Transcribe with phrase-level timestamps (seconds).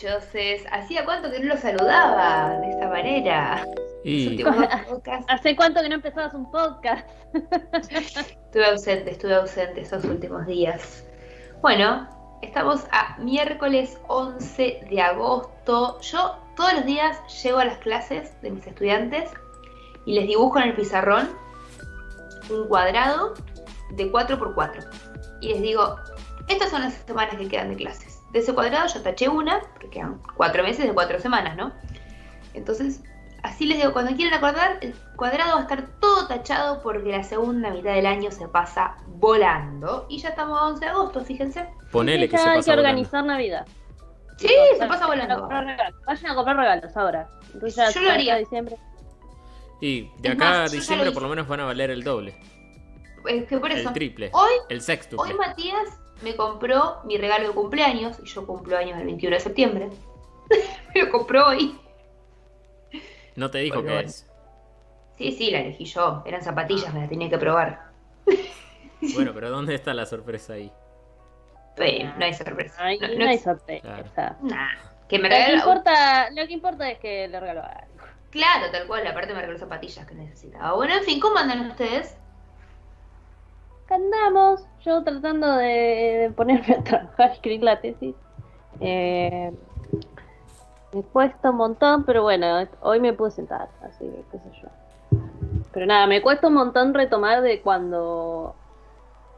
[0.00, 0.64] Dichoses.
[0.72, 3.66] ¿Hacía cuánto que no lo saludaba de esta manera?
[4.02, 4.42] Y
[5.28, 7.06] ¿Hace cuánto que no empezabas un podcast?
[7.90, 11.04] estuve ausente, estuve ausente esos últimos días.
[11.60, 12.08] Bueno,
[12.40, 16.00] estamos a miércoles 11 de agosto.
[16.00, 19.30] Yo todos los días llego a las clases de mis estudiantes
[20.06, 21.28] y les dibujo en el pizarrón
[22.48, 23.34] un cuadrado
[23.90, 24.88] de 4x4.
[25.42, 25.96] Y les digo,
[26.48, 28.09] estas son las semanas que quedan de clases.
[28.32, 31.72] De ese cuadrado yo taché una, porque quedan cuatro meses de cuatro semanas, ¿no?
[32.54, 33.02] Entonces,
[33.42, 37.22] así les digo, cuando quieran acordar, el cuadrado va a estar todo tachado porque la
[37.24, 40.06] segunda mitad del año se pasa volando.
[40.08, 41.68] Y ya estamos a 11 de agosto, fíjense.
[41.90, 43.66] Ponele que se hay pasa que organizar Navidad.
[44.36, 45.48] Sí, se pasa a volando.
[45.48, 47.28] Vayan a comprar regalos ahora.
[47.52, 48.36] Entonces ya Yo lo haría.
[48.36, 48.76] diciembre.
[49.82, 51.90] Y de Es acá más, a ya diciembre lo por lo menos van a valer
[51.90, 52.34] el doble,
[53.26, 53.88] Es que por eso.
[53.88, 55.30] el triple, Hoy, el sextuple.
[55.32, 55.88] hoy Matías
[56.22, 59.90] me compró mi regalo de cumpleaños y yo cumplo años el 21 de septiembre.
[60.94, 61.78] me lo compró hoy.
[63.36, 64.08] No te dijo Bueno, qué bueno.
[64.08, 64.26] es.
[65.16, 66.22] Sí, sí, la elegí yo.
[66.26, 67.90] Eran zapatillas, me las tenía que probar.
[69.14, 70.70] Bueno, pero ¿dónde está la sorpresa ahí?
[71.78, 72.74] No hay sorpresa.
[72.78, 74.36] Ay, no, no, no hay es- sorpresa.
[74.42, 74.68] Nah,
[75.08, 75.56] que me Lo que, regaló.
[75.56, 78.06] importa, lo que importa es que le regaló algo.
[78.28, 79.06] Claro, tal cual.
[79.06, 80.74] Aparte me regaló zapatillas que necesitaba.
[80.74, 82.14] Bueno, en fin, ¿cómo andan ustedes?
[83.90, 88.14] Andamos, yo tratando de, ponerme a trabajar, escribir la tesis.
[88.80, 89.52] Eh,
[90.92, 92.46] me cuesta un montón, pero bueno,
[92.80, 94.68] hoy me pude sentar, así que qué sé yo.
[95.72, 98.54] Pero nada, me cuesta un montón retomar de cuando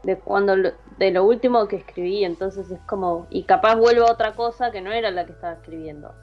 [0.03, 0.55] de cuando
[0.97, 4.81] de lo último que escribí, entonces es como y capaz vuelvo a otra cosa que
[4.81, 6.13] no era la que estaba escribiendo.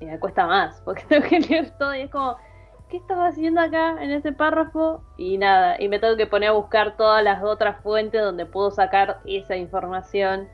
[0.00, 2.36] Y me cuesta más, porque tengo que leer todo y es como
[2.90, 5.02] ¿qué estaba haciendo acá en ese párrafo?
[5.16, 8.70] Y nada, y me tengo que poner a buscar todas las otras fuentes donde puedo
[8.70, 10.48] sacar esa información.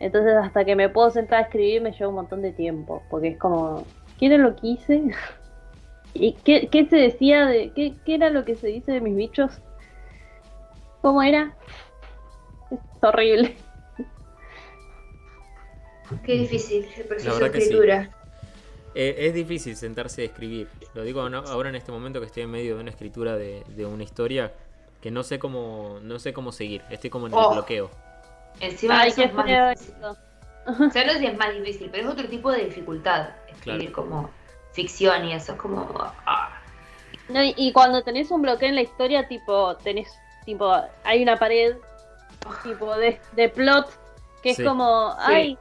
[0.00, 3.28] Entonces hasta que me puedo sentar a escribir me lleva un montón de tiempo, porque
[3.28, 3.84] es como,
[4.18, 5.02] ¿qué era lo que hice?
[6.14, 9.14] ¿Y qué, qué se decía de, qué, qué era lo que se dice de mis
[9.14, 9.60] bichos?
[11.00, 11.56] ¿Cómo era?
[12.70, 13.56] Es horrible.
[16.24, 17.64] Qué difícil el proceso verdad de que sí.
[17.64, 18.10] escritura.
[18.94, 20.68] Eh, es difícil sentarse a escribir.
[20.94, 23.86] Lo digo ahora en este momento que estoy en medio de una escritura de, de
[23.86, 24.52] una historia
[25.00, 26.82] que no sé cómo no sé cómo seguir.
[26.90, 27.52] Estoy como en el Oh.
[27.52, 27.90] bloqueo.
[28.60, 29.94] Encima Ay, eso es más difícil.
[30.04, 33.30] O sea, no es más difícil, pero es otro tipo de dificultad.
[33.48, 34.30] Escribir como
[34.72, 35.88] ficción y eso es como.
[36.26, 36.54] ah.
[37.28, 40.08] No, y, y cuando tenés un bloqueo en la historia, tipo, tenés,
[40.44, 40.74] tipo,
[41.04, 41.76] hay una pared,
[42.62, 43.86] tipo, de, de plot,
[44.42, 44.62] que Sí.
[44.62, 45.58] es como, ay,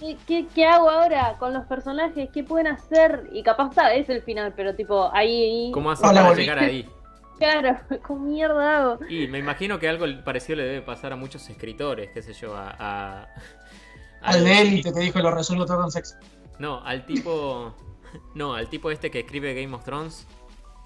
[0.00, 2.28] ¿qué, qué, qué hago ahora con los personajes?
[2.32, 3.28] ¿Qué pueden hacer?
[3.32, 6.42] Y capaz sabes el final, pero tipo, ahí, ¿Cómo Hola, para volví.
[6.42, 6.88] llegar ahí?
[7.38, 8.98] claro, ¿cómo mierda hago?
[9.08, 12.56] Y me imagino que algo parecido le debe pasar a muchos escritores, qué sé yo,
[12.56, 12.74] a...
[12.78, 13.28] a-
[14.22, 16.16] Al de élite que dijo lo resuelvo todo con sexo.
[16.58, 17.74] No, al tipo...
[18.34, 20.26] No, al tipo este que escribe Game of Thrones.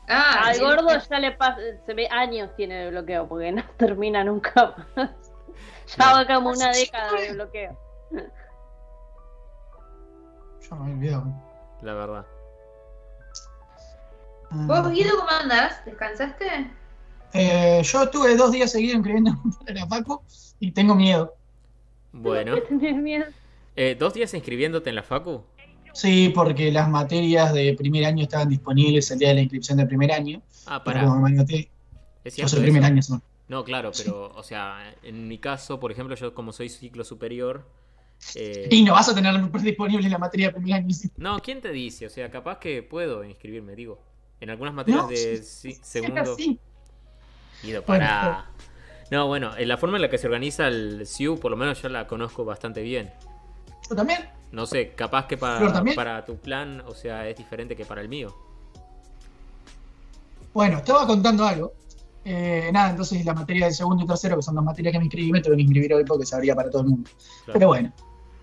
[0.09, 0.61] Ah, Al sí.
[0.61, 5.11] gordo ya le pasa, se ve años tiene de bloqueo, porque no termina nunca más.
[5.97, 6.13] Ya No.
[6.17, 7.79] va como una década de bloqueo.
[10.69, 11.25] Yo me olvido.
[11.83, 12.27] La verdad.
[14.51, 15.85] ¿Vos, Guido, cómo andás?
[15.85, 16.71] ¿Descansaste?
[17.33, 19.33] Eh, yo estuve dos días seguidos escribiendo
[19.67, 20.23] en la Facu
[20.61, 21.35] y tengo miedo.
[22.13, 22.57] Bueno.
[23.77, 25.43] Eh, ¿Dos días inscribiéndote en la Facu?
[25.93, 29.87] Sí, porque las materias de primer año estaban disponibles el día de la inscripción de
[29.87, 30.41] primer año.
[30.67, 31.03] Ah, para.
[31.03, 31.69] como me anoté,
[32.23, 33.01] ¿Es yo soy primer año.
[33.09, 33.21] ¿no?
[33.49, 37.67] No, claro, pero, o sea, en mi caso, por ejemplo, yo como soy ciclo superior.
[38.35, 40.94] Eh, Y no vas a tener disponible la materia de primer año.
[40.94, 41.11] sí.
[41.17, 42.06] No, ¿quién te dice?
[42.06, 44.00] O sea, capaz que puedo inscribirme, digo.
[44.41, 46.37] En algunas materias No, de sí, segundo.
[46.37, 46.59] Sí.
[47.62, 48.44] Guido, Bueno.
[49.11, 51.81] No, bueno, en la forma en la que se organiza el SIU, por lo menos
[51.81, 53.12] yo la conozco bastante bien.
[53.88, 54.29] Yo también.
[54.50, 58.09] No sé, capaz que para, para tu plan, o sea, es diferente que para el
[58.09, 58.35] mío.
[60.53, 61.73] Bueno, estaba contando algo.
[62.25, 65.05] Eh, nada, entonces la materia de segundo y tercero, que son dos materias que me
[65.05, 67.11] inscribí, me tuve que inscribir hoy porque se abría para todo el mundo.
[67.44, 67.53] Claro.
[67.59, 67.93] Pero bueno.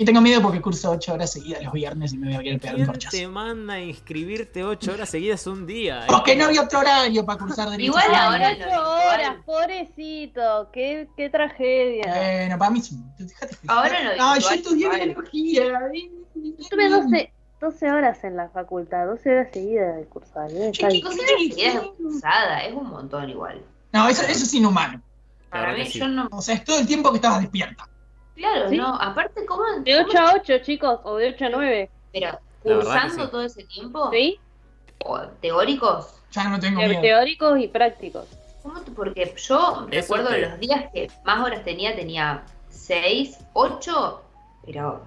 [0.01, 2.59] Y tengo miedo porque curso ocho horas seguidas los viernes y me voy a querer
[2.59, 3.17] pegar un ¿Quién corchazo.
[3.17, 6.05] te manda a inscribirte 8 horas seguidas un día?
[6.07, 7.85] Porque no había otro horario para cursar derecho.
[7.91, 9.13] Igual ahora Ay, lo ocho virtual.
[9.13, 12.03] horas, pobrecito, qué, qué tragedia.
[12.07, 12.97] Bueno, para mí sí.
[13.19, 13.57] Déjate.
[13.67, 15.63] Ahora lo Ah, yo estudié biología.
[16.33, 20.49] Yo tuve 12, 12 horas en la facultad, 12 horas seguidas de cursar.
[20.49, 20.69] ¿eh?
[20.69, 21.37] Está Chicos, difícil.
[21.37, 23.61] si seguidas de cursada, es un montón igual.
[23.93, 24.99] No, eso, eso es inhumano.
[25.51, 26.27] Para mí, yo no.
[26.31, 27.87] O sea, es todo el tiempo que estabas despierta.
[28.41, 28.77] Claro, ¿Sí?
[28.77, 28.95] no.
[28.95, 29.63] Aparte, ¿cómo?
[29.83, 31.89] De 8 a 8, chicos, o de 8 a 9.
[32.11, 33.31] Pero, cursando sí.
[33.31, 34.39] todo ese tiempo, ¿Sí?
[35.05, 37.01] o teóricos, Ya no tengo Te- miedo.
[37.01, 38.25] Teóricos y prácticos.
[38.63, 43.37] ¿cómo te- porque yo Eso recuerdo te- los días que más horas tenía, tenía 6,
[43.53, 44.21] 8,
[44.65, 45.03] pero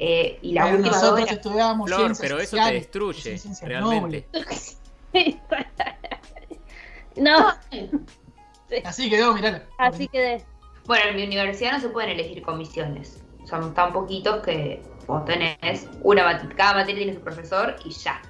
[0.00, 3.40] Eh, y la Pero última nosotros dos era- estudiamos Flor, ciencias pero eso te destruye,
[3.62, 4.28] realmente.
[7.16, 7.52] no,
[8.84, 9.64] Así quedó, mirá.
[9.78, 10.44] así que de-
[10.88, 13.22] Bueno, en mi universidad no se pueden elegir comisiones.
[13.44, 18.20] Son tan poquitos que vos tenés una mat- cada materia tiene su profesor y ya.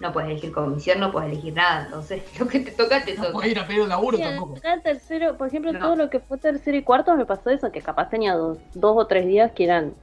[0.00, 1.86] No puedes elegir comisión, no puedes elegir nada.
[1.86, 3.32] Entonces, lo que te toca, te No toca.
[3.32, 4.54] puede ir a pedir un laburo Sí, tampoco.
[4.84, 5.80] tercero, por ejemplo, No.
[5.80, 8.96] todo lo que fue tercero y cuarto me pasó eso, que capaz tenía dos, dos
[8.96, 9.94] o tres días que eran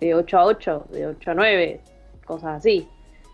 [0.00, 1.80] de 8 a 8, de 8 a 9,
[2.24, 2.88] cosas así.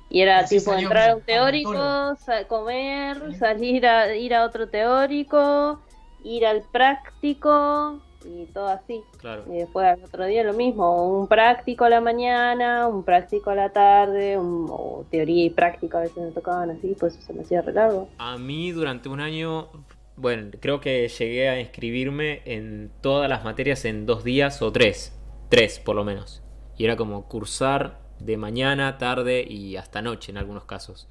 [0.09, 2.17] Y era Así tipo entrar a un teórico,
[2.49, 3.39] comer, Sí.
[3.39, 5.83] salir a ir a otro teórico,
[6.23, 9.03] ir al práctico y todo así.
[9.19, 9.45] Claro.
[9.49, 13.55] Y después al otro día lo mismo, un práctico a la mañana, un práctico a
[13.55, 17.43] la tarde, un, o teoría y práctica a veces me tocaban así, pues se me
[17.43, 18.09] hacía re largo.
[18.19, 19.69] A mí durante un año,
[20.17, 25.13] bueno, creo que llegué a inscribirme en todas las materias en dos días o tres.
[25.49, 26.43] Tres, por lo menos.
[26.77, 31.09] Y era como cursar de mañana, tarde y hasta noche en algunos casos.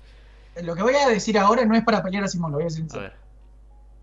[0.61, 2.67] Lo que voy a decir ahora no es para pelear a Simón, lo voy a
[2.67, 3.13] decir A ver.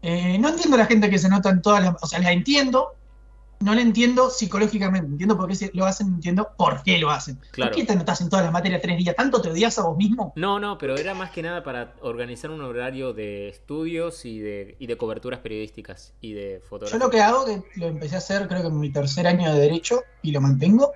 [0.03, 2.03] Eh, no entiendo a la gente que se nota en todas las.
[2.03, 2.95] O sea, la entiendo,
[3.61, 5.07] no la entiendo psicológicamente.
[5.09, 7.39] Entiendo por qué se- lo hacen, entiendo por qué lo hacen.
[7.53, 7.71] Claro.
[7.73, 9.15] ¿Por qué te anotas en todas las materias tres días?
[9.15, 10.33] ¿Tanto te odias a vos mismo?
[10.37, 14.77] No, no, pero era más que nada para organizar un horario de estudios y de,
[14.79, 16.99] y de coberturas periodísticas y de Yo fotografía.
[17.07, 19.61] lo que hago, que lo empecé a hacer creo que en mi tercer año de
[19.61, 20.93] Derecho y lo mantengo,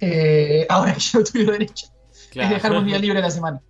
[0.00, 1.88] eh, ahora que yo estudio Derecho,
[2.30, 2.48] Claro.
[2.48, 3.60] es dejarme un día libre a la semana.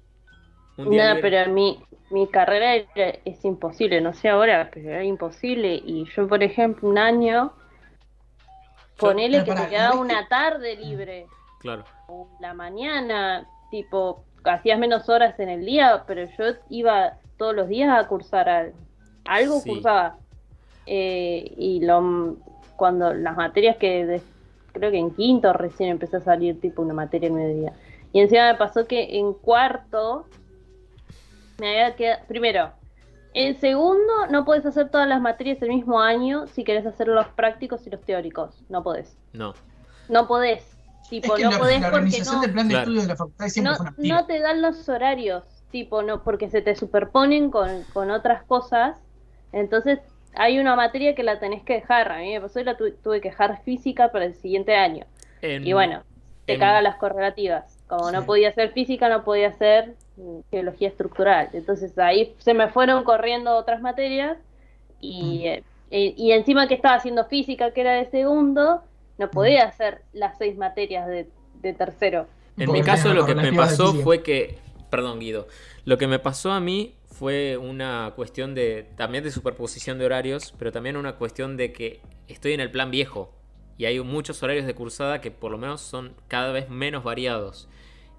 [0.76, 1.16] No, libre.
[1.20, 1.78] pero mi,
[2.10, 5.74] mi carrera era- es imposible, no sé ahora, pero era imposible.
[5.74, 7.52] Y yo, por ejemplo, un año,
[8.98, 11.26] ponele pero que te quedaba ¿no es que- una tarde libre,
[11.60, 11.84] Claro.
[12.08, 17.68] o la mañana, tipo, hacías menos horas en el día, pero yo iba todos los
[17.68, 18.72] días a cursar al-
[19.24, 19.70] algo, Sí.
[19.70, 20.16] cursaba.
[20.86, 22.36] Eh, y lo
[22.76, 24.22] cuando las materias que de-
[24.72, 27.72] creo que en quinto recién empecé a salir tipo una materia en mediodía.
[28.12, 30.26] Y encima me pasó que en cuarto
[31.58, 32.22] me había quedado.
[32.28, 32.70] Primero,
[33.46, 37.26] en segundo no puedes hacer todas las materias el mismo año si querés hacer los
[37.28, 38.62] prácticos y los teóricos.
[38.68, 39.16] No podés.
[39.32, 39.54] No.
[40.08, 40.62] No podés.
[41.02, 42.82] Es Tipo, que no la, podés la organización no, del plan de Claro.
[42.82, 44.16] estudios de la facultad siempre no, fue una mentira.
[44.20, 45.44] no te dan los horarios.
[45.70, 48.96] Tipo, no, porque se te superponen con, con otras cosas.
[49.52, 50.00] Entonces,
[50.34, 52.10] hay una materia que la tenés que dejar.
[52.12, 55.06] A mí me pasó y la tu- tuve que dejar física para el siguiente año.
[55.40, 56.02] En- Y bueno,
[56.46, 57.77] te en- cagan las correlativas.
[57.88, 61.48] Como no podía hacer física, no podía hacer mm, geología estructural.
[61.52, 64.36] Entonces ahí se me fueron corriendo otras materias
[65.00, 68.82] y, eh, y, y encima que estaba haciendo física, que era de segundo,
[69.16, 71.28] no podía hacer las seis materias de,
[71.62, 72.26] de tercero.
[72.56, 74.58] En Porque mi caso lo que me pasó fue que,
[74.90, 75.46] perdón Guido,
[75.84, 80.54] lo que me pasó a mí fue una cuestión de, también de superposición de horarios,
[80.58, 83.32] pero también una cuestión de que estoy en el plan viejo
[83.76, 87.68] y hay muchos horarios de cursada que por lo menos son cada vez menos variados.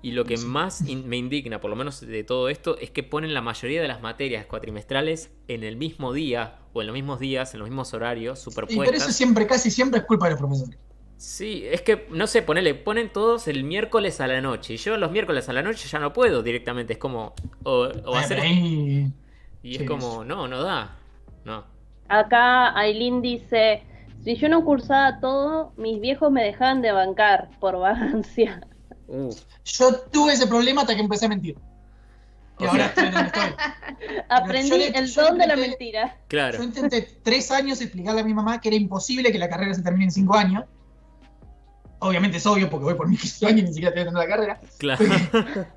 [0.01, 3.03] Y lo que más in- me indigna, por lo menos de todo esto, es que
[3.03, 7.19] ponen la mayoría de las materias cuatrimestrales en el mismo día o en los mismos
[7.19, 8.97] días, en los mismos horarios, Y pero superpuestas.
[8.97, 10.77] eso siempre, casi siempre es culpa de los profesores.
[11.17, 14.73] Sí, es que, no sé, ponele, ponen todos el miércoles a la noche.
[14.75, 16.93] Y yo los miércoles a la noche ya no puedo directamente.
[16.93, 17.33] Es como.
[17.63, 18.39] O, o hacer.
[19.61, 19.83] Y sí.
[19.83, 20.97] es como, no, no da.
[21.43, 21.65] No.
[22.09, 23.83] Acá Aileen dice,
[24.19, 28.61] si yo no cursaba todo, mis viejos me dejaban de bancar por vagancia.
[29.11, 29.33] Uh,
[29.65, 31.57] Yo tuve ese problema hasta que empecé a mentir.
[32.59, 33.53] Y ahora estoy donde estoy.
[34.29, 36.17] Aprendí le- el yo don de la mentira.
[36.27, 36.57] claro.
[36.57, 39.81] Yo intenté tres años explicarle a mi mamá que era imposible que la carrera se
[39.81, 40.65] termine en cinco años.
[42.01, 44.27] Obviamente es obvio porque voy por mi quinto año y ni siquiera estoy haciendo la
[44.27, 44.61] carrera.
[44.77, 45.05] Claro.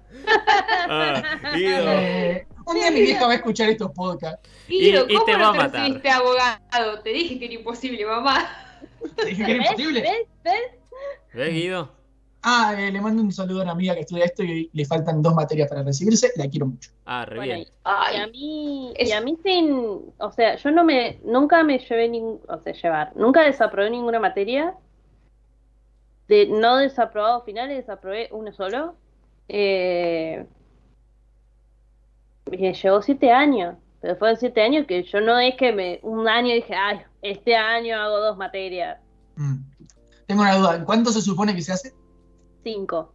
[0.89, 1.23] ah,
[1.55, 1.85] Guido.
[1.89, 4.49] Eh, un día mi vieja va a escuchar estos podcasts.
[4.69, 5.81] Guido, Y- y ¿cómo te no va a te matar.
[5.83, 7.01] recibiste abogado?
[7.03, 8.49] Te dije que era imposible, mamá.
[9.17, 9.71] Te dije que era ¿Ves?
[9.71, 10.01] imposible.
[10.03, 10.27] ¿Ves?
[10.45, 10.62] ¿Ves?
[11.35, 12.02] ¿Ves, Guido?
[12.45, 15.23] Ah, eh, le mando un saludo a una amiga que estudia esto y le faltan
[15.23, 16.33] dos materias para recibirse.
[16.37, 16.91] La quiero mucho.
[17.07, 17.69] Ah, re Bueno, bien.
[17.69, 21.79] y a mí, Es- y a mí sin, o sea, yo no me, nunca me
[21.79, 24.75] llevé ningún, o sea, llevar, nunca desaprobé ninguna materia.
[26.27, 28.97] De no desaprobado finales, desaprobé uno solo.
[29.49, 30.45] Eh,
[32.51, 36.29] me llevó siete años, pero fueron siete años que yo no es que me, un
[36.29, 38.99] año dije, ay, este año hago dos materias,
[39.37, 39.57] Mm.
[40.27, 40.77] Tengo una duda.
[40.77, 41.95] ¿En cuánto se supone que se hace?
[42.62, 43.12] Cinco.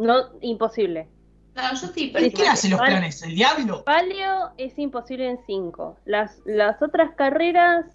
[0.00, 1.08] No, imposible.
[1.56, 2.32] no, yo estoy ¿Y pésima.
[2.44, 3.22] qué hace los planes?
[3.22, 3.82] ¿El diablo?
[3.84, 5.96] Paleo es imposible en 5.
[6.04, 7.86] Las, las otras carreras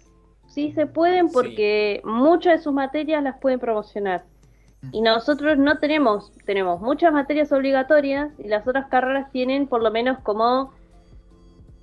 [0.46, 1.34] sí se pueden Sí.
[1.34, 4.24] porque muchas de sus materias las pueden promocionar.
[4.92, 9.90] Y nosotros no tenemos, tenemos muchas materias obligatorias y las otras carreras tienen por lo
[9.90, 10.74] menos como,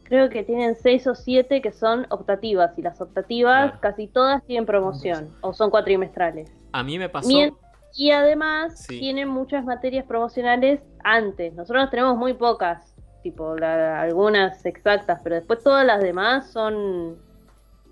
[0.04, 3.80] creo que tienen 6 o 7 que son optativas y las optativas Claro.
[3.82, 6.52] casi todas tienen promoción o son cuatrimestrales.
[6.74, 7.28] A mí me pasó.
[7.28, 7.56] Mien-
[7.96, 9.00] y además Sí.
[9.00, 11.54] tienen muchas materias promocionales antes.
[11.54, 17.18] Nosotros tenemos muy pocas, tipo la- algunas exactas, pero después todas las demás son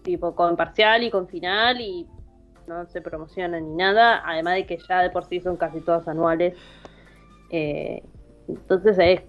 [0.03, 2.07] tipo con parcial y con final y
[2.67, 6.07] no se promocionan ni nada, además de que ya de por sí son casi todas
[6.07, 6.55] anuales.
[7.51, 8.03] Eh,
[8.47, 9.21] entonces es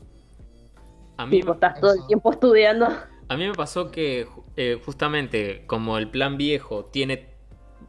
[1.16, 2.86] A mí, tipo, estás todo el tiempo estudiando.
[3.28, 7.28] a mí me pasó que eh, justamente como el plan viejo tiene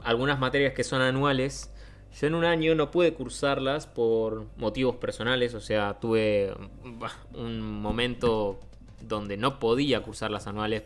[0.04, 1.71] algunas materias que son anuales,
[2.20, 6.54] yo en un año no pude cursarlas por motivos personales, o sea, tuve
[7.34, 8.60] un momento
[9.02, 10.84] donde no podía cursar las anuales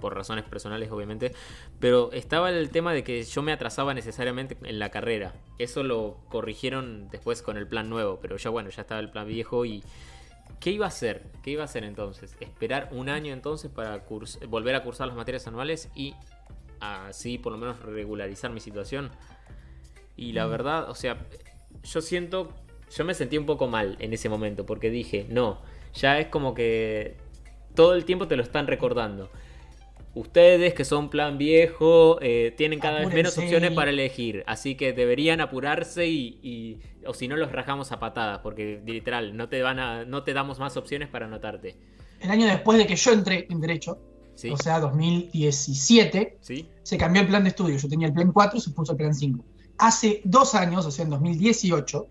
[0.00, 1.32] por razones personales obviamente,
[1.78, 5.34] pero estaba el tema de que yo me atrasaba necesariamente en la carrera.
[5.58, 9.28] Eso lo corrigieron después con el plan nuevo, pero ya bueno, ya estaba el plan
[9.28, 9.84] viejo y
[10.58, 11.22] ¿qué iba a hacer?
[11.42, 12.36] ¿Qué iba a hacer entonces?
[12.40, 14.04] Esperar un año entonces para
[14.48, 16.14] volver a cursar las materias anuales y
[16.80, 19.10] así por lo menos regularizar mi situación.
[20.20, 21.16] Y la verdad, o sea,
[21.82, 22.52] yo siento,
[22.94, 25.60] yo me sentí un poco mal en ese momento porque dije, no,
[25.94, 27.16] ya es como que
[27.74, 29.30] todo el tiempo te lo están recordando.
[30.14, 34.92] Ustedes que son plan viejo eh, tienen cada vez menos opciones para elegir, así que
[34.92, 39.62] deberían apurarse y, y- o si no los rajamos a patadas, porque literal no te
[39.62, 41.76] van a, no te damos más opciones para anotarte.
[42.20, 43.98] El año después de que yo entré en Derecho,
[44.34, 44.50] ¿Sí?
[44.50, 46.68] o sea, 2017, ¿Sí?
[46.82, 47.78] se cambió el plan de estudio.
[47.78, 49.44] Yo tenía el plan 4 y se puso el plan 5.
[49.80, 52.06] Hace dos años, o sea, en 2018,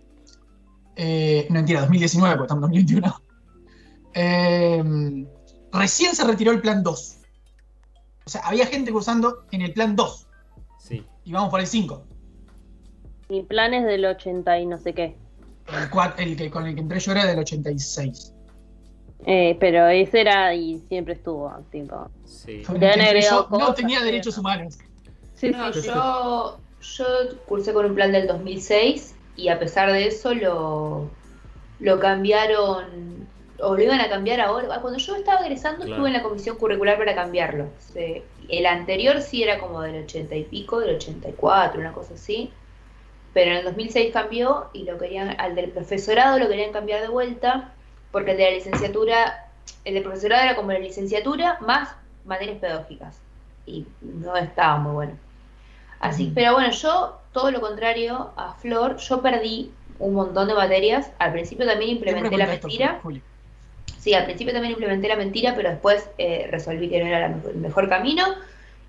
[0.96, 3.22] eh, no mentira, 2019, porque estamos en 2021,
[4.16, 5.26] eh,
[5.72, 7.16] recién se retiró el plan 2.
[8.26, 10.28] O sea, había gente cursando en el plan 2
[10.80, 11.06] Sí.
[11.24, 12.04] y vamos por el 5.
[13.30, 15.16] Mi plan es del 80 y no sé qué.
[16.18, 18.34] El, que con el que entré yo era del 86.
[19.26, 22.10] Eh, pero ese era y siempre estuvo, tipo.
[22.26, 22.64] Sí.
[22.64, 24.78] Yo no tenía derechos humanos.
[25.36, 25.88] Sí, No, sí, sí.
[25.88, 27.06] yo, yo
[27.46, 31.10] cursé con un plan del 2006 y a pesar de eso lo,
[31.80, 33.28] lo cambiaron,
[33.62, 34.68] o lo iban a cambiar ahora.
[34.72, 35.92] Ah, Cuando yo estaba egresando Claro.
[35.94, 37.66] estuve en la comisión curricular para cambiarlo.
[37.80, 42.52] Se- el anterior sí era como del 80 y pico, del 84, una cosa así.
[43.34, 47.10] Pero en el 2006 cambió y lo querían, al del profesorado lo querían cambiar de
[47.10, 47.74] vuelta
[48.12, 49.46] porque el de la licenciatura,
[49.86, 51.90] el de profesorado era como la licenciatura más
[52.26, 53.18] materias pedagógicas
[53.68, 55.12] y no estaba muy bueno.
[56.00, 61.12] Así, pero bueno, yo, todo lo contrario a Flor, yo perdí un montón de materias.
[61.20, 63.02] Al principio también implementé la esto, mentira.
[64.00, 67.56] Sí, al principio también implementé la mentira, pero después eh, resolví que no era el
[67.58, 68.24] mejor camino.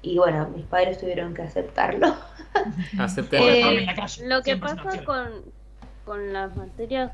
[0.03, 2.15] Y bueno, mis padres tuvieron que aceptarlo.
[2.99, 3.81] Acepté.
[3.81, 4.27] Eh, la calle.
[4.27, 5.29] Lo que pasa con,
[6.05, 7.13] con las materias,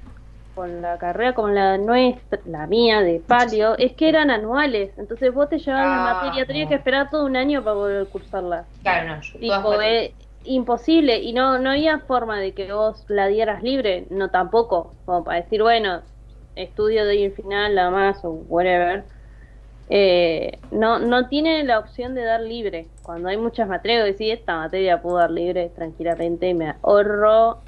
[0.56, 4.92] con la carrera como la nuestra, la mía de palio, es que eran anuales.
[4.98, 6.70] Entonces vos te llevabas la Ah, materia, tenías no.
[6.70, 8.66] que esperar todo un año para volver a cursarla.
[8.82, 10.12] Claro, no, yo Tipo, es
[10.44, 15.24] imposible y no, no había forma de que vos la dieras libre, no tampoco, como
[15.24, 16.02] para decir, bueno,
[16.54, 19.06] estudio de ir final, nada más o whatever.
[19.88, 22.92] Eh, no, no tiene la opción de dar libre.
[23.02, 27.64] Cuando hay muchas materias, decís, esta materia puedo dar libre tranquilamente y me ahorro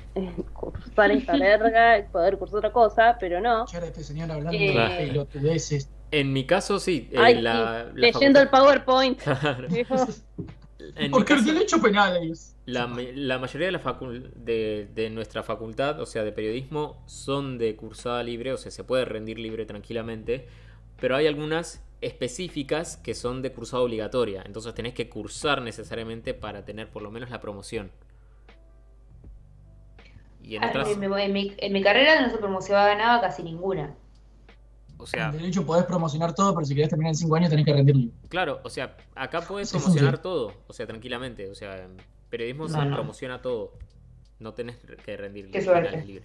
[0.52, 3.66] cursar esta verga y poder cursar otra cosa, pero no.
[3.66, 5.90] Yo este señor hablando Eh, de pelotudeces.
[6.10, 7.08] En mi caso, sí.
[7.12, 9.20] eh, Ay, la, sí, la leyendo el PowerPoint.
[10.96, 12.54] En Porque el derecho penal es.
[12.66, 17.56] La, la mayoría de, la facul- de, de nuestra facultad, o sea, de periodismo, son
[17.58, 20.46] de cursada libre, o sea, se puede rendir libre tranquilamente,
[21.00, 26.64] pero hay algunas específicas que son de cursada obligatoria, entonces tenés que cursar necesariamente para
[26.66, 27.90] tener por lo menos la promoción.
[30.48, 33.20] Y en Ah, otras, en, mi, en mi- en mi carrera no se promocionaba nada
[33.20, 33.94] casi ninguna.
[34.96, 37.64] o sea, En derecho podés promocionar todo, pero si querés terminar en 5 años tenés
[37.66, 38.10] que rendirlo.
[38.28, 41.98] claro, o sea, acá puedes Sí, promocionar todo, o sea, tranquilamente, o sea, en
[42.30, 43.74] periodismo se No, promociona todo,
[44.40, 46.06] no tenés que rendir Qué finales suerte.
[46.06, 46.24] libre.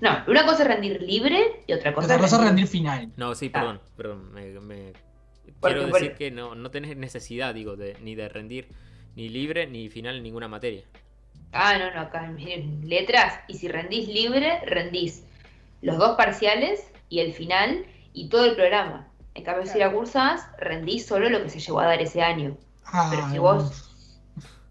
[0.00, 3.12] No, una cosa es rendir libre y otra cosa Otra es cosa es rendir- final.
[3.16, 3.58] No, sí, Ah.
[3.60, 4.32] perdón, perdón.
[4.32, 4.92] Me,
[5.60, 8.68] Quiero por- decir que no, no tenés necesidad, digo, de, ni de rendir
[9.16, 10.84] ni libre ni final en ninguna materia.
[11.54, 13.40] Ah, no, no, acá en letras.
[13.48, 15.24] Y si rendís libre, rendís
[15.82, 19.08] los dos parciales y el final y todo el programa.
[19.34, 22.56] En cambio, si la cursás, rendís solo lo que se llevó a dar ese año.
[22.86, 23.90] Ah, Pero si vos,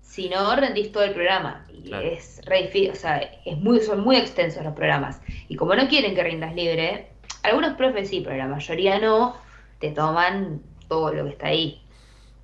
[0.02, 1.66] si no, rendís todo el programa.
[1.74, 2.08] Y Claro.
[2.08, 5.22] es re difícil, o sea, es muy, son muy extensos los programas.
[5.50, 7.10] Y como no quieren que rindas libre,
[7.44, 9.36] algunos profes sí, pero la mayoría no,
[9.80, 11.82] te toman todo lo que está ahí.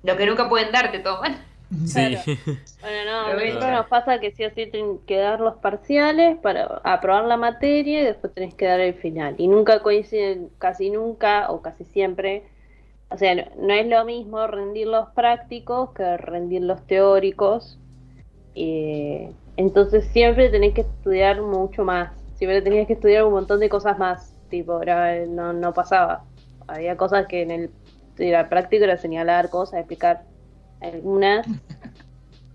[0.02, 1.42] Lo que nunca pueden dar, te toman.
[1.86, 2.16] Sí.
[2.80, 6.38] Bueno, no, a nosotros nos pasa que sí o sí tienen que dar los parciales
[6.38, 9.34] para aprobar la materia y después tenés que dar el final.
[9.38, 12.44] Y nunca coinciden, casi nunca o casi siempre.
[13.10, 17.78] O sea, no, no es lo mismo rendir los prácticos que rendir los teóricos.
[18.54, 22.12] Y Entonces siempre tenés que estudiar mucho más.
[22.36, 24.34] Siempre tenías que estudiar un montón de cosas más.
[24.48, 26.24] Tipo, era- no, no pasaba.
[26.66, 27.70] Había cosas que en el
[28.18, 30.24] era práctico era señalar cosas, explicar
[30.80, 31.46] algunas.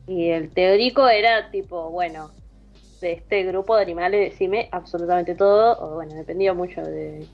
[0.07, 2.31] Y el teórico era tipo, bueno,
[3.01, 5.77] de este grupo de animales decime absolutamente todo.
[5.81, 7.27] O bueno, dependía mucho de,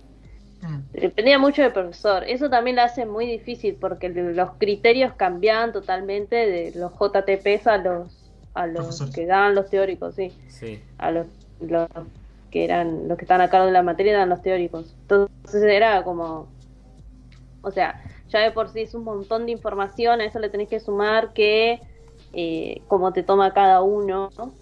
[0.61, 0.79] Mm.
[0.93, 2.23] Dependía mucho del profesor.
[2.23, 7.77] Eso también lo hace muy difícil porque los criterios cambiaban totalmente de los JTPs a
[7.77, 8.17] los
[8.53, 9.15] a los Profesores.
[9.15, 10.33] que daban los teóricos, sí.
[10.49, 10.81] Sí.
[10.97, 11.25] A los,
[11.61, 11.87] los
[12.51, 14.93] que eran los que estaban a cargo de la materia eran los teóricos.
[15.03, 16.47] Entonces era como
[17.63, 20.69] o sea, ya de por sí es un montón de información, a eso le tenés
[20.69, 21.79] que sumar que
[22.33, 24.53] eh, cómo te toma cada uno ¿no?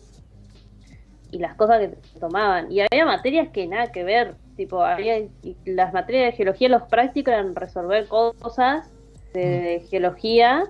[1.31, 2.71] y las cosas que te tomaban.
[2.71, 5.27] Y había materias que nada que ver, tipo, había
[5.65, 8.91] las materias de geología, los prácticos eran resolver cosas
[9.33, 10.65] de, de geología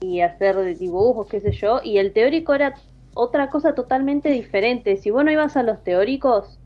[0.00, 2.74] y hacer dibujos, qué sé yo, y el teórico era
[3.14, 4.96] otra cosa totalmente diferente.
[4.98, 6.60] Si vos no ibas a los teóricos,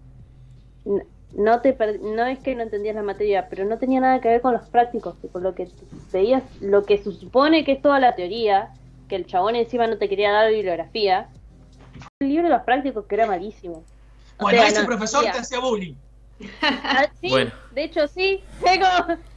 [1.33, 4.29] no te per- no es que no entendías la materia, pero no tenía nada que
[4.29, 5.69] ver con los prácticos, tipo, lo que
[6.13, 8.71] veías, lo que se supone que es toda la teoría,
[9.09, 11.31] que el chabón encima no te quería dar bibliografía.
[12.21, 13.87] El libro de los prácticos que era malísimo.
[14.39, 15.97] O Bueno, sea, ese no profesor te hacía bullying.
[16.63, 17.51] Ah, sí, Bueno.
[17.71, 18.87] de hecho sí, tengo,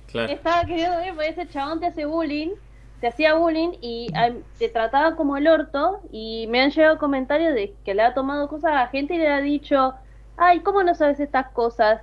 [0.07, 0.33] Claro.
[0.33, 2.51] estaba queriendo ver, porque ese chabón te hace bullying,
[2.99, 7.53] te hacía bullying y ay, te trataba como el orto y me han llegado comentarios
[7.53, 9.93] de que le ha tomado cosas a la gente y le ha dicho,
[10.37, 12.01] ay, ¿cómo no sabes estas cosas?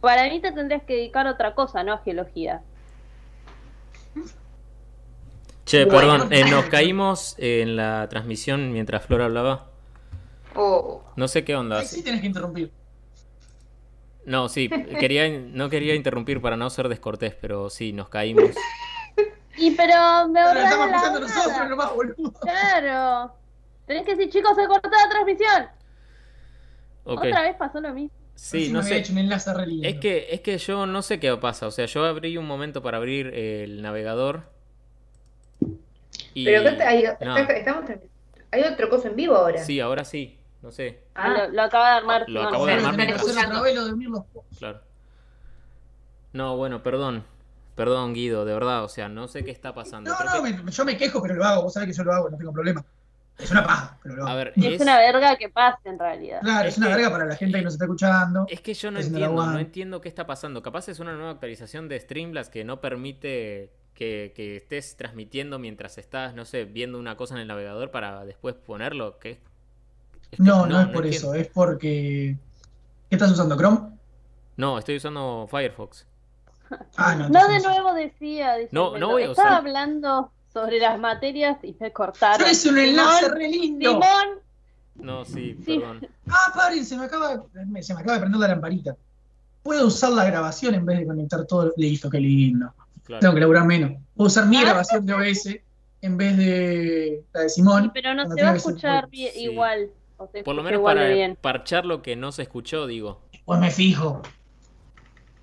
[0.00, 2.62] Para mí te tendrías que dedicar a otra cosa, no a geología.
[5.64, 5.98] Che, Bueno.
[5.98, 9.70] perdón, eh, nos caímos en la transmisión mientras Flor hablaba.
[10.54, 11.82] Oh, No sé qué onda.
[11.82, 12.72] Sí tenés que interrumpir.
[14.24, 18.50] No, sí, quería, no quería interrumpir para no ser descortés, pero sí, nos caímos.
[19.56, 22.32] Y pero me Pero estamos la nosotros nomás, boludo.
[22.40, 23.34] Claro.
[23.86, 25.68] Tenés que decir, chicos, se cortó la transmisión.
[27.04, 28.16] Otra vez pasó lo mismo.
[28.34, 28.96] Sí, Encima no sé.
[28.98, 29.50] hecho un enlace.
[29.82, 31.66] Es que, es que yo no sé qué pasa.
[31.66, 34.44] O sea, yo abrí un momento para abrir el navegador.
[36.34, 36.44] Y...
[36.44, 37.36] pero acá hay, no.
[37.36, 37.90] estamos
[38.50, 39.62] hay otro coso en vivo ahora.
[39.64, 40.38] Sí, ahora sí.
[40.62, 42.20] No sé, Ah, Lo, lo acaba de armar.
[42.22, 42.46] Lo Simón.
[42.46, 43.22] acabo de armar mientras-
[44.58, 44.80] claro.
[46.32, 47.24] No, bueno, perdón.
[47.74, 48.84] Perdón, Guido, de verdad.
[48.84, 50.10] O sea, no sé qué está pasando.
[50.10, 51.62] No, Creo no, que- me- yo me quejo, pero lo hago.
[51.64, 52.84] Vos sabés que yo lo hago, no tengo problema.
[53.42, 54.28] Es una paja, pero hago.
[54.28, 56.40] A ver, Es es, una verga que pase en realidad.
[56.42, 58.46] Claro, es es una que- verga para la gente que nos está escuchando.
[58.48, 60.62] es que yo no entiendo, no entiendo qué está pasando.
[60.62, 65.98] Capaz es una nueva actualización de Streamlabs que no permite que, que estés transmitiendo mientras
[65.98, 69.18] estás, no sé, viendo una cosa en el navegador para después ponerlo.
[69.18, 69.40] ¿Qué?
[70.30, 71.34] Es que No, no, es por entiendo.
[71.34, 72.36] eso, es porque.
[73.10, 73.80] ¿Qué estás usando, Chrome?
[74.56, 76.06] No, estoy usando Firefox.
[76.96, 77.28] Ah, no.
[77.28, 78.54] No de nuevo decía.
[78.56, 82.46] dice No, no voy a Estaba usar- hablando sobre las materias y me cortaron.
[82.46, 83.90] Yo hice un enlace Simón, re lindo.
[83.92, 84.42] Simón,
[84.94, 85.78] No, sí, Sí.
[85.78, 86.06] perdón.
[86.28, 88.94] Ah, paren, se me acaba, me- se me acaba de prender la lamparita.
[89.62, 91.72] Puedo usar la grabación en vez de conectar todo.
[91.78, 92.72] Listo, qué lindo.
[93.06, 93.34] Tengo Claro.
[93.34, 93.92] que laburar menos.
[94.14, 94.62] Puedo usar mi Ah.
[94.64, 95.62] grabación de OBS
[96.02, 97.90] en vez de la de sí, Simón.
[97.94, 99.44] pero no se va a escuchar bien- Sí.
[99.44, 99.88] igual.
[100.18, 101.38] O se Por lo menos de para bien.
[101.40, 103.22] parchar lo que no se escuchó, digo.
[103.46, 104.20] Pues me fijo.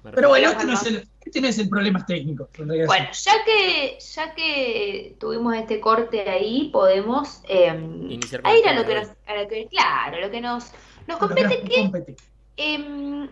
[0.03, 0.51] Pero bueno, Bueno.
[0.51, 2.49] este no es el, este no es el problema técnico.
[2.57, 2.73] Bueno,
[3.11, 8.85] ya que, ya que tuvimos este corte ahí, podemos eh, Iniciar a ir a lo
[8.85, 10.71] que nos, a lo que, claro, lo que nos,
[11.07, 12.15] nos compete que compete.
[12.57, 13.27] Em,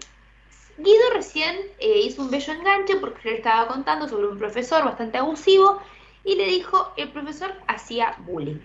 [0.78, 4.84] Guido recién eh, hizo un bello enganche porque yo le estaba contando sobre un profesor
[4.84, 5.82] bastante abusivo
[6.24, 8.60] y le dijo el profesor hacía bullying.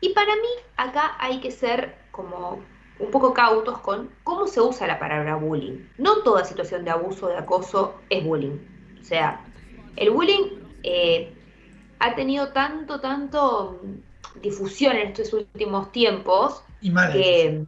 [0.00, 2.62] Y para mí acá hay que ser como
[2.98, 5.86] un poco cautos con cómo se usa la palabra bullying.
[5.98, 8.58] No toda situación de abuso de acoso es bullying.
[9.00, 9.40] O sea,
[9.96, 11.32] el bullying eh,
[11.98, 17.12] ha tenido tanto, tanto mm, difusión en estos últimos tiempos Y mal.
[17.12, 17.64] que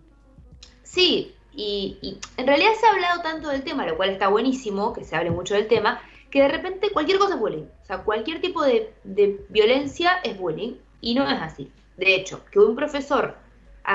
[0.82, 4.92] sí, y, y en realidad se ha hablado tanto del tema, lo cual está buenísimo,
[4.92, 7.66] que se hable mucho del tema, que de repente cualquier cosa es bullying.
[7.82, 11.70] O sea, cualquier tipo de, de violencia es bullying, y no es así.
[11.96, 13.36] De hecho, que un profesor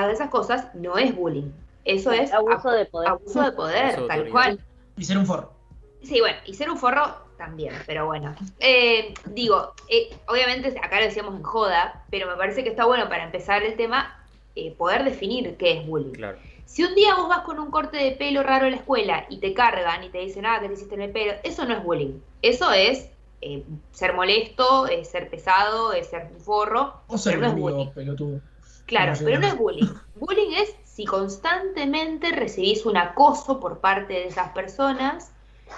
[0.02, 1.50] haga esas cosas no es bullying.
[1.84, 3.08] Eso es Abuso ab- de poder.
[3.08, 4.60] abuso de poder, Abuso tal cual.
[4.96, 5.52] Y ser un forro.
[6.02, 7.02] Sí, bueno, y ser un forro
[7.38, 8.34] también, pero bueno.
[8.60, 13.08] Eh, digo, eh, obviamente acá lo decíamos en joda, pero me parece que está bueno
[13.08, 14.22] para empezar el tema
[14.54, 16.12] eh, poder definir qué es bullying.
[16.12, 16.38] Claro.
[16.64, 19.38] Si un día vos vas con un corte de pelo raro a la escuela y
[19.38, 21.82] te cargan y te dicen, ah, que te hiciste en el pelo, eso no es
[21.84, 22.18] bullying.
[22.42, 23.08] Eso es
[23.40, 26.94] eh, ser molesto, es ser pesado, es ser un forro.
[27.06, 27.90] O ser no es un bullying.
[27.90, 28.40] pelotudo.
[28.86, 29.86] Claro, No, pero no es bullying.
[30.14, 35.32] Bullying es si constantemente recibís un acoso por parte de esas personas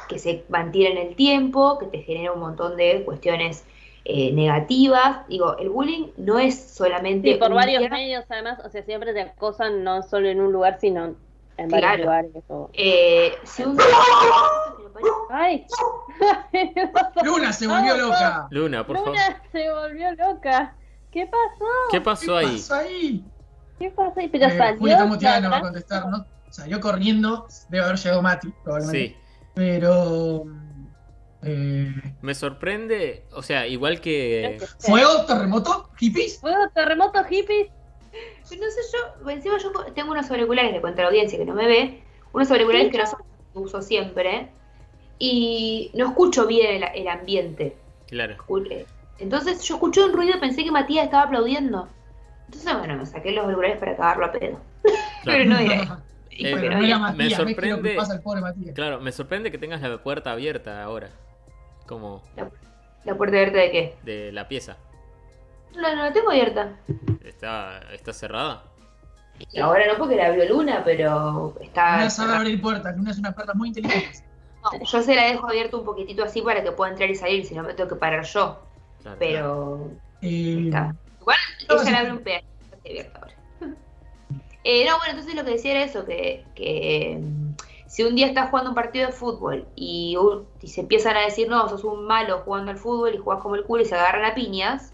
[0.09, 3.65] que se mantienen el tiempo, que te genera un montón de cuestiones
[4.05, 5.27] eh, negativas.
[5.29, 7.33] Digo, el bullying no es solamente...
[7.33, 7.89] Sí, por varios día.
[7.91, 11.17] medios además, o sea, siempre te acosan no solo en un lugar, sino
[11.57, 12.03] en varios Claro.
[12.05, 12.45] lugares.
[12.49, 13.77] o- Eh, si un...
[15.31, 15.67] Ay,
[17.25, 18.47] Luna se volvió loca.
[18.51, 19.11] Luna, por favor.
[19.13, 20.75] Luna se volvió loca.
[21.19, 21.65] ¿Qué pasó?
[21.91, 22.57] ¿Qué pasó ¿Qué ahí?
[22.57, 23.25] pasó ahí?
[23.81, 24.21] ¿Qué pasó?
[24.21, 24.29] ahí?
[24.29, 24.79] Pero Eh, salió.
[25.43, 26.25] No va a contestar, ¿no?
[26.51, 29.09] Salió corriendo, debe haber llegado Mati, probablemente.
[29.09, 29.17] Sí.
[29.55, 30.45] Pero.
[31.43, 34.59] eh, Me sorprende, o sea, igual que...
[34.79, 35.25] ¿Fuego?
[35.27, 35.91] ¿Terremoto?
[35.99, 36.39] ¿Hippies?
[36.41, 37.69] ¿Fuego, terremoto, hippies?
[38.13, 38.81] No sé,
[39.25, 42.03] yo, encima yo tengo unos auriculares, le cuento a la audiencia que no me ve,
[42.33, 44.51] unos auriculares que no son los que uso siempre,
[45.19, 47.77] y no escucho bien el, el ambiente.
[48.07, 48.37] Claro.
[49.19, 51.89] Entonces yo escuché un ruido y pensé que Matías estaba aplaudiendo.
[52.47, 54.59] Entonces, bueno, me saqué los auriculares para cagarlo a pedo.
[55.25, 56.03] Pero no era.
[56.31, 56.99] y Eh, Pero no no era.
[56.99, 58.75] Matías, me ¿ves qué es lo que sorprende- pasa al pobre Matías?
[58.75, 61.11] Claro, me sorprende que tengas la puerta abierta ahora.
[61.87, 62.23] Como
[63.05, 63.97] ¿La puerta abierta de qué?
[64.05, 64.77] de la pieza.
[65.75, 66.77] No, no la tengo abierta.
[67.25, 68.63] ¿Está, está cerrada?
[69.53, 71.97] Y ahora no porque la abrió Luna, pero está.
[71.99, 74.21] Luna sabe abrir puertas, Luna es una perra muy inteligente.
[74.63, 77.45] No, yo se la dejo abierta un poquitito así para que pueda entrar y salir,
[77.45, 78.61] si no me tengo que parar yo.
[79.03, 79.17] Claro.
[79.19, 79.91] Pero
[80.23, 80.95] Eh, Está.
[81.21, 81.37] Igual
[81.69, 81.91] No, ella sí.
[81.91, 83.35] le abre un pedazo está abierta ahora.
[84.65, 87.55] Eh, no, bueno, entonces lo que decía era eso, que, que, mm,
[87.87, 90.17] si un día estás jugando un partido de fútbol y,
[90.65, 93.65] se empiezan a decir, no, sos un malo jugando al fútbol y jugás como el
[93.65, 94.93] culo y se agarran a piñas,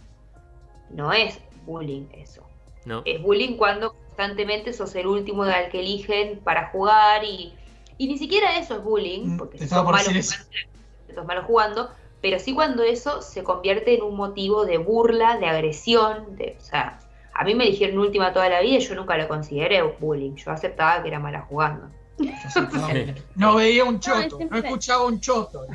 [0.91, 2.47] no es bullying eso.
[2.85, 3.03] ¿No?
[3.05, 7.55] Es bullying cuando constantemente sos el último al que eligen para jugar y,
[7.99, 11.43] y ni siquiera eso es bullying, Mm, porque estaba sos por malo jugando, sos malo
[11.45, 11.91] jugando,
[12.25, 16.65] pero sí cuando eso se convierte en un motivo de burla, de agresión, de, o
[16.65, 16.99] sea,
[17.35, 20.51] a mí me eligieron última toda la vida y yo nunca lo consideré bullying, yo
[20.51, 21.91] aceptaba que era mala jugando.
[22.19, 22.89] yo aceptaba.
[23.35, 25.67] No veía un choto, no escuchaba un choto.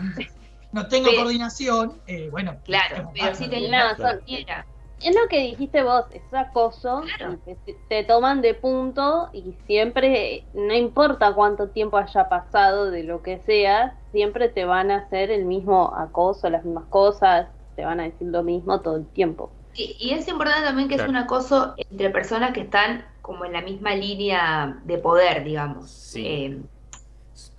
[0.71, 2.55] No tengo Pero- coordinación, eh, bueno.
[2.65, 4.65] Claro, pero sí tenía son- era.
[5.03, 7.37] Es lo que dijiste vos, es acoso, Claro.
[7.45, 7.55] te,
[7.87, 13.39] te toman de punto y siempre, no importa cuánto tiempo haya pasado de lo que
[13.45, 18.03] sea, siempre te van a hacer el mismo acoso, las mismas cosas, te van a
[18.03, 19.51] decir lo mismo todo el tiempo.
[19.73, 21.09] Y, y es importante también que Claro.
[21.11, 25.89] es un acoso entre personas que están como en la misma línea de poder, digamos.
[25.89, 26.25] Sí.
[26.27, 26.57] Eh,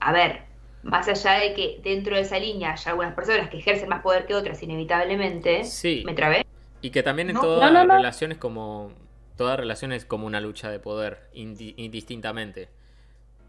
[0.01, 0.43] a ver,
[0.83, 4.27] más allá de que dentro de esa línea haya algunas personas que ejercen más poder
[4.27, 6.03] que otras inevitablemente, Sí.
[6.05, 6.45] ¿me trabé?
[6.83, 7.43] Y que también en No.
[7.43, 8.93] todas No, relaciones como...
[9.37, 12.69] Toda relación es como una lucha de poder, indi- indistintamente.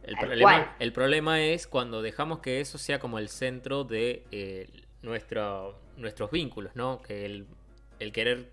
[0.03, 0.75] El problema, cual.
[0.79, 4.69] el problema es cuando dejamos que eso sea como el centro de eh,
[5.01, 7.01] nuestro, nuestros vínculos, ¿no?
[7.01, 7.45] Que el,
[7.99, 8.49] el querer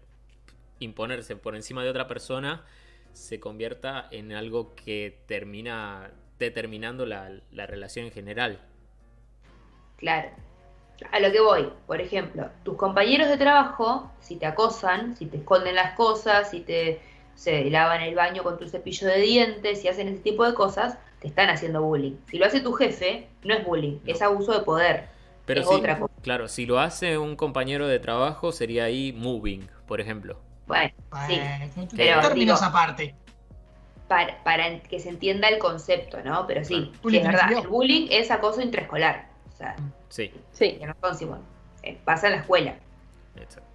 [0.81, 2.65] imponerse por encima de otra persona
[3.13, 6.11] se convierta en algo que termina
[6.41, 8.61] determinando la, la relación en general.
[9.97, 10.31] Claro.
[11.13, 15.37] A lo que voy, por ejemplo, tus compañeros de trabajo, si te acosan, si te
[15.39, 17.01] esconden las cosas, si te
[17.35, 20.99] se lavan el baño con tu cepillo de dientes, si hacen ese tipo de cosas,
[21.21, 22.17] te están haciendo bullying.
[22.29, 24.13] Si lo hace tu jefe, no es bullying, No.
[24.13, 25.07] es abuso de poder.
[25.47, 26.13] Pero Es sí, otra cosa.
[26.21, 30.41] claro, si lo hace un compañero de trabajo sería ahí moving, por ejemplo.
[30.67, 30.91] Bueno,
[31.29, 31.41] sí.
[31.97, 33.15] Pero términos digo- aparte.
[34.09, 36.45] para, para que se entienda el concepto, ¿no?
[36.49, 36.93] Pero sí, Claro.
[36.93, 39.28] sí, Bullying es verdad, el bullying es acoso intraescolar.
[39.59, 39.75] O sea,
[40.09, 41.41] Sí, Sí, que no son Simón.
[41.83, 42.77] Eh, pasa en la escuela.
[43.35, 43.67] exacto.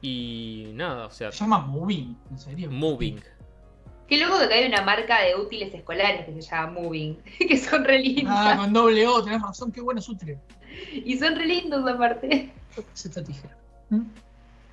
[0.00, 2.70] Y nada, o sea, Se llama Moving, en serio.
[2.70, 3.20] moving.
[4.08, 7.16] Qué loco que acá hay una marca de útiles escolares que se llama Moving,
[7.48, 8.34] que son re lindas.
[8.36, 10.36] Ah, con doble O, tenés razón, qué bueno útil.
[10.92, 12.52] Y son re lindos aparte.
[12.94, 13.56] Se esta tijera.
[13.90, 14.00] ¿Mm?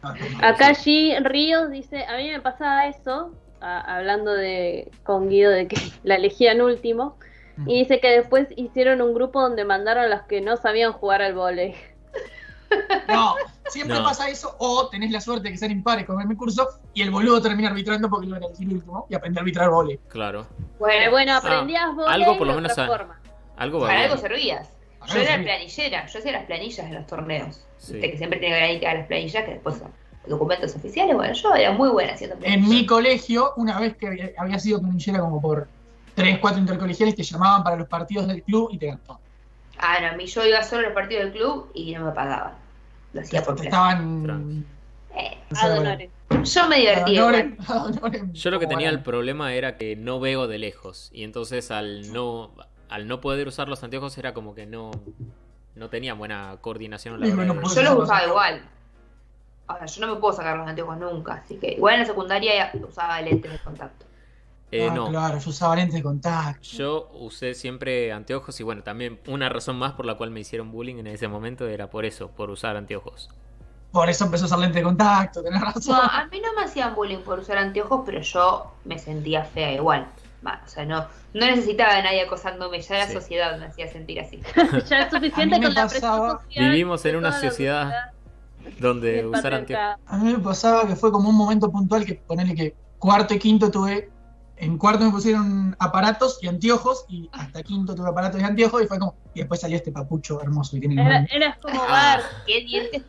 [0.01, 5.27] Ah, no, Acá G Ríos dice, a mí me pasaba eso, a- hablando de con
[5.27, 7.17] Guido de que la elegían último.
[7.65, 11.21] Y dice que después hicieron un grupo donde mandaron a los que no sabían jugar
[11.21, 11.75] al vóley.
[13.07, 13.33] No,
[13.69, 14.03] siempre No.
[14.03, 17.09] pasa eso, o tenés la suerte de que sean impares con mi curso y el
[17.09, 19.99] boludo termina arbitrando porque lo van a elegir último y aprende a arbitrar vole.
[20.07, 20.45] Claro.
[20.77, 23.19] Bueno, bueno, aprendías vóley algo por lo de menos a- forma.
[23.57, 24.69] Algo para algo servías.
[25.07, 27.65] Yo era planillera, yo hacía las planillas en los torneos.
[27.77, 27.93] Sí.
[27.93, 29.91] Viste que siempre tiene que a las planillas que después son
[30.27, 31.15] documentos oficiales.
[31.15, 32.69] Bueno, yo era muy buena haciendo En planillas.
[32.69, 35.67] mi colegio, una vez que había, había sido planillera como por
[36.19, 39.19] 3, 4 intercolegiales, te llamaban para los partidos del club y te ganó.
[39.77, 42.11] Ah, no, a mí yo iba solo a los partidos del club y no me
[42.11, 42.53] pagaban.
[43.13, 44.65] Lo Te, hacía por estaban.
[45.15, 46.11] Eh, no sé,
[46.43, 47.13] yo me divertía.
[47.15, 47.35] igual.
[47.35, 51.09] adoren- adoren Yo lo que tenía el problema era que no veo de lejos.
[51.13, 52.51] Y entonces al no,
[52.89, 54.91] al no poder usar los anteojos era como que no,
[55.75, 57.15] no tenía buena coordinación.
[57.15, 57.31] a la Sí,
[57.75, 58.61] Yo los usaba igual.
[59.67, 62.71] Ahora, yo no me puedo sacar los anteojos nunca, así que igual en la secundaria
[62.87, 64.05] usaba lentes de contacto.
[64.71, 66.61] Eh, Ah, no, claro, yo usaba lentes de contacto.
[66.63, 70.71] yo usé siempre anteojos y bueno, también una razón más por la cual me hicieron
[70.71, 73.29] bullying en ese momento era por eso, por usar anteojos.
[73.91, 75.95] Por eso empezó a usar lente de contacto, tenés razón.
[75.95, 79.73] No, a mí no me hacían bullying por usar anteojos, pero yo me sentía fea
[79.73, 80.07] igual.
[80.45, 80.99] O sea, no,
[81.33, 83.13] no necesitaba de nadie acosándome, ya la Sí.
[83.13, 84.39] sociedad me hacía sentir así.
[84.87, 87.41] ya es suficiente A mí me con la pasaba- presión social Vivimos en una la
[87.41, 87.91] sociedad
[88.79, 89.95] donde usar anteojos.
[90.05, 93.39] A mí me pasaba que fue como un momento puntual que ponerle que cuarto y
[93.39, 94.09] quinto tuve.
[94.61, 98.87] En cuarto me pusieron aparatos y anteojos, y hasta quinto tuve aparatos y anteojos, y
[98.87, 99.15] fue como.
[99.33, 101.87] Y después salió este papucho hermoso y tiene Era, eras como Ah.
[101.87, 102.23] Bart.
[102.45, 103.03] Qué dientes.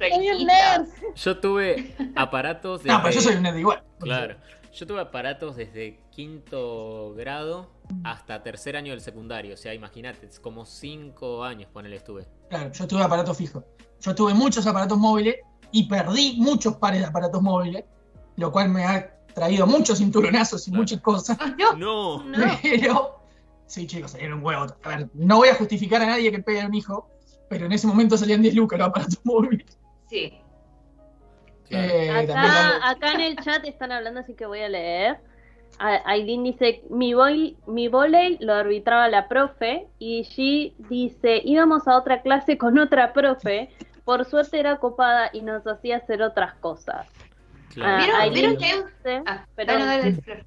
[1.16, 2.92] Yo tuve aparatos desde...
[2.96, 3.82] No, pero yo soy un nerd igual.
[3.98, 4.36] Claro.
[4.72, 7.68] Yo tuve aparatos desde quinto grado
[8.04, 9.54] hasta tercer año del secundario.
[9.54, 12.28] O sea, imagínate, es como cinco años ponele estuve.
[12.48, 13.64] Claro, yo tuve aparatos fijos.
[14.00, 15.36] Yo tuve muchos aparatos móviles
[15.72, 17.84] y perdí muchos pares de aparatos móviles,
[18.36, 21.36] lo cual me ha traído muchos cinturonazos y muchas cosas.
[21.40, 22.24] Ah, no, No.
[22.24, 22.58] No.
[22.62, 23.20] Pero,
[23.66, 24.66] sí, chicos, salieron un huevo.
[24.82, 27.08] A ver, no voy a justificar a nadie que pegue a un hijo,
[27.48, 29.78] pero en ese momento salían 10 lucas los aparatos móviles.
[30.08, 30.34] sí.
[31.72, 32.10] Eh,
[32.82, 35.18] Acá, en el chat están hablando, así que voy a leer.
[35.78, 41.96] Aileen dice, mi, bol, mi volei lo arbitraba la profe y G dice, íbamos a
[41.96, 43.70] otra clase con otra profe,
[44.04, 47.06] por suerte era copada y nos hacía hacer otras cosas.
[47.74, 47.92] Claro.
[47.94, 48.66] Ah, ¿Vieron, ahí ¿vieron que
[49.26, 50.44] Ah, no, Flor.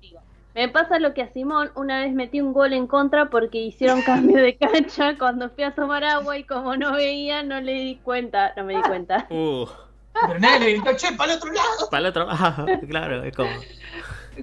[0.55, 4.01] me pasa lo que a Simón, una vez metí un gol en contra porque hicieron
[4.01, 7.95] cambio de cancha cuando fui a tomar agua y como no veía no le di
[8.03, 9.27] cuenta, no me di cuenta.
[10.15, 11.67] Uh, Pero nadie le gritó, che, para el otro lado.
[11.91, 12.27] para el otro.
[12.29, 13.49] Ah, claro, es como.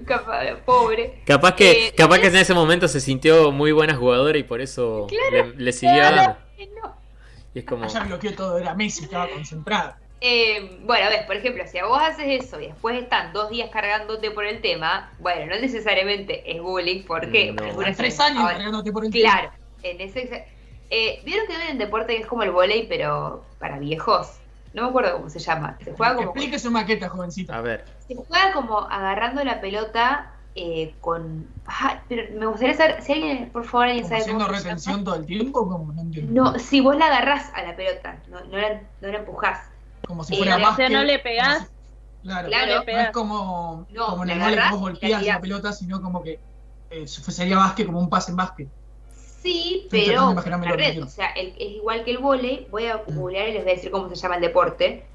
[0.05, 1.21] Capaz, Pobre.
[1.25, 4.61] Capaz que, Eh, capaz que en ese momento se sintió muy buena jugadora y por
[4.61, 6.15] eso le, le siguió claro.
[6.15, 6.37] dando.
[6.81, 6.95] No.
[7.53, 7.85] Y es como.
[7.85, 9.95] Allá bloqueó todo, era Messi, estaba concentrado.
[10.23, 13.71] Eh, bueno, ves, por ejemplo, si a vos haces eso y después están dos días
[13.71, 17.63] cargándote por el tema, bueno, no necesariamente es bullying, porque No.
[17.63, 20.45] algunas Tres años ahora, cargándote por el Claro, en ese
[20.91, 24.41] eh, ¿Vieron que hay un deporte que es como el volei, pero para viejos?
[24.73, 25.77] No me acuerdo cómo se llama.
[25.83, 27.57] Se juega como, Explique su maqueta, jovencita.
[27.57, 27.85] A ver.
[28.07, 31.47] se juega como agarrando la pelota eh, con.
[31.65, 34.69] Ajá, pero me gustaría saber si alguien, por favor, alguien sabe haciendo cómo se llama.
[34.75, 36.43] retención todo el tiempo, como no entiendo.
[36.43, 39.70] No, si vos la agarrás a la pelota, no, no, la, no la empujás.
[40.07, 40.89] Como si fuera o sea, básquet.
[40.91, 41.59] no le pegás.
[41.59, 41.67] si-
[42.23, 42.83] Claro, Claro.
[42.85, 45.19] No es como, No, como en la el vole que vos y la golpeas la
[45.19, 45.39] tirás.
[45.41, 46.39] pelota, sino como que
[46.91, 48.67] eh, sería básquet como un pase en básquet.
[49.41, 52.67] Sí, Estoy pero la red, o sea, el- es igual que el volei.
[52.69, 55.07] Voy a googlear y les voy a decir cómo se llama el deporte.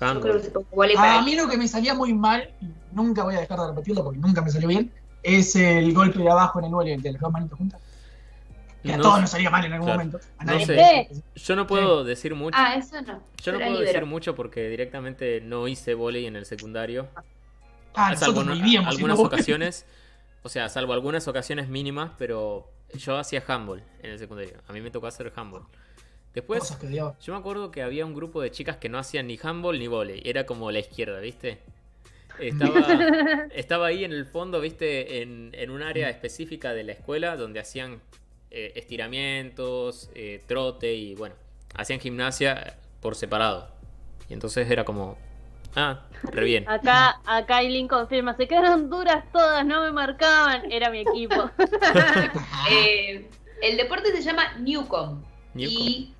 [0.00, 3.34] Yo creo que se A mí lo que me salía muy mal, y nunca voy
[3.34, 6.66] a dejar de repetirlo porque nunca me salió bien, es el golpe de abajo en
[6.66, 7.82] el vole de las dos manitos juntas.
[8.82, 9.98] Que a No- todos nos salía mal en algún claro.
[10.04, 10.20] momento.
[10.38, 11.08] A No sé.
[11.34, 12.56] Yo no puedo decir mucho.
[12.58, 13.22] Ah, eso no.
[13.42, 13.86] Yo no puedo libero.
[13.92, 17.08] decir mucho porque directamente no hice volei en el secundario.
[17.94, 19.84] Ah, salvo vivíamos algunas ocasiones,
[20.42, 24.58] o sea, salvo algunas ocasiones mínimas, pero yo hacía handball en el secundario.
[24.68, 25.62] A mí me tocó hacer handball.
[26.34, 27.16] Después, Cosas que odiaba.
[27.20, 29.88] yo me acuerdo que había un grupo de chicas que no hacían ni handball ni
[29.88, 30.22] volei.
[30.24, 31.58] Era como la izquierda, ¿viste?
[32.38, 32.70] Estaba,
[33.52, 35.22] estaba ahí en el fondo, ¿viste?
[35.22, 38.00] En, en un área específica de la escuela donde hacían
[38.50, 41.34] eh, estiramientos, eh, trote y bueno,
[41.74, 43.70] hacían gimnasia por separado.
[44.28, 45.18] Y entonces era como,
[45.76, 46.64] ah, re bien.
[46.68, 51.50] Acá, acá Aileen confirma, se quedaron duras todas, no me marcaban, era mi equipo.
[52.70, 53.26] Eh,
[53.62, 55.22] el deporte se llama Newcom.
[55.54, 55.88] Newcomb.
[55.88, 56.14] Y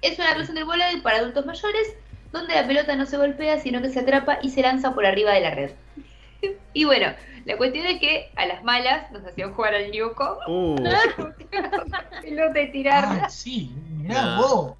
[0.00, 1.94] es una versión del volei para adultos mayores
[2.32, 5.32] donde la pelota no se golpea, sino que se atrapa y se lanza por arriba
[5.32, 5.70] de la red.
[6.72, 10.36] y bueno, la cuestión es que a las malas nos hacían jugar al Newcom.
[10.46, 10.76] Uh,
[12.20, 13.24] pelota y tirarla.
[13.24, 14.74] Ah, sí, mirá vos.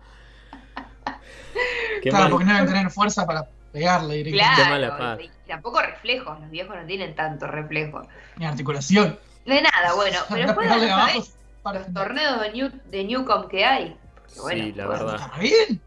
[2.03, 2.31] qué Claro, mal.
[2.31, 4.88] porque no deben tener fuerza para pegarle directamente.
[4.96, 8.03] Claro, y tampoco reflejos, los viejos no tienen tanto reflejo.
[8.37, 9.18] Ni articulación.
[9.46, 11.37] De nada, bueno, pero pegarle de abajo ¿sabés?
[11.62, 13.96] para los torneos de, New, de Newcom que hay.
[14.27, 15.14] Porque, bueno, Sí, la verdad.
[15.16, 15.81] ¿Está bien?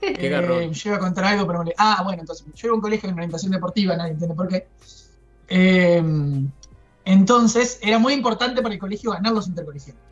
[0.00, 2.72] Qué Eh, yo iba a contar algo, pero me le- Ah, bueno, entonces, yo iba
[2.72, 4.68] a un colegio en orientación deportiva, nadie entiende por qué.
[5.48, 6.02] Eh,
[7.04, 10.02] entonces, era muy importante para el colegio ganar los intercolegiales.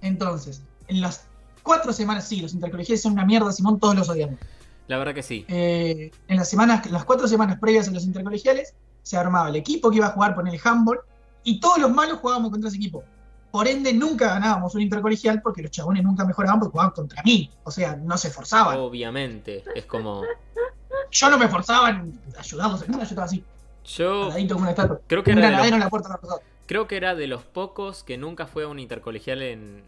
[0.00, 1.26] Entonces, en las
[1.62, 4.38] cuatro semanas, sí, los intercolegiales son una mierda, Simón, todos los odiamos.
[4.86, 5.44] La verdad que sí.
[5.48, 9.90] Eh, en las semanas, las cuatro semanas previas a los intercolegiales, se armaba el equipo
[9.90, 11.00] que iba a jugar por el handball
[11.42, 13.04] y todos los malos jugábamos contra ese equipo.
[13.50, 17.50] Por ende, nunca ganábamos un intercolegial porque los chabones nunca mejoraban porque jugaban contra mí.
[17.64, 18.78] O sea, no se esforzaban.
[18.78, 19.62] Obviamente.
[19.74, 20.22] Es como.
[21.10, 23.44] Yo no me esforzaba en ayudarlos nada, yo estaba así,
[23.84, 24.30] Yo
[25.06, 25.90] creo que Un era de los,
[26.66, 29.82] creo que era de los pocos que nunca fue a un intercolegial en,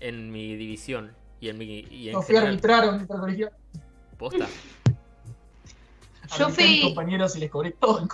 [0.00, 1.12] en mi división.
[1.40, 1.80] Y en mi.
[1.90, 3.52] Y en Yo fui a arbitrar a un intercolegial.
[4.18, 4.46] Posta.
[6.38, 8.08] Yo a mis fui- compañeros y les cobré todo.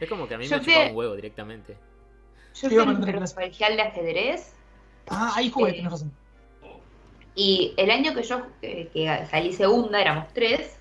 [0.00, 1.76] Es como que a mí Yo me fui- chupaba un huevo directamente.
[2.60, 3.00] Yo fui a clase.
[3.00, 4.52] intercolegial de ajedrez
[5.10, 6.12] Ah, ahí jugué, Eh, tenés razón.
[7.34, 10.76] y el año que yo eh, que salí segunda, éramos tres,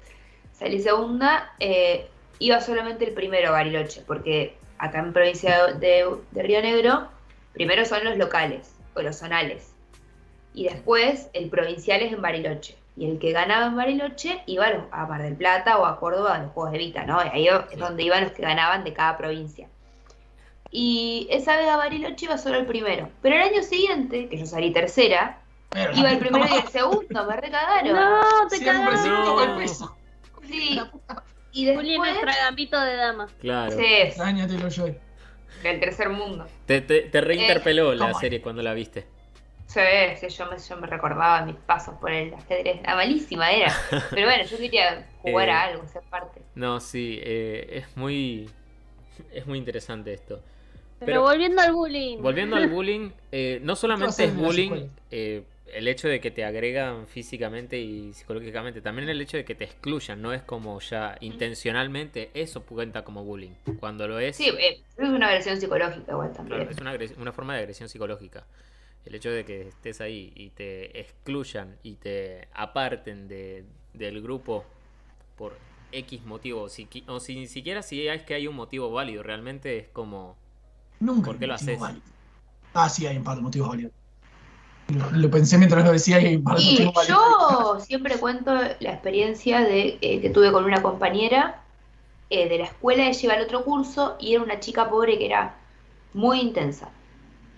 [0.52, 6.44] salí segunda, eh, iba solamente el primero a Bariloche, porque acá en provincia de, de
[6.44, 7.08] Río Negro,
[7.54, 9.74] primero son los locales o los zonales.
[10.54, 12.76] Y después el provincial es en Bariloche.
[12.96, 16.00] Y el que ganaba en Bariloche iba a, los- a Mar del Plata o a
[16.00, 17.24] Córdoba a los Juegos de Vita, ¿no?
[17.24, 19.68] Y ahí es donde iban los que ganaban de cada provincia.
[20.72, 23.10] Y esa vez a Bariloche iba solo el primero.
[23.22, 27.26] Pero el año siguiente, que yo salí tercera, Pero iba el primero y el segundo,
[27.26, 27.96] me recagaron.
[27.96, 29.04] No, te Siempre cagaron.
[29.04, 29.24] se No.
[29.24, 29.96] toma el peso.
[30.48, 30.80] Sí.
[31.62, 33.28] Y Juli es después, nuestra gambito de dama.
[33.40, 33.72] Claro.
[33.78, 34.88] sí, Extrañatelo yo.
[35.64, 36.48] el tercer mundo.
[36.66, 38.20] Te, te, te reinterpeló la ¿cómo?
[38.20, 39.06] serie cuando la viste.
[39.66, 39.82] Sí,
[40.20, 42.82] sí, yo me, yo me recordaba mis pasos por el ajedrez.
[42.84, 43.74] La malísima era.
[44.12, 45.52] Pero bueno, yo quería jugar Eh.
[45.52, 46.42] a algo, ser parte.
[46.56, 48.50] No, sí, eh, es muy.
[49.34, 50.42] Es muy interesante esto.
[51.00, 52.22] Pero, Pero- volviendo al bullying.
[52.22, 55.44] Volviendo al bullying, eh, no ¿Qué solamente es bullying eh,
[55.74, 59.66] el hecho de que te agregan físicamente y psicológicamente, también el hecho de que te
[59.66, 63.56] excluyan, no es como ya intencionalmente, eso cuenta como bullying.
[63.80, 66.60] Cuando lo es, Sí, eh, es una agresión psicológica igual también.
[66.60, 68.46] claro, es una, agres- una forma de agresión psicológica.
[69.06, 74.66] El hecho de que estés ahí y te excluyan y te aparten de, del grupo
[75.38, 79.24] por X motivo, si, o si ni siquiera si es que hay un motivo válido,
[79.24, 80.38] realmente es como...
[81.00, 81.32] Nunca.
[81.32, 81.80] ¿Por qué hay lo motivos haces?
[81.80, 82.10] válidos.
[82.74, 83.94] Ah, sí, hay un par de motivos válidos.
[84.90, 90.22] Lo, lo pensé mientras lo decía y Y yo siempre cuento la experiencia de eh,
[90.22, 91.62] que tuve con una compañera
[92.30, 95.26] eh, de la escuela, ella iba al otro curso y era una chica pobre que
[95.26, 95.56] era
[96.14, 96.90] muy intensa.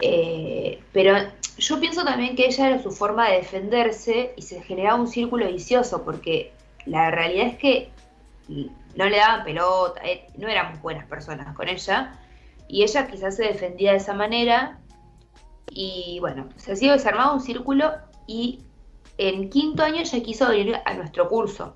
[0.01, 1.17] Eh, pero
[1.57, 5.47] yo pienso también que ella era su forma de defenderse y se generaba un círculo
[5.47, 6.51] vicioso porque
[6.85, 7.91] la realidad es que
[8.95, 10.01] no le daban pelota,
[10.37, 12.15] no éramos buenas personas con ella
[12.67, 14.79] y ella quizás se defendía de esa manera
[15.71, 17.91] y bueno, se hacía se armaba un círculo
[18.27, 18.60] y
[19.17, 21.75] en quinto año ella quiso venir a nuestro curso.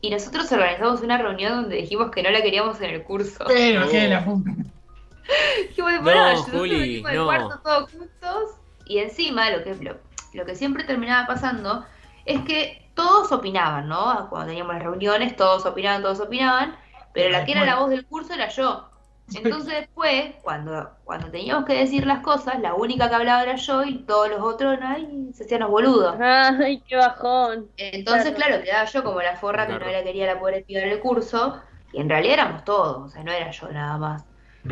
[0.00, 3.44] Y nosotros organizamos una reunión donde dijimos que no la queríamos en el curso.
[3.46, 4.50] Pero que la puta.
[5.68, 7.24] Dijimos, No, bueno, Juli, no.
[7.24, 8.50] cuarto todos juntos.
[8.86, 9.96] Y encima lo que, lo,
[10.34, 11.86] lo que siempre terminaba pasando
[12.26, 14.28] es que todos opinaban, ¿no?
[14.28, 16.76] Cuando teníamos las reuniones, todos opinaban, todos opinaban.
[17.14, 18.90] Pero la que era la voz del curso era yo.
[19.32, 23.82] Entonces después, cuando, cuando teníamos que decir las cosas, la única que hablaba era yo
[23.84, 26.16] y todos los otros ay, se hacían los boludos.
[26.20, 27.70] Ay, qué bajón.
[27.76, 28.36] Entonces, Claro.
[28.36, 31.00] claro, quedaba yo como la forra que no la quería la pobre piba en el
[31.00, 34.24] curso, y en realidad éramos todos, o sea, no era yo nada más.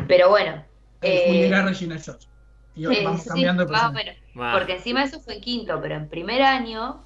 [0.06, 0.64] Pero bueno,
[1.00, 2.28] Eh, era Regina George.
[2.74, 4.16] Y hoy eh, vamos sí, cambiando de más menos.
[4.36, 7.02] Ah, Porque encima eso fue en quinto, pero en primer año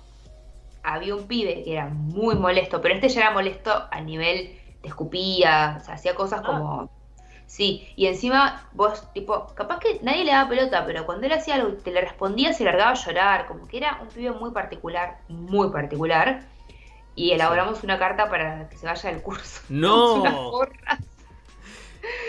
[0.83, 4.89] había un pibe que era muy molesto, pero este ya era molesto a nivel de
[4.89, 6.91] escupía, o sea, hacía cosas como...
[7.47, 11.55] Sí, y encima vos, tipo, capaz que nadie le daba pelota, pero cuando él hacía
[11.55, 14.51] algo y te le respondía se largaba a llorar, como que era un pibe muy
[14.51, 16.43] particular, muy particular.
[17.15, 19.63] Y elaboramos una carta para que se vaya del curso.
[19.71, 20.23] No.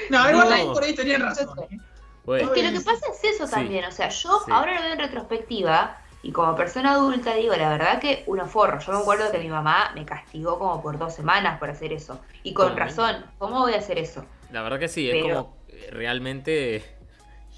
[0.09, 0.55] No, igual No.
[0.55, 1.49] ahí por ahí tenían razón.
[1.69, 1.79] ¿eh?
[2.25, 3.51] bueno, Es que lo que pasa es eso Sí.
[3.51, 4.51] también, o sea, yo Sí.
[4.51, 8.79] ahora lo veo en retrospectiva y como persona adulta digo, la verdad que uno forro.
[8.79, 12.19] Yo me acuerdo que mi mamá me castigó como por dos semanas por hacer eso.
[12.43, 14.25] Y con razón, ¿cómo voy a hacer eso?
[14.51, 16.83] La verdad que sí, es Pero- como eh, realmente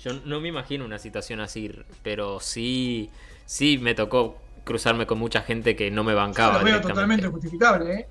[0.04, 1.72] yo no me imagino una situación así,
[2.04, 3.10] pero sí
[3.46, 7.28] sí me tocó cruzarme con mucha gente que no me Yo bancaba lo veo totalmente
[7.28, 8.08] justificable, ¿eh?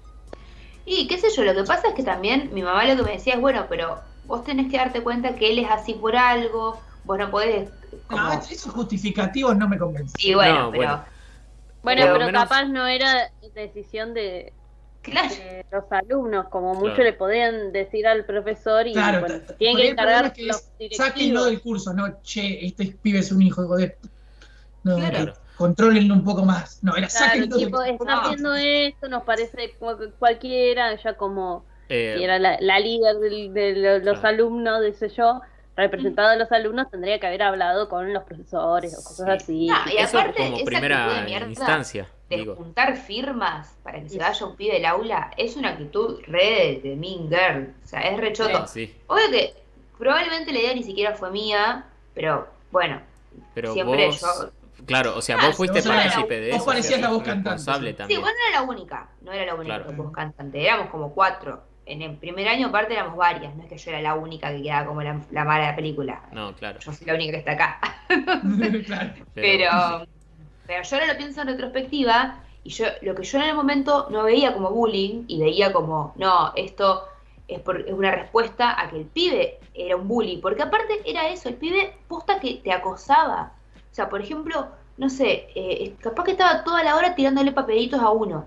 [0.85, 3.13] Y qué sé yo, lo que pasa es que también mi mamá lo que me
[3.13, 6.81] decía es, bueno, pero vos tenés que darte cuenta que él es así por algo,
[7.05, 7.71] vos no podés...
[8.09, 8.23] Como...
[8.23, 10.15] No, esos justificativos no me convencen.
[10.19, 10.83] Y bueno, No, pero...
[10.83, 11.05] bueno.
[11.83, 14.53] Bueno, pero menos- capaz no era decisión de,
[15.03, 15.29] Claro.
[15.35, 17.03] de los alumnos, como mucho Claro.
[17.05, 20.69] le podían decir al profesor y Claro, bueno, t- tienen que encargar es que los
[20.79, 23.97] es, sáquenlo del curso, no, che, este pibe es un hijo de...
[24.85, 25.33] No, Claro.
[25.33, 26.83] que controlenlo un poco más.
[26.83, 28.21] No, era Claro, sáquenlo del tipo, está No.
[28.23, 33.17] haciendo esto, nos parece como que cualquiera, ya como Eh, si era la, la líder
[33.19, 34.37] del- de, lo- los Claro.
[34.37, 35.41] alumnos, dice yo,
[35.77, 39.69] representado a los alumnos, tendría que haber hablado con los profesores o cosas así.
[39.69, 42.55] No, y eso aparte, como esa primera de mierda instancia, de digo.
[42.57, 46.89] juntar firmas para que se vaya un pibe del aula es una actitud re de,
[46.91, 47.75] de mean girl.
[47.85, 48.67] O sea, es re choto.
[48.67, 49.55] Sí, Obvio que
[49.97, 53.01] probablemente la idea ni siquiera fue mía, pero bueno,
[53.55, 54.51] pero siempre vos yo.
[54.87, 56.67] Claro, o sea, Ah, vos fuiste vos partícipe de vos eso.
[56.67, 57.63] parecías o sea, la voz cantante,
[58.07, 58.17] sí.
[58.17, 59.93] Vos no era la única, no era la única Claro.
[60.03, 61.63] voz cantante, éramos como cuatro.
[61.85, 64.63] En el primer año, aparte, éramos varias, no es que yo era la única que
[64.63, 66.23] quedaba como la, la mala de la película.
[66.33, 66.79] No, claro.
[66.81, 67.81] Yo soy la única que está acá.
[68.87, 69.13] claro.
[69.35, 70.07] Pero,
[70.69, 74.07] pero yo ahora lo pienso en retrospectiva y yo lo que yo en el momento
[74.11, 77.05] no veía como bullying y veía como, no, esto
[77.49, 81.29] es, por, es una respuesta a que el pibe era un bully, porque aparte era
[81.31, 83.53] eso, el pibe posta que te acosaba.
[83.91, 88.01] O sea, por ejemplo, no sé, eh, capaz que estaba toda la hora tirándole papelitos
[88.03, 88.45] a uno.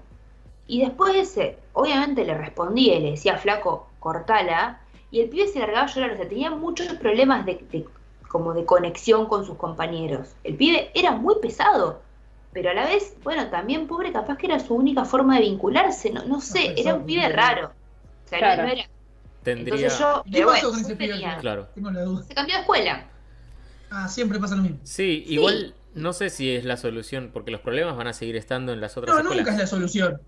[0.68, 4.80] Y después de ese, obviamente le respondía y le decía, flaco, cortala.
[5.10, 7.88] Y el pibe se largaba a llorar, o sea, tenía muchos problemas de-
[8.28, 10.36] como de conexión con sus compañeros.
[10.44, 12.02] El pibe era muy pesado,
[12.54, 16.10] pero a la vez, bueno, también pobre, capaz que era su única forma de vincularse,
[16.12, 17.36] no, no sé, No, era un pibe no.
[17.36, 17.72] raro.
[18.26, 18.64] O sea, no- Claro.
[18.64, 18.84] no era.
[19.44, 19.74] Tendría.
[19.76, 21.14] Entonces yo, ¿Qué pero pasó bueno, con ese pibe?
[21.14, 21.68] tenía- Claro.
[21.74, 22.24] Tengo la duda.
[22.24, 23.08] se cambió de escuela.
[23.90, 24.78] Ah, siempre pasa lo mismo.
[24.84, 28.72] Sí, igual no sé si es la solución, porque los problemas van a seguir estando
[28.72, 29.60] en las otras No, nunca es escuelas.
[29.60, 30.22] la solución.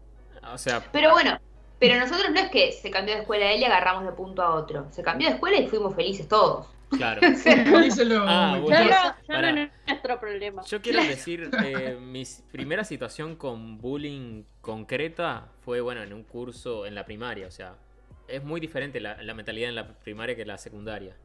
[0.52, 1.40] O sea, Pero bueno,
[1.80, 4.56] pero nosotros no es que se cambió de escuela él y agarramos de punto a
[4.56, 4.88] otro.
[4.92, 6.66] Se cambió de escuela y fuimos felices todos.
[6.98, 7.22] Claro.
[7.84, 8.24] Díselo.
[8.28, 8.89] Ah, Ya, bueno.
[9.28, 9.52] Pará.
[9.52, 10.64] no es nuestro problema.
[10.66, 16.86] Yo quiero decir, eh, mi primera situación con bullying concreta fue, bueno, en un curso
[16.86, 17.48] en la primaria.
[17.48, 17.76] O sea,
[18.28, 21.16] es muy diferente la, la mentalidad en la primaria que en la secundaria.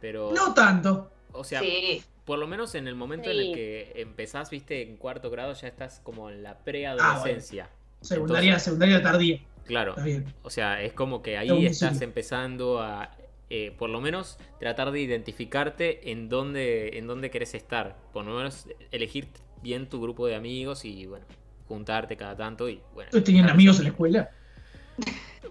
[0.00, 1.10] Pero, No tanto.
[1.32, 4.96] o sea, sí, por lo menos en el momento en el que empezás, viste, en
[4.96, 7.68] cuarto grado ya estás como en la Ah, preadolescencia.
[8.00, 9.40] Secundaria, secundaria tardía.
[9.66, 9.90] Claro.
[9.92, 10.32] Está bien.
[10.42, 13.10] O sea, es como que ahí estás empezando a,
[13.50, 17.96] eh, por lo menos, tratar de identificarte en dónde, en dónde querés estar.
[18.12, 19.26] Por lo menos elegir
[19.62, 21.26] bien tu grupo de amigos y, bueno,
[21.68, 23.08] juntarte cada tanto y, bueno.
[23.08, 24.30] ¿Ustedes tenían estar- amigos en la escuela?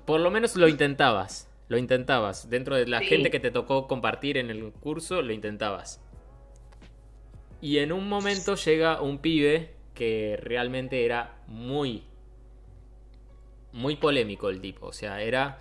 [0.06, 1.48] Por lo menos lo intentabas.
[1.68, 2.50] Lo intentabas.
[2.50, 3.06] Dentro de la Sí.
[3.06, 6.02] gente que te tocó compartir en el curso, lo intentabas.
[7.62, 12.04] Y en un momento llega un pibe que realmente era muy,
[13.72, 14.88] muy polémico el tipo.
[14.88, 15.60] O sea, era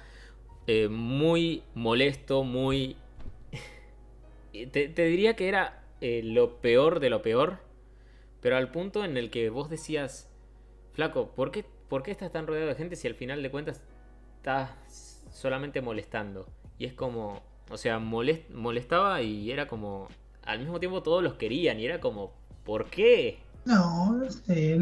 [0.68, 2.96] eh, muy molesto, muy...
[4.52, 7.58] Te, te diría que era eh, lo peor de lo peor,
[8.40, 10.28] pero al punto en el que vos decías,
[10.92, 13.82] flaco, ¿por qué, ¿por qué estás tan rodeado de gente si al final de cuentas
[14.38, 16.46] estás solamente molestando?
[16.78, 20.08] Y es como, o sea, molest- molestaba y era como,
[20.44, 22.32] al mismo tiempo todos los querían y era como,
[22.64, 23.38] ¿por qué?
[23.64, 24.78] No, no sé.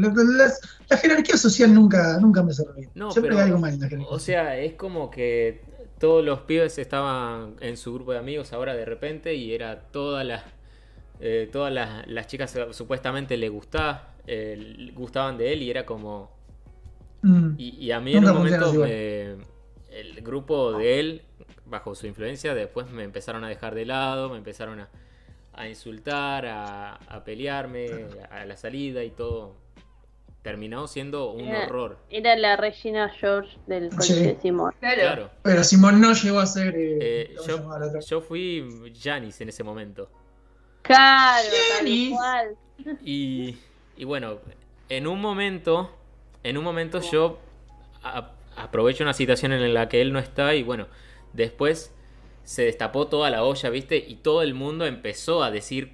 [0.89, 2.89] La jerarquía social nunca, nunca me cerró bien.
[2.95, 5.61] No, Siempre pero- hay algo mal en la jerarquía O sea, es como que
[5.99, 10.25] todos los pibes estaban en su grupo de amigos ahora de repente y era todas
[10.25, 10.43] las
[11.19, 16.35] eh, todas las, las chicas supuestamente le gustaba, eh, gustaban de él y era como
[17.23, 17.55] Mm.
[17.57, 19.35] y, y a mí Nunca en un momento me-
[19.89, 21.21] el grupo de él
[21.65, 24.89] bajo su influencia después me empezaron a dejar de lado, me empezaron a,
[25.53, 27.89] a insultar, a, a pelearme
[28.29, 29.55] a la salida y todo
[30.41, 31.97] terminó siendo un Era- horror.
[32.09, 34.23] Era la Regina George del colegio Sí.
[34.23, 34.73] de Simón.
[34.79, 35.01] claro.
[35.01, 35.29] Claro.
[35.43, 36.73] Pero Simón no llegó a ser.
[36.75, 40.09] eh, Eh, ¿cómo yo, yo fui Janis en ese momento.
[40.83, 41.47] Claro,
[41.79, 42.55] tal cual.
[43.03, 43.57] Y,
[43.97, 44.39] y bueno,
[44.89, 45.93] en un momento,
[46.43, 47.39] en un momento yo
[48.03, 50.87] a- aprovecho una situación en la que él no está y bueno,
[51.33, 51.93] después
[52.43, 53.97] se destapó toda la olla, ¿viste?
[53.97, 55.93] Y todo el mundo empezó a decir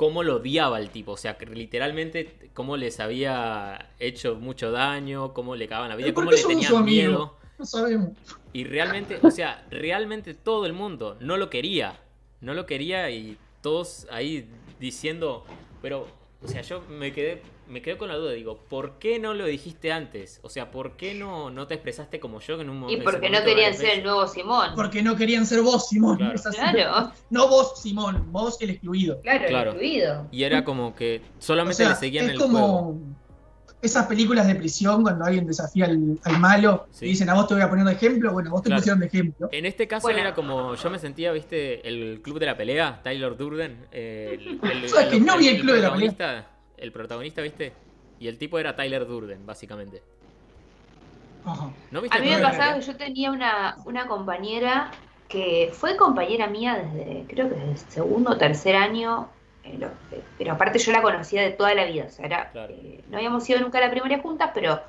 [0.00, 5.56] cómo lo odiaba el tipo, o sea, literalmente cómo les había hecho mucho daño, cómo
[5.56, 7.36] le cagaban la vida, ¿Pero por cómo le tenían miedo.
[7.58, 8.08] No sabemos.
[8.54, 12.00] Y realmente, o sea, realmente todo el mundo no lo quería.
[12.40, 14.48] No lo quería y todos ahí
[14.78, 15.44] diciendo,
[15.82, 16.08] pero,
[16.42, 19.44] o sea, yo me quedé, me quedo con la duda, digo, ¿por qué no lo
[19.44, 20.40] dijiste antes?
[20.42, 23.04] O sea, ¿por qué no, no te expresaste como yo en un Y momento?
[23.04, 24.70] porque no querían ser el nuevo Simón.
[24.74, 26.16] Porque no querían ser vos, Simón.
[26.16, 26.34] Claro.
[26.34, 26.56] Es así.
[26.56, 28.26] Claro, No vos, Simón.
[28.32, 29.20] Vos, el excluido.
[29.20, 29.70] claro, Claro.
[29.72, 30.28] excluido.
[30.30, 32.98] Y era como que O solamente sea, le seguían es el como juego.
[33.82, 37.06] Esas películas de prisión cuando alguien desafía al, al malo Sí.
[37.06, 38.32] y dicen a vos te voy a poner de ejemplo.
[38.32, 38.80] Bueno, vos te Claro.
[38.80, 39.48] pusieron de ejemplo.
[39.52, 40.18] En este caso Bueno.
[40.20, 43.86] era como, yo me sentía, viste, el club de la pelea, Tyler Durden.
[43.92, 46.10] eh, el, el- ¿Sabes que no vi el club de la pelea?
[46.12, 47.72] protagonista- El protagonista, viste,
[48.18, 50.02] y el tipo era Tyler Durden, básicamente.
[51.44, 51.70] Ajá.
[51.90, 54.90] ¿No viste A mí el me pasaba que yo tenía una, una compañera
[55.28, 59.28] que fue compañera mía desde, creo que desde el segundo o tercer año,
[59.64, 62.50] eh, lo- eh, pero aparte yo la conocía de toda la vida, o sea, era,
[62.50, 62.72] Claro.
[62.74, 64.80] eh, no habíamos ido nunca a la primaria juntas, pero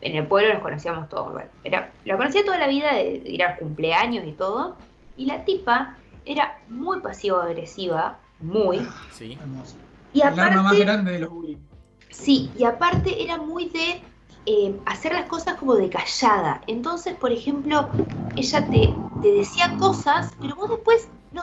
[0.00, 3.30] en el pueblo nos conocíamos todos, bueno, era, la conocía toda la vida de, de
[3.30, 4.76] ir a cumpleaños y todo,
[5.16, 5.96] y la tipa
[6.26, 9.38] era muy pasivo-agresiva, muy, Sí.
[10.12, 10.84] Y El arma más aparte...
[10.84, 11.56] grande de los bullying.
[12.10, 14.00] Sí, y aparte era muy de
[14.46, 16.60] eh, hacer las cosas como de callada.
[16.68, 17.88] Entonces, por ejemplo,
[18.36, 21.42] ella te, te decía cosas, pero vos después no,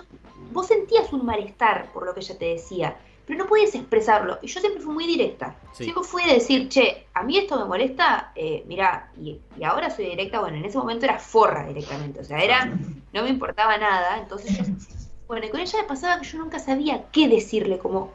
[0.51, 2.95] vos sentías un malestar por lo que ella te decía,
[3.25, 4.39] pero no podías expresarlo.
[4.41, 5.55] Y yo siempre fui muy directa.
[5.73, 5.85] Sí.
[5.85, 9.89] Siempre fui de decir, che, a mí esto me molesta, eh, mirá, y, y ahora
[9.89, 12.65] soy directa, bueno, en ese momento era forra directamente, o sea, era,
[13.13, 14.63] no me importaba nada, entonces yo
[15.27, 18.11] bueno, y con ella me pasaba que yo nunca sabía qué decirle, como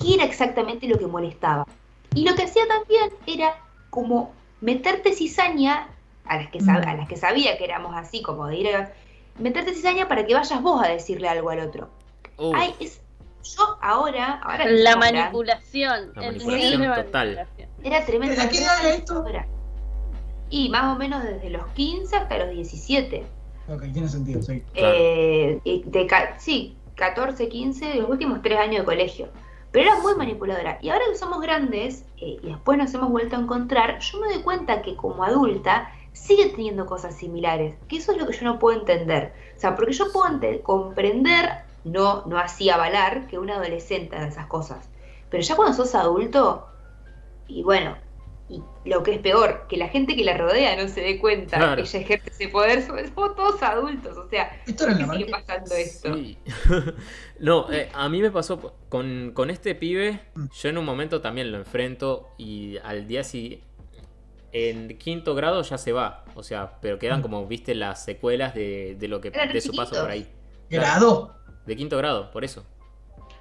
[0.00, 1.66] qué era exactamente lo que molestaba.
[2.14, 3.58] Y lo que hacía también era
[3.90, 5.88] como meterte cizaña
[6.26, 8.92] a las que, sab- a las que sabía que éramos así, como de ir a...
[9.40, 11.90] Meterte cizaña para que vayas vos a decirle algo al otro.
[12.36, 13.00] Uh, Ay, es...
[13.42, 14.40] Yo ahora...
[14.42, 16.12] ahora La manipulación.
[16.14, 17.48] La el manipulación total.
[17.82, 18.40] Era tremendo.
[18.40, 19.14] ¿A qué edad era esto?
[19.14, 19.46] Ahora,
[20.50, 23.24] Y más o menos desde los 15 hasta los 17.
[23.68, 24.62] Ok, tiene sentido, sí.
[24.74, 24.94] Claro.
[24.98, 29.28] Eh, de, ca- sí, 14, 15, de los últimos tres años de colegio.
[29.72, 30.78] Pero era muy manipuladora.
[30.82, 34.32] Y ahora que somos grandes eh, y después nos hemos vuelto a encontrar, yo me
[34.34, 35.90] doy cuenta que como adulta
[36.22, 37.74] sigue teniendo cosas similares.
[37.88, 39.32] Que eso es lo que yo no puedo entender.
[39.56, 41.48] O sea, porque yo puedo ente- comprender,
[41.84, 44.88] no, no así avalar, que un adolescente haga esas cosas.
[45.30, 46.66] Pero ya cuando sos adulto,
[47.48, 47.96] y bueno,
[48.48, 51.56] y lo que es peor, que la gente que la rodea no se dé cuenta
[51.56, 51.76] Claro.
[51.76, 55.06] que ella ejerce ese poder, sobre- somos todos adultos, o sea, Esto era en la
[55.06, 56.14] ¿Por qué sigue pasando esto?
[56.16, 56.38] Sí.
[57.38, 60.20] no, eh, a mí me pasó con, con este pibe.
[60.34, 60.46] Mm.
[60.52, 63.64] Yo en un momento también lo enfrento y al día siguiente.
[64.52, 66.24] En quinto grado ya se va.
[66.34, 69.72] O sea, pero quedan como, viste, las secuelas de, de lo que Eran de su
[69.72, 70.26] paso por ahí.
[70.68, 71.36] Grado.
[71.66, 72.64] De quinto grado, por eso.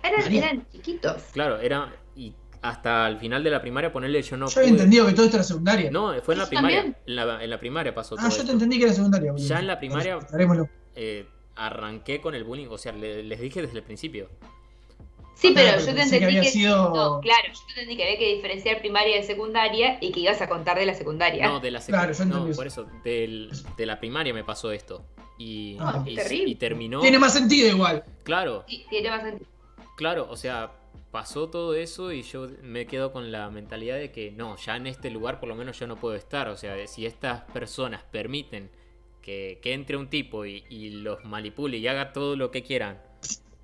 [0.04, 1.22] Eran, chiquitos.
[1.34, 1.92] Claro, era.
[2.16, 4.48] Y hasta el final de la primaria ponerle yo no.
[4.48, 5.92] Yo había pude- entendido que todo esto era secundaria.
[5.92, 6.96] No, fue en la primaria.
[7.06, 8.46] En la, en la primaria pasó todo ah, yo esto.
[8.48, 9.34] te entendí que era secundaria.
[9.36, 10.20] Ya en la primaria-.
[10.96, 12.68] Eh, arranqué con el bullying.
[12.70, 14.30] O sea, le- les dije desde el principio.
[15.40, 16.50] Sí, Ah, pero pero yo te que entendí que.
[16.52, 20.20] sido- No, claro, yo te entendí que había que diferenciar primaria de secundaria y que
[20.20, 21.48] ibas a contar de la secundaria.
[21.48, 22.14] No, de la Claro, secundaria.
[22.18, 22.88] yo entendí no, por eso.
[23.06, 25.06] del- de la primaria me pasó esto.
[25.38, 26.50] Y, Ah, y- terrible.
[26.52, 27.00] y terminó.
[27.00, 28.04] Tiene más sentido igual.
[28.24, 29.50] Claro, Sí, tiene más sentido.
[29.96, 30.28] claro.
[30.30, 30.72] O sea,
[31.12, 34.88] pasó todo eso y yo me quedo con la mentalidad de que no, ya en
[34.88, 36.50] este lugar por lo menos yo no puedo estar.
[36.50, 38.70] O sea, si estas personas permiten
[39.22, 43.02] que, que entre un tipo y, y los manipule y haga todo lo que quieran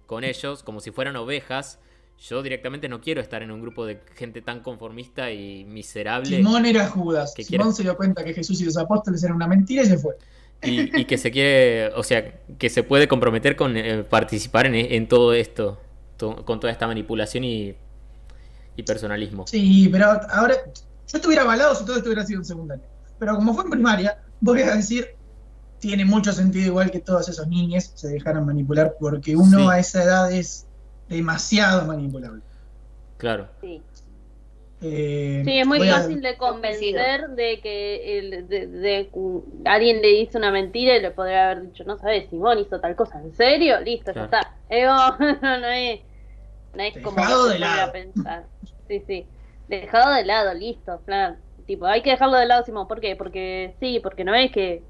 [0.06, 1.80] con ellos, como si fueran ovejas.
[2.18, 6.38] Yo directamente no quiero estar en un grupo de gente tan conformista y miserable.
[6.38, 7.34] Simón era Judas.
[7.36, 9.98] Que Simón se dio cuenta que Jesús y los apóstoles eran una mentira y se
[9.98, 10.16] fue.
[10.64, 14.76] y, y que se quiere, o sea, que se puede comprometer con eh, participar en,
[14.76, 15.82] en todo esto,
[16.16, 17.76] to- con toda esta manipulación y,
[18.78, 19.46] y personalismo.
[19.48, 22.86] Sí, pero ahora yo estuviera avalado si todo esto hubiera sido en secundaria.
[23.20, 25.10] Pero como fue en primaria, voy a decir,
[25.80, 29.68] tiene mucho sentido igual que todos esos niños se dejaran manipular porque uno Sí.
[29.72, 30.66] a esa edad es
[31.10, 32.42] demasiado manipulable.
[33.18, 33.82] Claro, Sí.
[34.82, 39.20] Eh, Sí, es muy a- fácil de convencer de que el- de, de que
[39.70, 42.96] alguien le dice una mentira y le podría haber dicho, no sabes, Simón hizo tal
[42.96, 43.80] cosa, ¿en serio?
[43.80, 44.30] Listo, Claro.
[44.32, 44.54] ya está.
[44.70, 44.94] Ego,
[45.42, 46.02] no es,
[46.76, 47.90] no es como Dejado que de lado.
[47.90, 48.44] a pensar.
[48.88, 49.26] Sí, sí.
[49.70, 51.38] Dejado de lado, listo, plan.
[51.66, 52.88] Tipo, hay que dejarlo de lado, Simón.
[52.88, 53.16] ¿Por qué?
[53.16, 54.84] Porque sí, porque no es que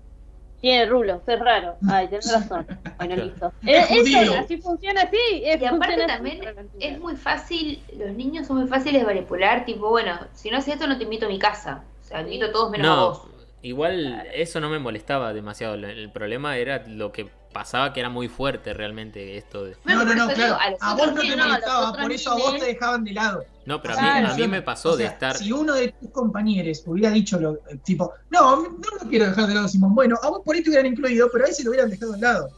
[0.65, 1.75] tiene rulos, es raro.
[1.87, 2.65] Ay, tenés razón.
[2.97, 3.53] Bueno, listo.
[3.67, 5.43] Es Eh, eso, así funciona así.
[5.43, 6.41] es- Y aparte así, también
[6.79, 10.73] es muy fácil, los niños son muy fáciles de manipular, tipo, bueno, si no haces
[10.73, 11.83] esto no te invito a mi casa.
[12.01, 13.21] O sea, invito a todos menos a no, vos.
[13.61, 15.75] igual eso no me molestaba demasiado.
[15.75, 19.75] El, problema era lo que pasaba, que era muy fuerte realmente esto de...
[19.85, 20.57] No, no, no, claro.
[20.81, 23.45] a vos no te molestaba, por eso a vos te dejaban de lado.
[23.65, 25.35] No, pero a mí, a mí me pasó O de estar...
[25.37, 28.69] Si uno de tus compañeros hubiera dicho lo, eh, tipo, no, no
[29.01, 29.95] lo quiero dejar de lado, Simón.
[29.95, 32.19] Bueno, a vos por ahí te hubieran incluido, pero a ese lo hubieran dejado de
[32.19, 32.49] lado.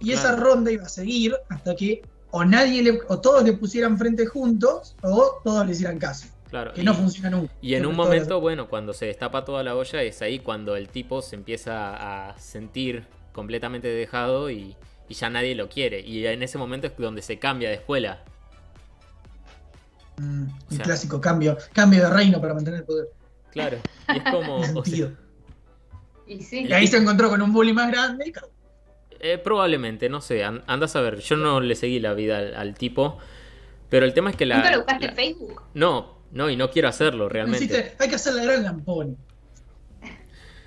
[0.00, 3.98] Y esa ronda iba a seguir hasta que o nadie le, o todos le pusieran
[3.98, 6.28] frente juntos, o todos le hicieran caso.
[6.50, 7.52] Claro, Que y- no funciona nunca.
[7.60, 10.88] Y en un momento, bueno, cuando se destapa toda la olla, es ahí cuando el
[10.88, 14.76] tipo se empieza a sentir completamente dejado y,
[15.08, 16.00] y ya nadie lo quiere.
[16.00, 18.22] Y en ese momento es donde se cambia de escuela.
[20.18, 23.06] Mm, O el sea- clásico cambio, cambio de reino para mantener el poder.
[23.52, 23.78] Claro.
[24.14, 24.56] Y es como.
[24.80, 25.10] O sea.
[26.26, 26.66] Y sí.
[26.68, 28.32] Y ahí se encontró con un bully más grande
[29.20, 31.18] eh, probablemente, no sé, an- andas a ver.
[31.18, 33.18] Yo no le seguí la vida al, al tipo.
[33.88, 34.56] Pero el tema es que la.
[34.58, 35.62] ¿Nunca lo buscaste la- en Facebook?
[35.74, 37.64] No, no, y no quiero hacerlo realmente.
[37.64, 39.16] Hiciste, hay que hacer la gran lampón.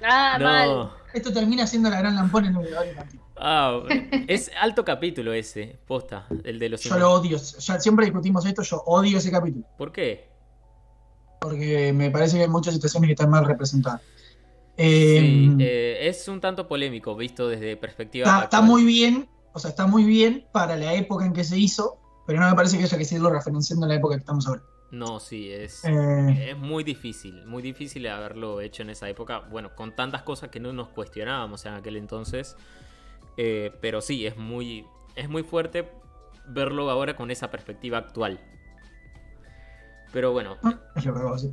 [0.03, 0.91] Ah, mal.
[1.13, 3.20] Esto termina siendo la gran lampón en un lugar infantil.
[3.43, 3.81] Ah,
[4.27, 7.37] es alto capítulo ese, posta, el de los Yo lo odio.
[7.37, 9.65] Ya siempre discutimos esto, yo odio ese capítulo.
[9.77, 10.29] ¿Por qué?
[11.39, 14.01] Porque me parece que hay muchas situaciones que están mal representadas.
[14.77, 18.25] Eh, Sí, eh, es un tanto polémico visto desde perspectiva.
[18.25, 21.57] está, está muy bien, o sea, está muy bien para la época en que se
[21.57, 24.47] hizo, pero no me parece que haya que seguirlo referenciando en la época que estamos
[24.47, 24.61] ahora.
[24.91, 25.83] No, sí, es.
[25.85, 29.39] Eh, Es muy difícil, muy difícil haberlo hecho en esa época.
[29.39, 32.55] Bueno, con tantas cosas que no nos cuestionábamos en aquel entonces.
[33.37, 35.89] Eh, pero sí, es muy, es muy fuerte
[36.47, 38.39] verlo ahora con esa perspectiva actual.
[40.13, 41.51] Pero bueno, que decir.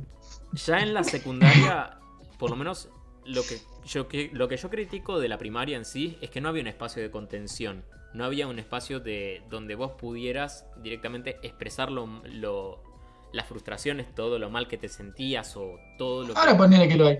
[0.53, 1.97] ya en la secundaria,
[2.37, 2.89] por lo menos
[3.25, 6.41] lo que, yo, que- lo que yo critico de la primaria en sí es que
[6.41, 7.85] no había un espacio de contención.
[8.13, 12.83] No había un espacio de donde vos pudieras directamente expresar lo, lo-
[13.31, 16.39] las frustraciones, todo lo mal que te sentías o todo lo que...
[16.39, 17.19] Ahora ponele que lo hay.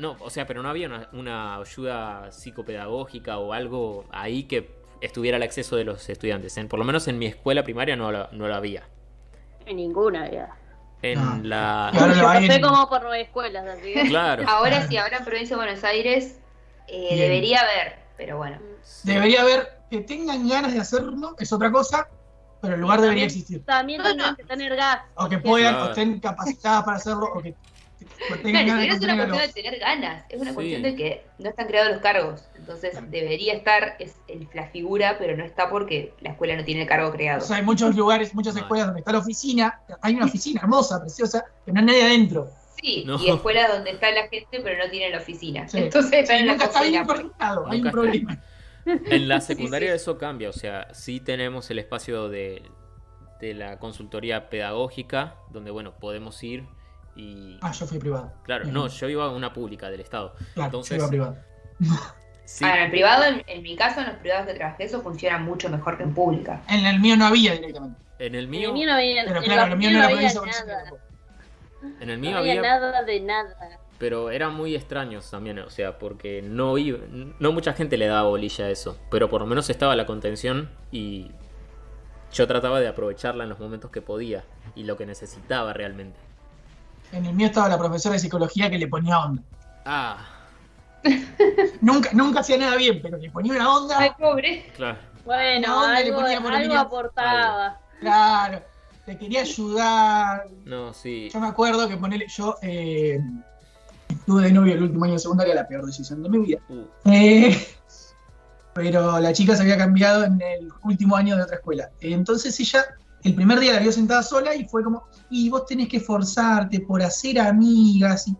[0.00, 4.70] No, o sea, pero no había una, una ayuda psicopedagógica o algo ahí que
[5.02, 6.56] estuviera al acceso de los estudiantes.
[6.56, 8.82] En, por lo menos en mi escuela primaria no lo, no lo había.
[9.66, 10.48] En ninguna, ya.
[11.02, 11.40] En Ah.
[11.42, 11.90] la.
[11.92, 14.44] Y ahora Yo pasé en- como por nueve escuelas, así que- Claro.
[14.48, 16.38] Ahora sí, ahora en Provincia de Buenos Aires
[16.88, 18.58] eh, debería haber, pero bueno.
[19.04, 22.08] Debería haber, que tengan ganas de hacerlo, es otra cosa,
[22.60, 23.64] pero el lugar debería existir.
[23.64, 24.36] También No, tendrían no.
[24.36, 25.00] que tener gas.
[25.14, 25.86] O que puedan, Claro.
[25.86, 27.54] o estén capacitadas para hacerlo, o que
[28.28, 30.54] Claro, ni siquiera es una cuestión los- de tener ganas, es una Sí.
[30.54, 32.44] cuestión de que no están creados los cargos.
[32.56, 33.06] Entonces Claro.
[33.10, 36.88] debería estar es el- la figura, pero no está porque la escuela no tiene el
[36.88, 37.42] cargo creado.
[37.42, 41.00] O sea, hay muchos lugares, muchas escuelas donde está la oficina, hay una oficina hermosa,
[41.00, 42.48] preciosa, pero no hay nadie adentro.
[42.82, 43.18] sí, No.
[43.22, 45.68] y escuelas donde está la gente, pero no tiene la oficina.
[45.68, 45.76] Sí.
[45.78, 48.42] Entonces están Sí, en la está bien coordinado, hay un problema.
[48.86, 49.96] En la Sí, secundaria sí.
[49.96, 52.62] eso cambia, o sea, sí tenemos el espacio de,
[53.38, 56.64] de la consultoría pedagógica, donde, bueno, podemos ir
[57.16, 57.58] y...
[57.60, 58.32] Ah, yo fui privado.
[58.44, 58.74] Claro, Bien.
[58.74, 60.34] no, yo iba a una pública del Estado.
[60.54, 61.36] Claro, entonces- yo iba privado.
[62.44, 65.00] Sí, Ah, en el privado, en, en mi caso, en los privados que trabajé, eso
[65.02, 66.60] funciona mucho mejor que en pública.
[66.68, 68.00] En el mío no había directamente.
[68.18, 69.98] en el En mío, el mío no había, Pero en claro, la lo mío no
[69.98, 70.84] era había nada.
[72.00, 73.78] en el No mío había había, nada de nada.
[73.98, 76.98] pero eran muy extraños también, o sea, porque no iba,
[77.38, 80.70] no mucha gente le daba bolilla a eso, pero por lo menos estaba la contención
[80.90, 81.30] y
[82.32, 84.42] yo trataba de aprovecharla en los momentos que podía
[84.74, 86.18] y lo que necesitaba realmente.
[87.12, 89.42] En el mío estaba la profesora de psicología que le ponía onda.
[89.84, 90.18] Ah,
[91.80, 93.96] Nunca, nunca hacía nada bien, pero le ponía una onda.
[93.98, 94.70] Ay, pobre.
[94.76, 94.98] claro.
[95.24, 97.78] Bueno, No, ¿dónde le algo, ponía por algo aportaba.
[98.00, 98.62] Claro,
[99.06, 100.46] te quería ayudar.
[100.64, 101.28] No, sí.
[101.32, 103.18] Yo me acuerdo que ponele, yo eh,
[104.08, 106.58] estuve de novio el último año de secundaria, la peor decisión de mi vida.
[106.68, 107.66] Uh, Eh,
[108.72, 111.90] pero la chica se había cambiado en el último año de otra escuela.
[112.00, 112.84] Entonces ella,
[113.24, 116.80] el primer día la vio sentada sola y fue como, y vos tenés que esforzarte
[116.80, 118.28] por hacer amigas.
[118.28, 118.36] Y,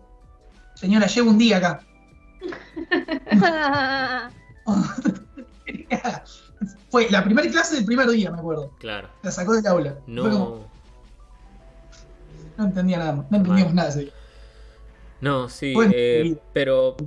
[0.75, 1.81] Señora, llevo un día acá.
[6.89, 8.71] fue la primera clase del primer día, me acuerdo.
[8.79, 9.09] claro.
[9.23, 9.95] La sacó del aula.
[10.05, 10.67] Como, No.
[12.57, 13.31] no entendía nada más.
[13.31, 14.11] No entendíamos nada ese día.
[15.21, 16.97] No, sí, eh, pero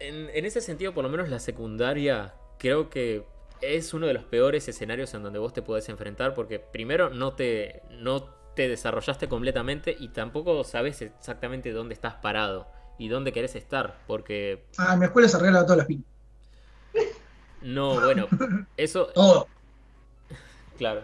[0.00, 3.24] en, en ese sentido, por lo menos la secundaria, creo que
[3.62, 7.32] es uno de los peores escenarios en donde vos te podés enfrentar, porque primero no
[7.34, 12.66] te, no te desarrollaste completamente y tampoco sabes exactamente dónde estás parado
[12.98, 16.04] y dónde querés estar, porque Ah, en mi escuela se arreglaba todas las pilas.
[17.62, 18.26] no, bueno,
[18.76, 19.46] eso, Todo.
[20.78, 21.02] claro,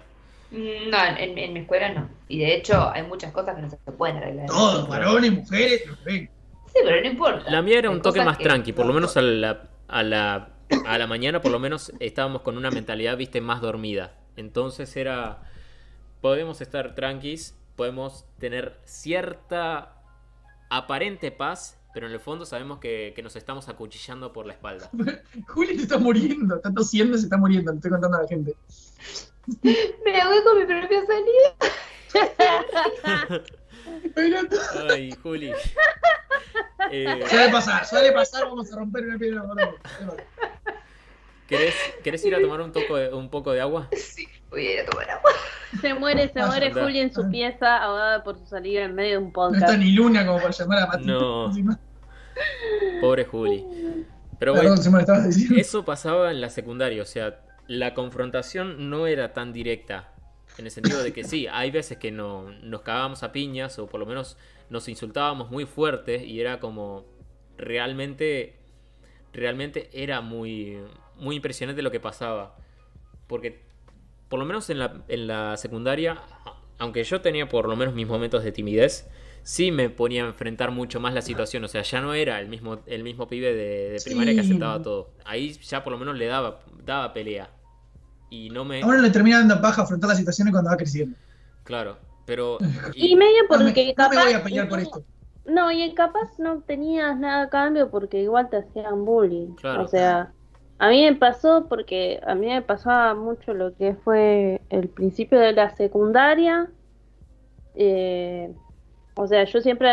[0.50, 2.08] Mm, No, en, en mi escuela no.
[2.26, 4.46] Y de hecho, hay muchas cosas que no se pueden arreglar.
[4.46, 4.86] Todo.
[4.86, 5.82] Varones, mujeres.
[6.06, 6.26] Sí,
[6.72, 7.50] pero no importa.
[7.50, 10.48] La mía era un toque más que- tranqui, por lo menos a la, a la,
[10.86, 14.14] a la mañana por lo menos estábamos con una mentalidad, viste, más dormida.
[14.36, 15.42] Entonces era,
[16.20, 20.02] podemos estar tranquis, podemos tener cierta
[20.70, 24.90] aparente paz, pero en el fondo sabemos que, que nos estamos acuchillando por la espalda.
[25.48, 28.28] Juli se está muriendo, está tosiendo y se está muriendo, le estoy contando a la
[28.28, 28.54] gente.
[30.04, 31.56] Me ahogué con mi propia salida.
[34.90, 35.52] Ay, Juli.
[36.90, 39.74] Eh, suele pasar, suele pasar, vamos a romper una piedra otra.
[41.48, 41.74] ¿Querés,
[42.04, 43.88] querés ir a tomar un, toco de- un poco de agua?
[43.92, 45.30] Sí, voy a ir a tomar agua.
[45.80, 46.72] Se muere, se Ah, muere.
[46.72, 49.62] Juli en su pieza, ahogada por su salida en medio de un No podcast.
[49.64, 51.12] está ni Luna como para llamar a Matito.
[51.20, 51.46] No.
[51.48, 51.78] Encima.
[53.00, 53.64] Pobre Juli.
[54.38, 54.68] Pero bueno.
[54.68, 55.56] Perdón, se me lo estabas diciendo.
[55.60, 60.12] Eso pasaba en la secundaria, o sea, la confrontación no era tan directa.
[60.56, 63.86] En el sentido de que sí, hay veces que no, nos cagábamos a piñas o
[63.88, 64.36] por lo menos
[64.70, 67.04] nos insultábamos muy fuerte y era como
[67.58, 68.56] realmente,
[69.32, 70.78] realmente era muy,
[71.18, 72.56] muy impresionante lo que pasaba.
[73.26, 73.62] Porque
[74.28, 76.18] por lo menos en la, en la secundaria,
[76.78, 79.08] aunque yo tenía por lo menos mis momentos de timidez,
[79.42, 81.64] sí me ponía a enfrentar mucho más la situación.
[81.64, 84.82] O sea, ya no era el mismo, el mismo pibe de, de primaria que aceptaba
[84.82, 85.10] todo.
[85.24, 87.50] Ahí ya por lo menos le daba, daba pelea.
[88.30, 88.82] Y no me...
[88.82, 91.16] A uno le termina dando paja afrontar la situación cuando va creciendo.
[91.64, 92.58] Claro, pero...
[92.94, 94.16] Y medio No me, porque no capaz.
[94.16, 95.02] me voy a pelear por esto.
[95.46, 99.54] No, y capaz no tenías nada a cambio porque igual te hacían bullying.
[99.54, 99.84] Claro.
[99.84, 100.34] O sea,
[100.78, 105.38] a mí me pasó porque a mí me pasaba mucho lo que fue el principio
[105.40, 106.68] de la secundaria.
[107.74, 108.52] Eh,
[109.14, 109.90] o sea, yo siempre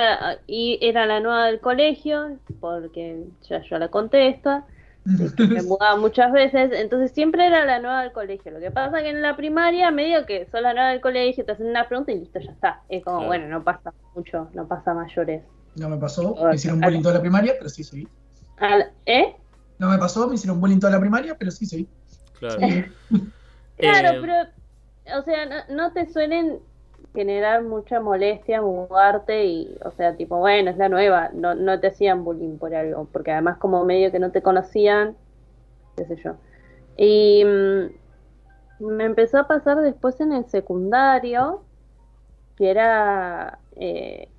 [0.81, 4.63] era la nueva del colegio, porque ya yo la contesto,
[5.03, 8.51] me mudaba muchas veces, entonces siempre era la nueva del colegio.
[8.51, 11.53] Lo que pasa que en la primaria, medio que sos la nueva del colegio, te
[11.53, 12.81] hacen una pregunta y listo, ya está.
[12.89, 13.27] Es como, Claro.
[13.29, 15.41] bueno, no pasa mucho, no pasa mayores.
[15.75, 18.07] No me pasó, me hicieron bullying toda la primaria, pero sí seguí.
[19.05, 19.35] ¿Eh?
[19.77, 21.87] No me pasó, me hicieron bullying toda la primaria, pero sí seguí.
[22.39, 22.61] Claro.
[23.77, 26.59] Claro, Eh, pero, o sea, no, no te suelen
[27.13, 31.87] generar mucha molestia mudarte y, o sea, tipo, bueno, es la nueva, no, no te
[31.87, 35.17] hacían bullying por algo, porque además como medio que no te conocían,
[35.97, 36.37] qué sé yo.
[36.97, 37.89] Y mm,
[38.79, 41.65] me empezó a pasar después en el secundario,
[42.55, 44.29] que era, eh,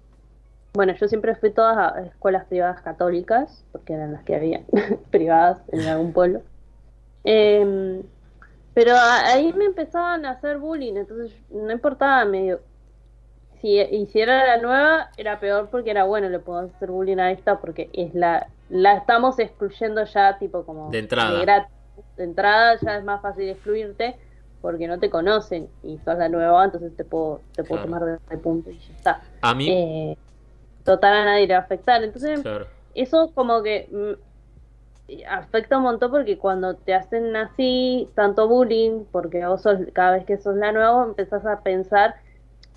[0.76, 4.60] bueno, yo siempre fui todas a escuelas privadas católicas, porque eran las que había
[5.10, 6.42] privadas en algún pueblo.
[7.24, 8.02] Em,
[8.74, 12.60] pero ahí me empezaban a hacer bullying, entonces no importaba medio.
[13.60, 17.58] Si hiciera la nueva, era peor porque era bueno, le puedo hacer bullying a esta
[17.58, 18.48] porque es la.
[18.68, 20.90] La estamos excluyendo ya, tipo como.
[20.90, 21.64] De entrada.
[22.16, 24.16] De, entrada ya es más fácil excluirte
[24.60, 28.36] porque no te conocen y sos la nueva, entonces te puedo, te puedo tomar de,
[28.38, 29.22] punto y ya está.
[29.40, 29.70] A mí.
[29.70, 30.16] Eh,
[30.86, 32.02] total a nadie le va a afectar.
[32.02, 32.40] Entonces,
[32.94, 39.44] eso como que mm, afecta un montón porque cuando te hacen así, tanto bullying, porque
[39.44, 42.14] vos sos, cada vez que sos la nueva, empezás a pensar,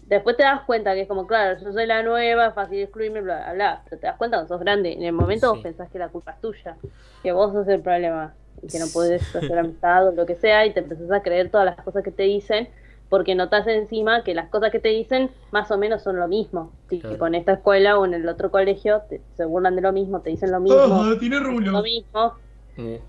[0.07, 3.43] después te das cuenta que es como, claro, yo soy la nueva, fácil excluirme, bla,
[3.43, 4.93] bla, bla, pero te das cuenta cuando sos grande.
[4.93, 6.75] En el momento vos pensás que la culpa es tuya,
[7.23, 10.65] que vos sos el problema y que no puedes hacer amistad o lo que sea,
[10.65, 12.67] y te empezás a creer todas las cosas que te dicen
[13.09, 16.71] porque notas encima que las cosas que te dicen más o menos son lo mismo.
[16.87, 19.01] Tipo, en esta escuela o en el otro colegio
[19.35, 20.79] se burlan de lo mismo, te dicen lo mismo.
[20.79, 21.71] Oh, tiene rulo.
[21.71, 22.35] Lo mismo.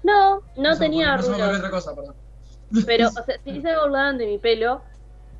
[0.03, 1.37] No, no, tenía rulo.
[2.87, 4.81] Pero, o sea, si se burlaban de mi pelo,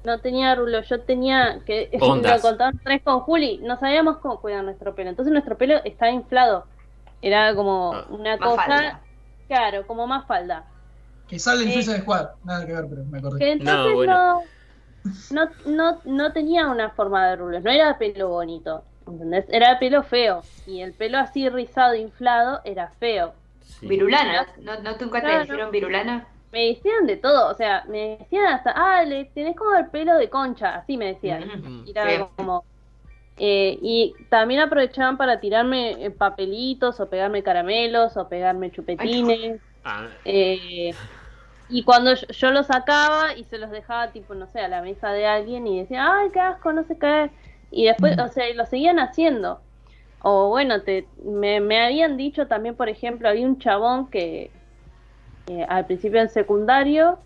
[0.05, 0.83] no tenía rulo.
[0.83, 1.91] Yo tenía que.
[2.01, 3.59] Lo contaban tres con Juli.
[3.63, 5.11] No sabíamos cómo cuidar nuestro pelo.
[5.11, 6.65] Entonces nuestro pelo estaba inflado.
[7.23, 8.07] Era como ah.
[8.11, 9.01] una cosa.
[9.49, 10.67] Claro, como más falda.
[11.31, 13.39] Que sale en Suiza de Squad, nada que ver, pero me acordé.
[13.39, 14.43] Que entonces no,
[15.31, 19.45] no, no, no, tenía una forma de rulos, no era pelo bonito, ¿entendés?
[19.49, 20.43] Era pelo feo.
[20.67, 23.33] Y el pelo así rizado, inflado, era feo.
[23.81, 24.49] ¿Virulana?
[24.61, 26.27] ¿No, no nunca te dijeron virulana?
[26.51, 30.17] Me decían de todo, o sea, me decían hasta, ah, le tenés como el pelo
[30.17, 31.45] de concha, así me decían.
[31.47, 32.65] Mm, y era como...
[33.37, 39.61] Eh, y también aprovechaban para tirarme eh, papelitos o pegarme caramelos o pegarme chupetines.
[39.85, 40.09] Ah.
[40.25, 40.93] eh,
[41.71, 45.13] y cuando yo, lo sacaba y se los dejaba, tipo, no sé, a la mesa
[45.13, 47.31] de alguien y decía, ay, qué asco, no sé qué.
[47.71, 49.61] Y después, o sea, lo seguían haciendo.
[50.23, 54.51] O bueno, te, me, me habían dicho también, por ejemplo, había un chabón que
[55.69, 57.19] al principio en secundario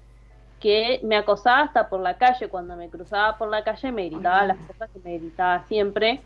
[0.61, 2.49] que me acosaba hasta por la calle.
[2.49, 6.23] Cuando me cruzaba por la calle me gritaba las cosas que me gritaba siempre.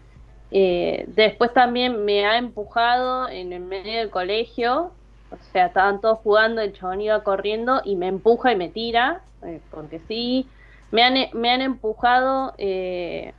[0.50, 4.92] Eh, después también me ha empujado en el medio del colegio
[5.30, 9.20] o sea, estaban todos jugando, el chabón iba corriendo y me empuja y me tira,
[9.42, 10.46] eh, porque sí.
[10.90, 13.34] Me han, me han empujado, eh,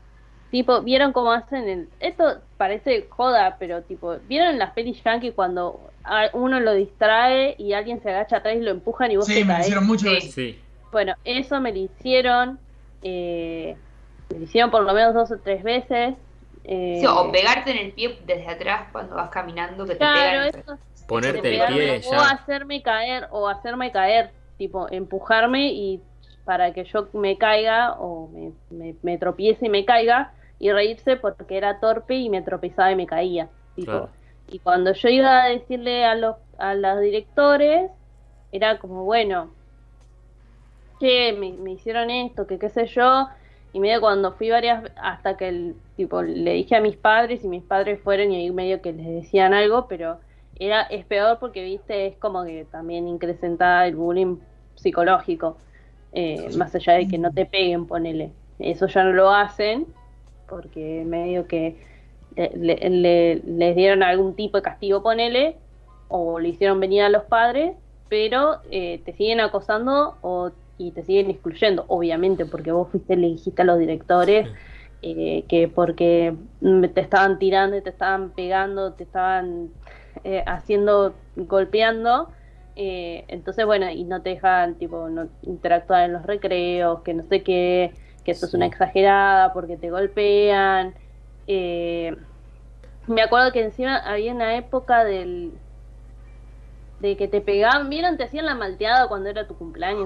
[0.52, 1.90] tipo, ¿vieron cómo hacen el...
[2.00, 5.80] Esto parece joda, pero tipo, ¿vieron las pelis yankee cuando
[6.34, 9.54] uno lo distrae y alguien se agacha atrás y lo empujan y vos sí, me
[9.54, 10.60] lo hicieron mucho sí.
[10.92, 12.60] Bueno, eso me lo hicieron,
[13.02, 13.76] eh,
[14.30, 16.16] me lo hicieron por lo menos dos o tres veces.
[16.66, 20.50] Sí, o pegarte en el pie desde atrás cuando vas caminando que te pegan.
[20.50, 20.78] Eso,
[21.10, 24.30] Ponerte el pie O hacerme caer, o hacerme caer,
[24.60, 26.01] tipo, empujarme y
[26.45, 28.30] para que yo me caiga o
[28.70, 32.95] me, me, tropiece y me caiga y reírse porque era torpe y me tropezaba y
[32.95, 33.49] me caía.
[33.76, 34.10] Tipo.
[34.51, 37.89] Y cuando yo iba a decirle a los, a los directores,
[38.51, 39.51] era como, bueno,
[40.99, 43.28] que me, me, hicieron esto, que qué sé yo,
[43.74, 47.47] y medio cuando fui varias, hasta que el, tipo, le dije a mis padres y
[47.47, 50.20] mis padres fueron y ahí medio que les decían algo, pero
[50.60, 54.38] era, es peor porque, viste, es como que también increcenta el bullying
[54.76, 55.57] psicológico,
[56.12, 58.34] eh, más allá de que no te peguen, ponele.
[58.60, 59.88] Eso ya no lo hacen
[60.47, 61.78] porque medio que
[62.36, 65.57] le, les dieron algún tipo de castigo, ponele,
[66.07, 67.76] o le hicieron venir a los padres,
[68.10, 73.28] pero eh, te siguen acosando o, y te siguen excluyendo, obviamente, porque vos fuiste, le
[73.28, 74.47] dijiste a los directores.
[75.01, 76.36] Eh, que porque
[76.93, 79.70] te estaban tirando, te estaban pegando, te estaban
[80.24, 82.30] eh, haciendo, golpeando.
[82.76, 87.24] Eh, entonces, bueno, y no te dejan, tipo, no interactuar en los recreos, que no
[87.24, 87.93] sé qué,
[88.24, 90.93] que eso es una exagerada porque te golpean.
[91.47, 92.16] Eh,
[93.07, 95.51] me acuerdo que encima había una época del
[96.99, 98.18] de que te pegaban, ¿vieron?
[98.18, 100.05] Te hacían la malteada cuando era tu cumpleaños.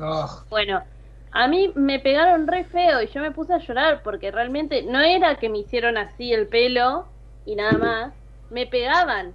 [0.00, 0.44] Ah.
[0.50, 0.82] Bueno,
[1.30, 5.00] a mí me pegaron re feo y yo me puse a llorar porque realmente no
[5.00, 7.06] era que me hicieron así el pelo
[7.46, 8.14] y nada más,
[8.52, 9.34] me pegaban.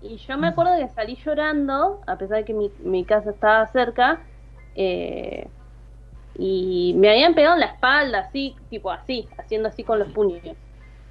[0.00, 3.66] Y yo me acuerdo que salí llorando, a pesar de que mi, mi casa estaba
[3.66, 4.20] cerca,
[4.74, 5.48] eh,
[6.38, 10.56] y me habían pegado en la espalda, así, tipo así, haciendo así con los puños.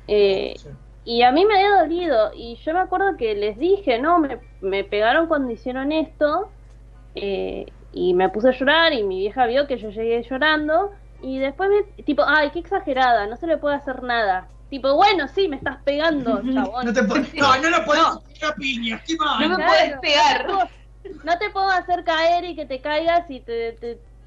[0.08, 0.56] Eh,
[1.04, 4.40] y a mí me había dolido, y yo me acuerdo que les dije, no, me,
[4.62, 6.52] me pegaron cuando hicieron esto,
[7.16, 11.40] eh, y me puse a llorar, y mi vieja vio que yo llegué llorando, y
[11.40, 14.48] después me, tipo, ay, qué exagerada, no se le puede hacer nada.
[14.70, 16.86] Tipo, bueno, sí, me estás pegando, chabón.
[16.86, 18.22] No, te no, no lo puedes no.
[18.58, 19.40] piña, ¿qué más?
[19.40, 20.48] No me puedes pegar.
[21.24, 23.74] No te puedo hacer caer y que te caigas y te,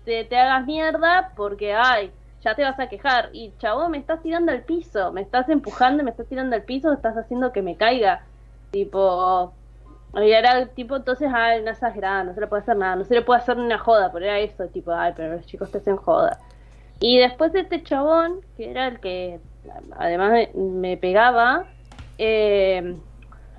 [0.05, 3.31] te, te, hagas mierda porque, ay, ya te vas a quejar.
[3.33, 6.93] Y chabón, me estás tirando al piso, me estás empujando, me estás tirando al piso,
[6.93, 8.23] estás haciendo que me caiga.
[8.71, 9.53] Tipo,
[10.15, 13.15] y era tipo, entonces, ay, no exagerada, no se le puede hacer nada, no se
[13.15, 15.79] le puede hacer ni una joda, pero era eso, tipo, ay, pero los chicos te
[15.79, 16.39] hacen joda.
[17.01, 19.41] Y después de este chabón, que era el que
[19.97, 21.67] además me, pegaba,
[22.19, 22.97] eh,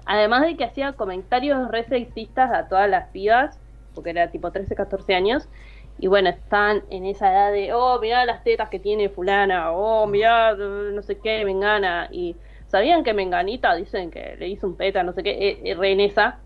[0.05, 3.59] además de que hacía comentarios re sexistas a todas las pibas,
[3.93, 5.49] porque era tipo 13, 14 años,
[5.97, 10.07] y bueno, están en esa edad de, oh, mirá las tetas que tiene fulana, oh,
[10.07, 12.35] mirá, no sé qué, mengana, y
[12.67, 15.91] sabían que menganita, dicen que le hizo un peta, no sé qué, eh, eh, re
[15.91, 16.39] en esa,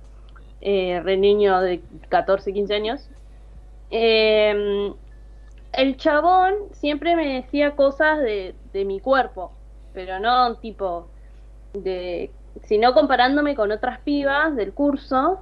[0.62, 3.10] eh, re niño de 14, 15 años.
[3.92, 4.94] Eh,
[5.74, 9.52] el chabón siempre me decía cosas de, de mi cuerpo,
[9.94, 11.08] pero no tipo
[11.74, 12.32] de,
[12.64, 15.42] sino comparándome con otras pibas del curso,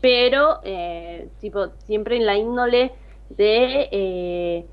[0.00, 2.92] pero eh, tipo siempre en la índole
[3.30, 4.66] de eh,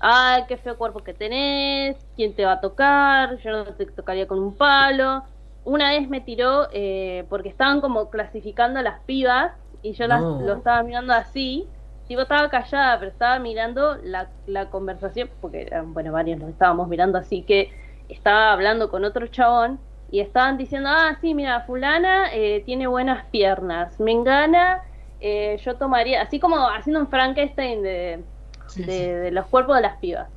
[0.00, 4.26] ay qué feo cuerpo que tenés quién te va a tocar yo no te tocaría
[4.26, 5.24] con un palo
[5.64, 10.22] una vez me tiró eh, porque estaban como clasificando a las pibas y yo las,
[10.22, 11.68] lo estaba mirando así
[12.08, 16.88] tipo estaba callada pero estaba mirando la, la conversación porque eran, bueno varios nos estábamos
[16.88, 17.70] mirando así que
[18.08, 19.78] estaba hablando con otro chabón
[20.10, 24.80] y estaban diciendo, ah, sí, mira, fulana eh, tiene buenas piernas, Mengana,
[25.20, 28.20] eh, yo tomaría, así como haciendo un Frankenstein de,
[28.68, 28.98] Sí, de, sí.
[29.06, 30.28] de los cuerpos de las pibas.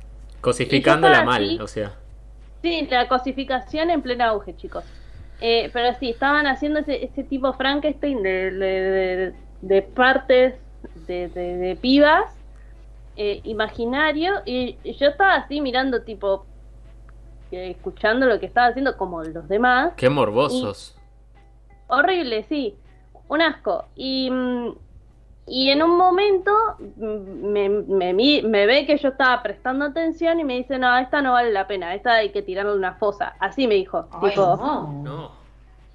[0.42, 1.58] Cosificándola mal, así.
[1.60, 1.92] o sea.
[2.60, 4.84] Sí, la cosificación en pleno auge, chicos.
[5.40, 10.54] Eh, pero sí, estaban haciendo ese, ese tipo Frankenstein de, de, de- de partes
[11.06, 12.24] de, de- de pibas
[13.16, 16.46] eh, imaginario y, y yo estaba así mirando tipo
[17.50, 20.96] eh, escuchando lo que estaba haciendo como los demás Qué morbosos.
[21.88, 22.74] Horrible, sí.
[23.28, 23.84] Un asco.
[23.94, 24.68] Y, mm,
[25.46, 27.68] y en un momento mm, me,
[28.42, 31.66] me, ve que yo estaba prestando atención y me dice, no, esta no vale la
[31.66, 33.34] pena, esta hay que tirarle una fosa.
[33.38, 34.08] Así me dijo.
[34.12, 35.02] Ay, tipo, no.
[35.02, 35.41] No.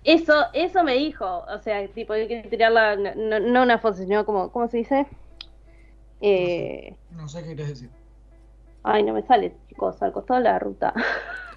[0.07, 1.45] Eso, eso me dijo.
[1.47, 5.05] O sea, tipo, hay que tirarla, no, no- una fosa, sino como, ¿cómo se dice?
[6.21, 7.89] Eh, No sé qué querés decir.
[8.83, 10.93] ay, no me sale, chicos, al costado de la ruta.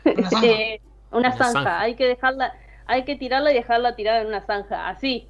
[0.05, 0.46] Una zanja.
[0.46, 0.80] Eh,
[1.12, 1.53] una Una zanja.
[1.53, 1.80] zanja.
[1.80, 2.53] Hay que dejarla,
[2.86, 5.28] hay que tirarla y dejarla tirada en una zanja, así.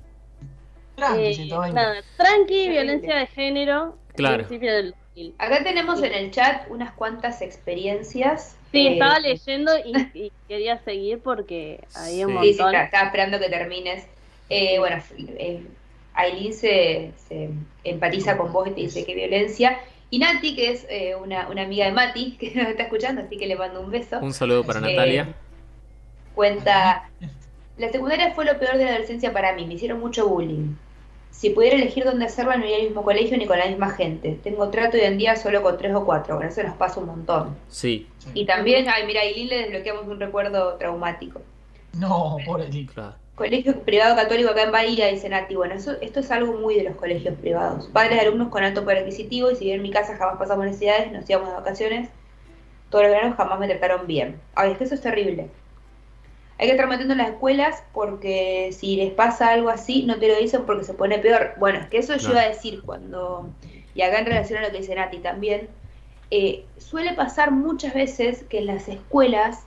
[0.96, 1.74] Tranqui, Eh, 120.
[1.74, 3.96] nada, tranqui, violencia de género.
[4.14, 4.36] Claro.
[4.38, 5.34] Principio del 2000.
[5.38, 8.56] Acá tenemos en el chat unas cuantas experiencias.
[8.72, 12.48] Sí, eh, estaba leyendo y, y quería seguir porque había un Sí.
[12.48, 12.74] Sí, sí, montón.
[12.74, 14.06] está- estaba esperando que termines.
[14.48, 15.02] Eh, bueno,
[15.38, 15.62] eh,
[16.14, 17.50] Aileen se, se
[17.84, 19.78] empatiza con vos y te dice que violencia.
[20.10, 23.36] Y Nati, que es eh, una, una amiga de Mati, que nos está escuchando, así
[23.38, 25.34] que le mando un beso, Un saludo para Eh, Natalia.
[26.34, 27.08] cuenta,
[27.76, 30.74] la secundaria fue lo peor de la adolescencia para mí, me hicieron mucho bullying.
[31.30, 34.38] Si pudiera elegir dónde hacerla, no iría al mismo colegio ni con la misma gente.
[34.42, 37.06] Tengo trato hoy en día solo con tres o cuatro, bueno, eso nos pasa un
[37.06, 37.56] montón.
[37.68, 38.30] Sí, Sí.
[38.34, 41.40] Y también, ay, mira, a Aileen le desbloqueamos un recuerdo traumático.
[41.92, 42.92] No, pobre Lick.
[42.92, 43.14] claro.
[43.34, 45.56] Colegio privado católico acá en Bahía, dice Nati.
[45.56, 47.88] Bueno, eso, esto es algo muy de los colegios privados.
[47.88, 50.66] Padres de alumnos con alto poder adquisitivo y si bien en mi casa jamás pasamos
[50.66, 52.10] necesidades, nos íbamos de vacaciones,
[52.90, 54.38] todos los veranos jamás me trataron bien.
[54.54, 55.48] Ay, es que eso es terrible.
[56.60, 60.28] Hay que estar metiendo en las escuelas porque si les pasa algo así, no te
[60.28, 61.54] lo dicen porque se pone peor.
[61.58, 63.48] Bueno, es que eso yo iba a decir cuando,
[63.94, 65.68] y acá en relación a lo que dice Nati también,
[66.30, 69.60] eh, suele pasar muchas veces que en las escuelas,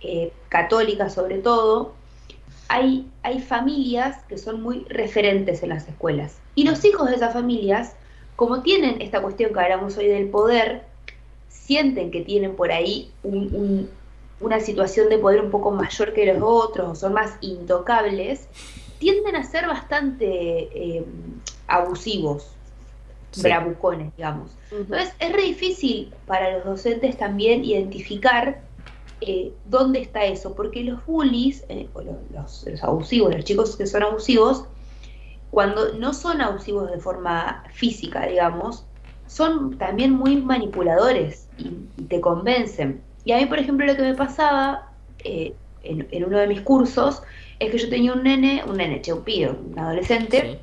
[0.00, 1.92] eh, católicas sobre todo,
[2.68, 6.38] hay, hay familias que son muy referentes en las escuelas.
[6.54, 7.96] Y los hijos de esas familias,
[8.36, 10.84] como tienen esta cuestión que hablamos hoy del poder,
[11.48, 13.99] sienten que tienen por ahí un- un-
[14.40, 18.48] una situación de poder un poco mayor que los otros, o son más intocables,
[18.98, 21.04] tienden a ser bastante eh,
[21.66, 22.56] abusivos,
[23.32, 23.42] Sí.
[23.42, 24.50] bravucones, digamos.
[24.72, 28.60] Entonces es re difícil para los docentes también identificar
[29.20, 33.76] eh, dónde está eso, porque los bullies, eh, o los, los- los abusivos, los chicos
[33.76, 34.64] que son abusivos,
[35.50, 38.84] cuando no son abusivos de forma física, digamos,
[39.28, 43.00] son también muy manipuladores y, y te convencen.
[43.24, 44.90] Y a mí, por ejemplo, lo que me pasaba
[45.24, 47.22] eh, en, en uno de mis cursos
[47.58, 50.58] es que yo tenía un nene, un nene, che, un pibe, un adolescente,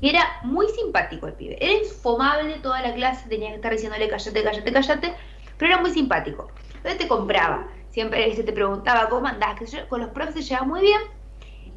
[0.00, 0.06] Sí.
[0.06, 1.56] y era muy simpático el pibe.
[1.60, 5.14] Era infumable toda la clase, tenía que estar diciéndole cállate, cállate, cállate,
[5.58, 6.48] pero era muy simpático.
[6.76, 10.42] Entonces te compraba, siempre este, te preguntaba cómo andás, que yo, con los profes se
[10.42, 11.00] llevaba muy bien,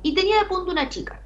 [0.03, 1.21] y tenía de punto una chica.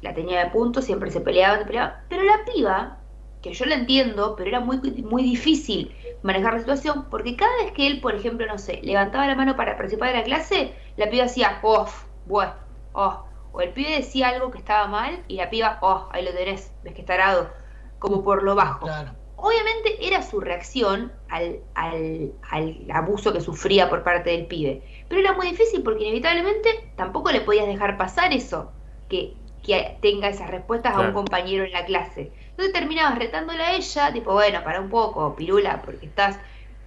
[0.00, 2.98] La tenía de punto, siempre se peleaban, se peleaban, pero la piba,
[3.42, 5.94] que yo la entiendo, pero era muy, muy difícil
[6.24, 9.56] manejar la situación, porque cada vez que él, por ejemplo, no sé, levantaba la mano
[9.56, 11.86] para participar de la clase, la piba hacía, oh,
[12.24, 12.54] bueno,
[12.94, 16.32] oh, o el pibe decía algo que estaba mal y la piba, oh, ahí lo
[16.32, 17.50] tenés, ves que está arado,
[17.98, 18.86] como por lo bajo.
[18.86, 19.10] Claro.
[19.36, 24.82] obviamente era su reacción al, al, al, abuso que sufría por parte del pibe.
[25.08, 28.72] Pero era muy difícil porque inevitablemente tampoco le podías dejar pasar eso,
[29.10, 32.32] que, que tenga esas respuestas a un compañero en la clase.
[32.56, 36.38] Entonces terminabas retándola a ella, tipo, bueno, para un poco, pirula, porque estás...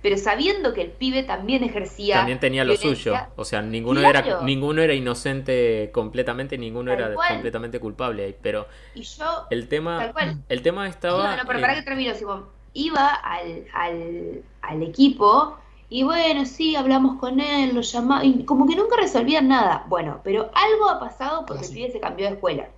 [0.02, 2.18] Pero sabiendo que el pibe también ejercía...
[2.18, 3.14] También tenía lo suyo.
[3.36, 4.20] O sea, ninguno Claro.
[4.30, 7.30] era ninguno era inocente completamente, ninguno Tal era cual.
[7.34, 8.24] completamente culpable.
[8.26, 11.32] ahí, Pero Y yo, el tema, tal cual, el tema estaba.
[11.32, 12.46] No, no, pero para que termino, Simón.
[12.74, 15.58] Iba al, al, al equipo
[15.90, 19.84] y bueno, sí, hablamos con él, lo llamaba, y como que nunca resolvían nada.
[19.88, 22.70] Bueno, pero algo ha pasado porque el pibe se cambió de escuela.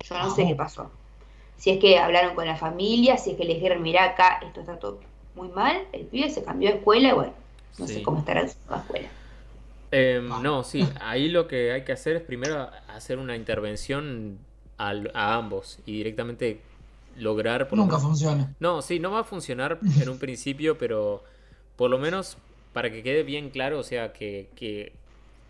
[0.00, 0.90] Yo no sé qué pasó.
[1.56, 4.60] Si es que hablaron con la familia, si es que le dijeron, mirá acá, esto
[4.60, 5.00] está todo
[5.34, 7.32] muy mal, el pibe se cambió de escuela y bueno,
[7.78, 7.94] no Sí.
[7.94, 9.08] sé cómo estará en su nueva escuela.
[9.90, 10.40] Em, Ah.
[10.42, 14.38] no, sí, ahí lo que hay que hacer es primero hacer una intervención
[14.78, 16.60] al- a ambos y directamente
[17.16, 18.54] lograr por lo Nunca menos- funciona.
[18.60, 21.22] No, sí, no va a funcionar en un principio, pero
[21.76, 22.36] por lo menos
[22.74, 24.92] para que quede bien claro, o sea, que, que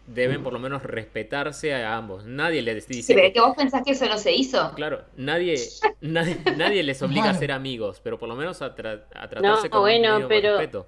[0.07, 2.25] deben por lo menos respetarse a ambos.
[2.27, 4.73] Nadie les Sí, dice pero que- que vos pensás que eso no se hizo.
[4.75, 5.57] Claro, nadie,
[6.01, 9.65] nadie, nadie les obliga a ser amigos, pero por lo menos a, tra- a tratarse
[9.69, 10.87] No, con bueno, pero- respeto.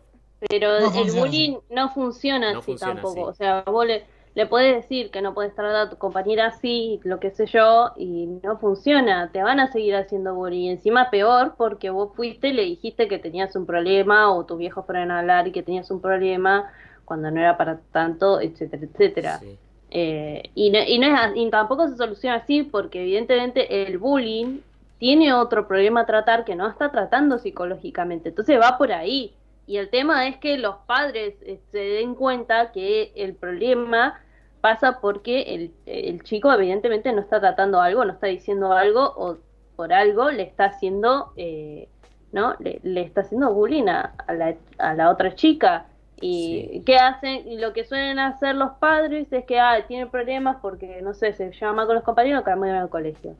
[0.48, 3.30] Pero No el bullying no funciona No así funciona tampoco.
[3.30, 3.30] así.
[3.30, 4.04] O sea, vos le,
[4.36, 7.90] le podés decir que no puedes tratar a tu compañera así, lo que sé yo,
[7.96, 9.32] y no funciona.
[9.32, 10.66] Te van a seguir haciendo bullying.
[10.66, 14.58] Y encima peor porque vos fuiste y le dijiste que tenías un problema o tus
[14.58, 16.70] viejos fueron a hablar y que tenías un problema
[17.08, 19.38] cuando no era para tanto, etcétera, etcétera.
[19.38, 19.58] Sí.
[19.90, 24.60] Eh, y, no, y, no es, y tampoco se soluciona así porque evidentemente el bullying
[24.98, 28.28] tiene otro problema a tratar que no está tratando psicológicamente.
[28.28, 29.34] Entonces va por ahí.
[29.66, 34.20] Y el tema es que los padres eh, se den cuenta que el problema
[34.60, 39.38] pasa porque el, el chico evidentemente no está tratando algo, no está diciendo algo o
[39.76, 41.88] por algo le está haciendo, eh,
[42.32, 42.56] ¿no?
[42.58, 45.86] Le, le está haciendo bullying a, a la, a la otra chica.
[46.20, 46.82] Y Sí.
[46.84, 51.00] qué hacen, y lo que suelen hacer los padres es que ah, tiene problemas porque,
[51.02, 53.36] no sé, se lleva mal con los compañeros, que cambian al colegio.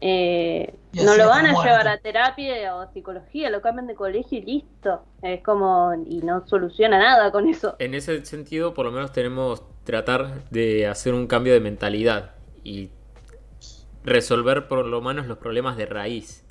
[0.00, 1.68] Eh, no lo van a muerte.
[1.68, 5.04] llevar a terapia o psicología, lo cambian de colegio y listo.
[5.22, 7.76] Es como, y no soluciona nada con eso.
[7.78, 12.90] En ese sentido, por lo menos tenemos tratar de hacer un cambio de mentalidad y
[14.04, 16.46] resolver por lo menos los problemas de raíz.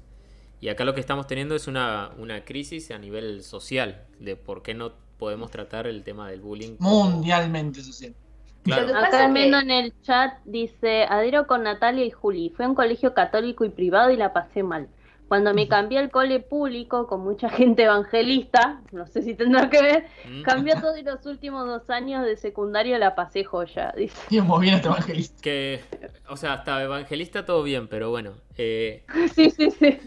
[0.62, 4.62] Y acá lo que estamos teniendo es una, una crisis a nivel social de por
[4.62, 6.78] qué no podemos tratar el tema del bullying.
[6.80, 8.16] Mundialmente social.
[8.64, 8.88] Claro.
[8.88, 12.66] Lo que Acá que- viendo en el chat dice, adhiero con Natalia y Juli, fue
[12.66, 14.88] a un colegio católico y privado y la pasé mal.
[15.30, 19.80] Cuando me cambié al cole público con mucha gente evangelista, no sé si tendrá que
[19.82, 20.42] ver, Mm.
[20.42, 23.94] cambió todo y los últimos dos años de secundario la pasé joya.
[23.98, 25.42] Dice, Bien, muy bien este evangelista.
[25.44, 25.82] Que,
[26.30, 28.32] o sea, hasta evangelista todo bien, pero bueno.
[28.58, 29.06] eh,
[29.36, 30.00] sí, sí, sí.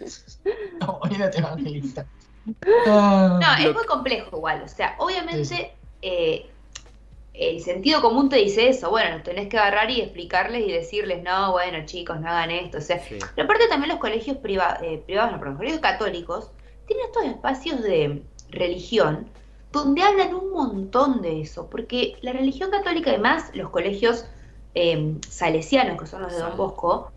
[0.80, 2.04] Muy bien evangelista.
[2.86, 4.62] Ah, No, es muy complejo igual.
[4.62, 5.72] O sea, obviamente
[6.02, 6.46] eh,
[7.34, 8.90] el sentido común te dice eso.
[8.90, 12.78] Bueno, tenés que agarrar y explicarles y decirles, no, bueno, chicos, no hagan esto.
[12.78, 13.18] O sea, sí.
[13.34, 16.50] pero aparte también los colegios priva- eh, privados, no, perdón, colegios católicos,
[16.86, 19.28] tienen estos espacios de religión
[19.70, 21.70] donde hablan un montón de eso.
[21.70, 24.26] Porque la religión católica, además, los colegios
[24.74, 26.56] eh, salesianos, que son los de Don.
[26.56, 27.10] Bosco,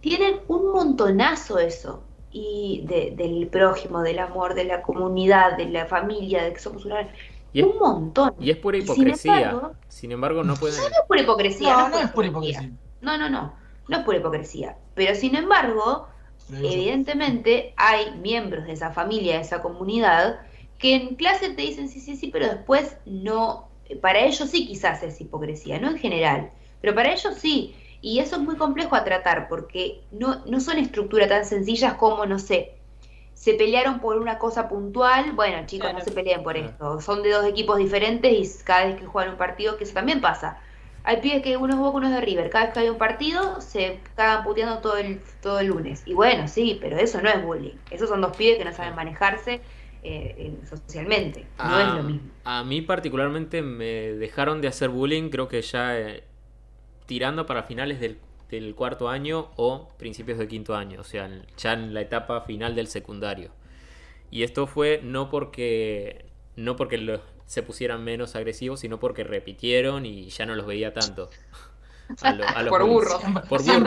[0.00, 2.02] tienen un montonazo eso.
[2.32, 6.84] Y de- del prójimo, del amor, de la comunidad, de la familia, de que somos
[6.86, 7.08] una...
[7.52, 8.34] Y es, un montón.
[8.40, 9.50] y es pura sin hipocresía.
[9.50, 10.78] embargo- Sin embargo, no pueden.
[10.80, 11.76] No es pura hipocresía.
[11.76, 12.70] No, no es pura hipocresía.
[13.02, 13.52] No, no, no.
[13.88, 14.76] No es pura hipocresía.
[14.94, 16.08] Pero sin embargo,
[16.50, 20.40] evidentemente hay miembros de esa familia, de esa comunidad,
[20.78, 23.68] que en clase te dicen sí, sí, sí, pero después no.
[24.00, 26.50] Para ellos sí quizás es hipocresía, no en general.
[26.80, 27.74] Pero para ellos sí.
[28.02, 32.26] Y eso es muy complejo a tratar porque no, no son estructuras tan sencillas como,
[32.26, 32.72] no sé,
[33.34, 35.32] se pelearon por una cosa puntual.
[35.32, 35.98] Bueno, chicos, Claro.
[35.98, 37.00] no se peleen por esto.
[37.00, 40.20] Son de dos equipos diferentes y cada vez que juegan un partido, que eso también
[40.20, 40.60] pasa.
[41.04, 42.50] Hay pibes que uno es Boca, uno es de River.
[42.50, 46.02] Cada vez que hay un partido, se cagan puteando todo el, todo el lunes.
[46.06, 47.76] Y bueno, sí, pero eso no es bullying.
[47.90, 49.62] Esos son dos pibes que no saben manejarse
[50.02, 51.46] eh, en- socialmente.
[51.60, 52.30] No A- es lo mismo.
[52.44, 53.84] A mí particularmente me
[54.14, 56.24] dejaron de hacer bullying, creo que ya eh,
[57.12, 58.16] tirando para finales del,
[58.48, 62.74] del cuarto año o principios del quinto año, o sea, ya en la etapa final
[62.74, 63.50] del secundario.
[64.30, 66.24] Y esto fue no porque
[66.56, 71.28] no porque se pusieran menos agresivos, sino porque repitieron y ya no los veía tanto.
[72.20, 73.18] A lo- a los Por burro.
[73.48, 73.84] Por burro.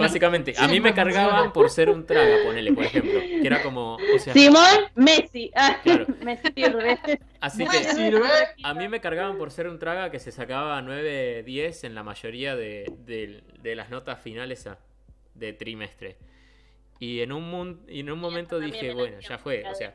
[0.00, 3.20] Básicamente, a mí me cargaban por ser un traga, ponele, por ejemplo.
[3.20, 4.64] Que era como, o sea, Simón,
[4.94, 5.50] Messi.
[5.54, 6.06] Ah, Claro.
[6.22, 6.98] me sirve.
[7.40, 8.28] así Me que sirve.
[8.62, 12.02] a mí me cargaban por ser un traga que se sacaba 9, 10 en la
[12.02, 14.68] mayoría de, de- de las notas finales
[15.34, 16.16] de trimestre.
[17.00, 19.62] Y en un, mun- y en un momento dije, bueno, ya fue.
[19.64, 19.94] O muchas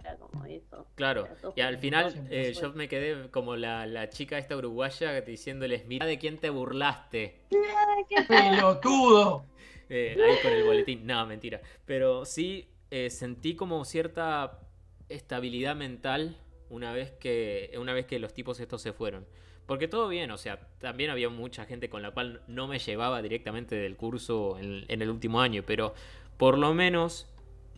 [0.00, 0.62] sea, veces.
[0.66, 0.86] eso.
[0.94, 5.86] Claro, y al final eh, yo me quedé como la, la chica esta uruguaya diciéndoles,
[5.86, 7.40] mira de quién te burlaste.
[8.28, 9.44] Pelotudo.
[9.88, 11.06] Eh, ahí con el boletín.
[11.06, 11.60] No, mentira.
[11.84, 14.60] Pero sí eh, sentí como cierta
[15.08, 16.36] estabilidad mental
[16.68, 19.26] una vez que una vez que los tipos estos se fueron.
[19.66, 23.22] Porque todo bien, o sea, también había mucha gente con la cual no me llevaba
[23.22, 25.94] directamente del curso en, en el último año, pero
[26.36, 27.28] por lo menos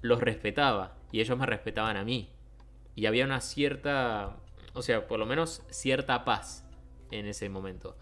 [0.00, 2.30] los respetaba y ellos me respetaban a mí.
[2.96, 4.36] Y había una cierta,
[4.72, 6.66] o sea, por lo menos cierta paz
[7.10, 7.96] en ese momento.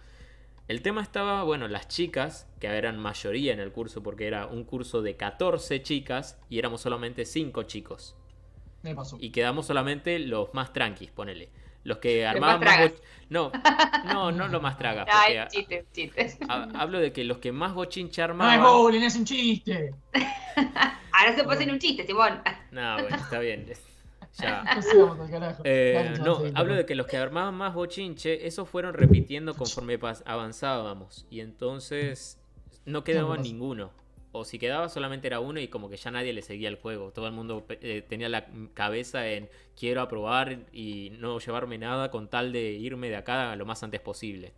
[0.69, 4.63] El tema estaba, bueno, las chicas, que eran mayoría en el curso porque era un
[4.63, 8.17] curso de 14 chicas y éramos solamente 5 chicos.
[8.83, 9.19] Me pasó.
[9.21, 11.51] Y quedamos solamente los más tranquis, ponele.
[11.85, 12.93] Los que armaban más más...
[13.31, 13.53] No,
[14.05, 15.07] no, no los más tragas.
[15.13, 16.31] Ay, chiste, chiste.
[16.49, 18.63] hablo de que los que más bochinche No es armaban...
[18.63, 19.95] bowling, es un chiste.
[21.13, 22.43] Ahora se puede hacer un chiste, Simón.
[22.73, 23.67] No, bueno, está bien.
[24.39, 24.65] Ya.
[24.75, 25.63] No sigamos al carajo.
[25.65, 31.27] Eh, no, hablo de que los que armaban más bochinche, esos fueron repitiendo conforme avanzábamos.
[31.31, 32.39] Y entonces
[32.85, 33.93] no quedaba ninguno.
[34.33, 37.11] O si quedaba solamente era uno y como que ya nadie le seguía el juego.
[37.11, 42.29] Todo el mundo eh, tenía la cabeza en quiero aprobar y no llevarme nada con
[42.29, 44.53] tal de irme de acá lo más antes posible.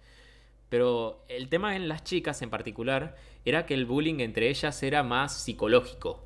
[0.69, 5.03] Pero el tema en las chicas en particular era que el bullying entre ellas era
[5.03, 6.25] más psicológico.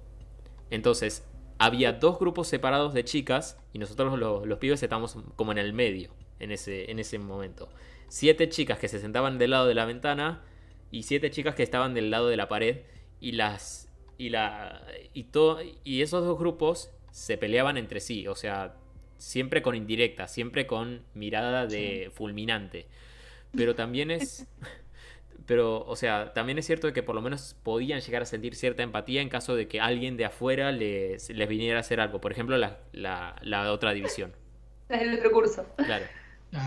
[0.71, 1.25] Entonces,
[1.59, 5.73] había dos grupos separados de chicas y nosotros los, los pibes estábamos como en el
[5.73, 7.69] medio en ese, en ese momento.
[8.09, 10.43] Siete chicas que se sentaban del lado de la ventana
[10.91, 12.79] y siete chicas que estaban del lado de la pared
[13.21, 14.83] y las y la
[15.15, 18.77] y todo y esos dos grupos se peleaban entre sí, o sea,
[19.19, 22.87] siempre con indirecta, siempre con mirada de fulminante.
[23.55, 24.47] Pero también es
[25.47, 28.55] pero, o sea, también es cierto de que por lo menos podían llegar a sentir
[28.57, 32.21] cierta empatía en caso de que alguien de afuera les, les viniera a hacer algo.
[32.21, 34.35] Por ejemplo, la, la, la otra división.
[34.89, 35.67] Es el otro curso.
[35.85, 36.11] Claro.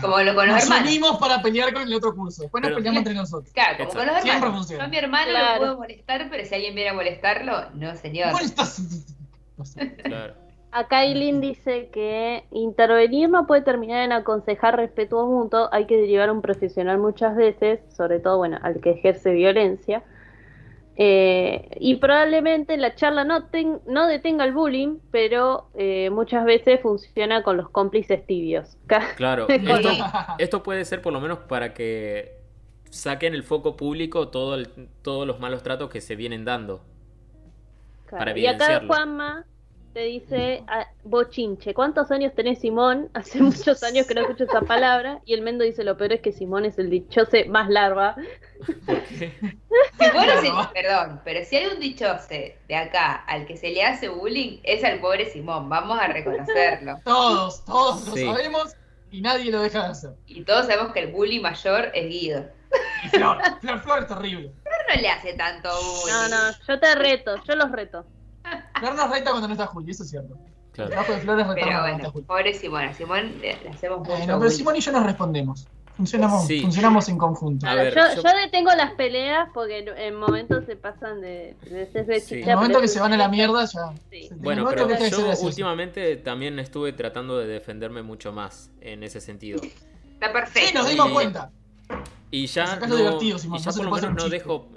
[0.00, 0.88] Como lo con los Nos hermanos.
[0.88, 2.42] unimos para pelear con el otro curso.
[2.42, 3.52] Después nos Pero- peleamos entre nosotros.
[3.52, 3.98] Claro, como Exacto.
[3.98, 4.56] con los Siempre hermanos.
[4.58, 4.82] funciona.
[4.82, 5.52] Yo a mi hermano Claro.
[5.54, 8.32] lo puedo molestar, pero si alguien viene a molestarlo, no, señor.
[8.32, 9.06] ¿Cuál estás?
[9.56, 9.94] No sé.
[9.96, 10.34] Claro.
[10.72, 16.28] Acá Eileen dice que intervenir no puede terminar en aconsejar respeto mutuo, hay que derivar
[16.28, 20.02] a un profesional muchas veces, sobre todo bueno, al que ejerce violencia.
[20.96, 26.80] Eh, y probablemente la charla no, ten- no detenga el bullying, pero eh, muchas veces
[26.82, 28.76] funciona con los cómplices tibios.
[29.16, 29.46] Claro.
[29.48, 29.88] Esto,
[30.38, 32.34] esto puede ser por lo menos para que
[32.90, 34.68] saquen el foco público todo el-
[35.02, 36.82] todos los malos tratos que se vienen dando.
[38.10, 38.82] Para y acá.
[38.88, 39.44] Juanma
[39.92, 43.08] te dice, ah, bochinche, ¿cuántos años tenés Simón?
[43.14, 45.20] Hace muchos años que no escucho esa palabra.
[45.24, 48.14] Y el Mendo dice, lo peor es que Simón es el dichose más larva.
[49.98, 50.70] Simón es el- No.
[50.72, 54.84] perdón, pero si hay un dichose de acá al que se le hace bullying, es
[54.84, 55.68] al pobre Simón.
[55.68, 56.98] Vamos a reconocerlo.
[57.04, 58.24] Todos, todos Sí.
[58.24, 58.76] lo sabemos
[59.10, 60.10] y nadie lo deja de hacer.
[60.26, 62.44] Y todos sabemos que el bully mayor es Guido.
[63.04, 64.52] Y Flor, Flor, Flor es terrible.
[64.62, 66.14] Pero no le hace tanto bullying.
[66.14, 68.04] No, no, yo te reto, yo los reto.
[68.80, 70.36] Flor nos reta cuando no está Juli, eso es cierto.
[70.72, 70.90] Claro.
[70.90, 72.24] trabajo de Flor es retarnos Pero cuando no está bueno, Juli.
[72.24, 72.84] pobre Simón.
[72.84, 74.50] A Simón le, hacemos mucho Eh, no, pero bullying.
[74.56, 75.66] Simón y yo nos respondemos.
[75.96, 76.62] Funcionamos, Sí.
[76.62, 77.66] funcionamos en conjunto.
[77.66, 81.54] A ver, yo, yo- yo detengo las peleas porque en, en momentos se pasan de,
[81.68, 82.26] de ser de Sí.
[82.36, 83.92] chicha, En el momento pero que se van a la mierda, ya.
[84.10, 84.30] Sí.
[84.36, 89.60] Bueno, pero que yo últimamente también estuve tratando de defenderme mucho más en ese sentido.
[89.62, 90.78] Está Sí, perfecto.
[90.78, 91.50] nos dimos Y- cuenta.
[92.30, 94.68] Y ya, no, lo divertido, Simón, y ya por lo menos no dejo.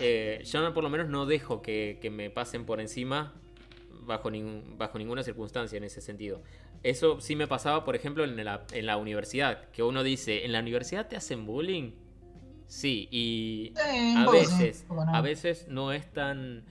[0.00, 3.34] Eh, ya no- por lo menos no dejo que, que me pasen por encima
[4.02, 4.30] bajo,
[4.76, 6.42] bajo ninguna circunstancia en ese sentido.
[6.82, 9.68] Eso sí me pasaba, por ejemplo, en la, en la universidad.
[9.70, 11.92] Que uno dice, ¿en la universidad te hacen bullying?
[12.66, 13.72] Sí, y
[14.16, 15.02] a veces, no.
[15.02, 16.64] a veces no es tan.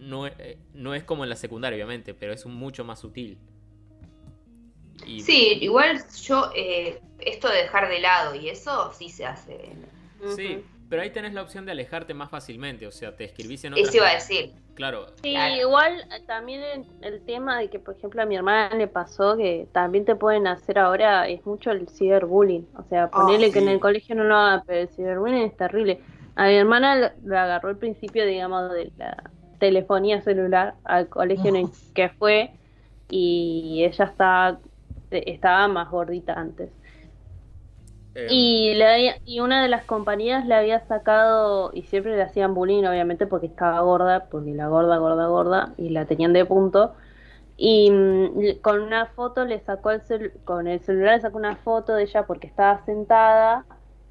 [0.00, 3.38] No, eh, no es como en la secundaria, obviamente, pero es mucho más sutil.
[5.06, 9.72] Y- Sí, igual yo, eh, esto de dejar de lado y eso sí se hace.
[10.36, 10.62] Sí.
[10.88, 13.88] Pero ahí tenés la opción de alejarte más fácilmente, o sea, te escribís en otras...
[13.88, 14.52] Eso iba a decir.
[14.74, 15.54] Claro, Sí, Claro.
[15.54, 19.68] igual eh, también el, tema de que, por ejemplo, a mi hermana le pasó que
[19.72, 22.66] también te pueden hacer ahora es mucho el ciberbullying.
[22.76, 26.00] O sea, ponerle que en el colegio no lo haga, pero el ciberbullying es terrible.
[26.36, 31.48] A mi hermana lo, lo agarró al principio, digamos, de la telefonía celular al colegio
[31.48, 32.52] en el que fue
[33.10, 34.60] y ella estaba,
[35.10, 36.70] estaba más gordita antes.
[38.18, 42.22] Eh, Y, le había- y una de las compañeras le había sacado, y siempre le
[42.22, 46.44] hacían bullying, obviamente, porque estaba gorda, porque la gorda, gorda, gorda, y la tenían de
[46.44, 46.94] punto.
[47.56, 51.38] Y mm, le- con una foto le sacó el cel- con el celular le sacó
[51.38, 53.64] una foto de ella porque estaba sentada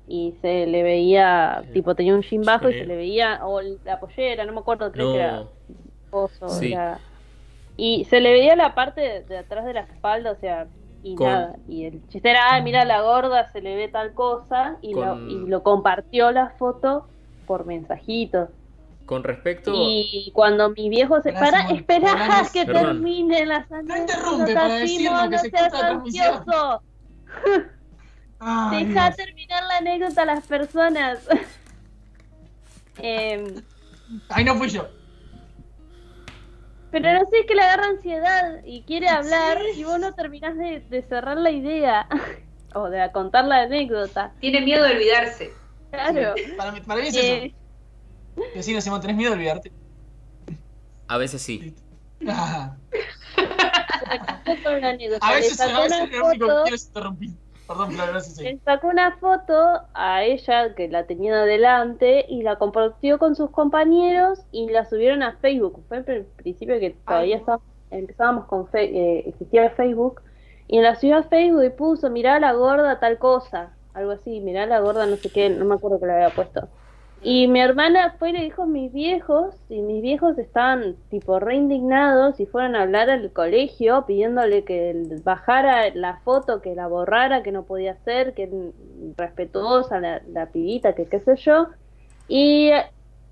[0.07, 1.73] y se le veía, Sí.
[1.73, 4.91] tipo tenía un jean bajo y se le veía, o la pollera, no me acuerdo,
[4.91, 5.43] creo que era
[6.11, 6.73] no, Sí.
[6.73, 6.99] era-
[7.79, 10.67] Y se le veía la parte de, de atrás de la espalda, o sea,
[11.11, 11.55] y Con- nada.
[11.67, 15.17] Y el chiste era, ah, mira la gorda, se le ve tal cosa, y, lo,
[15.27, 17.07] y lo compartió la foto
[17.45, 18.49] por mensajitos.
[19.05, 19.71] Con respecto.
[19.73, 22.83] Y cuando mi viejo se para, Simón, espera que Perdón.
[22.83, 26.81] termine la No interrumpe para que no se seas ansioso.
[28.39, 29.15] Ay, Deja Dios.
[29.15, 31.19] terminar la anécdota a las personas.
[32.99, 33.61] Em,
[34.29, 34.87] Ay, no fui yo.
[36.91, 40.57] Pero no sé, es que le agarra ansiedad y quiere hablar y vos no terminás
[40.57, 42.07] de, de cerrar la idea
[42.73, 44.33] o de contar la anécdota.
[44.39, 45.51] Tiene miedo de olvidarse.
[45.91, 46.33] Claro.
[46.57, 47.55] Para mí, para mí es Eh,
[48.35, 48.53] eso.
[48.55, 49.71] Decirle, Simón, ¿tenés miedo de olvidarte?
[51.07, 51.73] A veces sí.
[52.27, 52.75] Ah,
[54.45, 55.25] fue con una anécdota.
[55.25, 56.91] a veces, a veces
[57.67, 57.89] Perdón.
[58.39, 63.49] Le sacó una foto a ella que la tenía delante y la compartió con sus
[63.51, 65.83] compañeros y la subieron a Facebook.
[65.87, 66.03] Fue al
[66.37, 67.99] principio que todavía Ay.
[67.99, 70.21] empezábamos con fe- eh, existía Facebook
[70.67, 74.65] y la subió a Facebook y puso mirá la gorda tal cosa, algo así, mirá
[74.65, 76.69] la gorda no sé qué, no me acuerdo que le había puesto.
[77.21, 81.39] Y mi hermana fue y le dijo a mis viejos, y mis viejos estaban tipo
[81.39, 86.87] re indignados y fueron a hablar al colegio pidiéndole que bajara la foto, que la
[86.87, 88.71] borrara, que no podía hacer, que
[89.17, 91.67] respetuosa la, la pibita, que qué sé yo.
[92.27, 92.69] Y,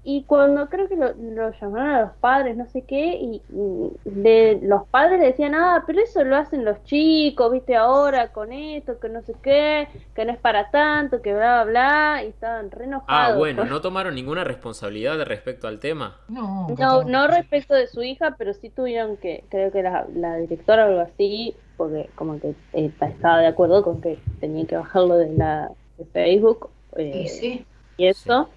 [0.05, 3.91] y cuando creo que lo, lo llamaron a los padres, no sé qué, y, y
[4.05, 8.53] de, los padres le decían, ah, pero eso lo hacen los chicos, viste, ahora con
[8.53, 12.29] esto, que no sé qué, que no es para tanto, que bla, bla, bla, y
[12.29, 13.37] estaban re Ah, enojados.
[13.37, 16.17] bueno, no tomaron ninguna responsabilidad respecto al tema.
[16.27, 20.37] No, No, no respecto de su hija, pero sí tuvieron que, creo que la, la
[20.37, 24.75] directora o algo así, porque como que eh, estaba de acuerdo con que tenía que
[24.75, 27.65] bajarlo de la de Facebook eh, Y sí.
[27.97, 28.49] y eso,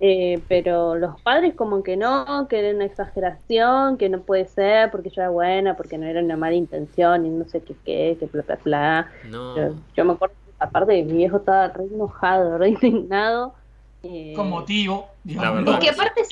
[0.00, 4.90] eh, pero los padres como que no, que era una exageración, que no puede ser
[4.90, 8.16] porque yo era buena, porque no era una mala intención y no sé qué, qué,
[8.18, 9.10] que bla, bla, bla.
[9.28, 9.56] No.
[9.56, 13.54] Yo, yo me acuerdo, aparte mi viejo estaba re enojado, re indignado.
[14.02, 15.08] eh, Con motivo.
[15.22, 15.64] digamos.
[15.64, 15.74] La verdad.
[15.74, 16.22] Es que aparte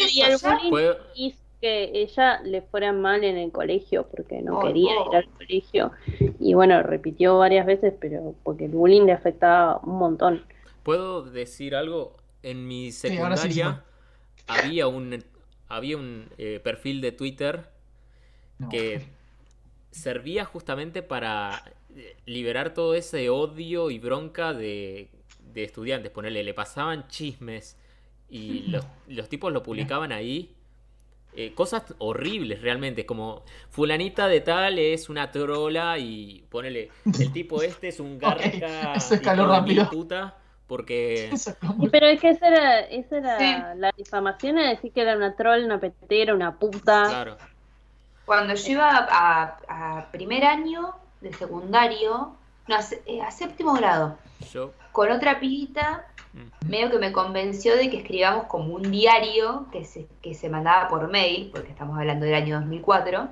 [1.15, 5.11] y hizo que ella le fuera mal en el colegio porque no Oh, quería oh.
[5.11, 5.91] ir al colegio.
[6.39, 10.45] Y bueno, repitió varias veces, pero porque el bullying le afectaba un montón.
[10.85, 12.13] ¿Puedo decir algo?
[12.43, 13.85] En mi sí, secundaria
[14.47, 15.25] había un,
[15.69, 17.71] había un eh, perfil de Twitter
[18.61, 18.69] No.
[18.69, 19.09] que
[19.91, 21.65] servía justamente para
[21.97, 25.11] eh, liberar todo ese odio y bronca de,
[25.53, 26.13] de estudiantes.
[26.13, 27.79] Ponerle, le pasaban chismes
[28.29, 30.55] y los, los tipos lo publicaban ahí.
[31.35, 37.63] eh, cosas horribles realmente, como fulanita de tal es una trola y ponele, el tipo
[37.63, 39.89] este es un garca hijo de mil rápido.
[39.89, 41.31] puta porque
[41.91, 43.79] pero es que esa era, esa era Sí.
[43.81, 47.05] la difamación, era decir que era una troll, una petera, una puta.
[47.09, 47.37] claro,
[48.25, 52.37] Cuando yo iba a, a primer año de secundario,
[52.69, 54.19] no, a, sé- eh, a séptimo grado,
[54.53, 56.05] yo con otra pibita,
[56.35, 56.69] Mm.
[56.69, 60.87] medio que me convenció de que escribamos como un diario que se, que se mandaba
[60.87, 63.29] por mail, porque estamos hablando del año 2004,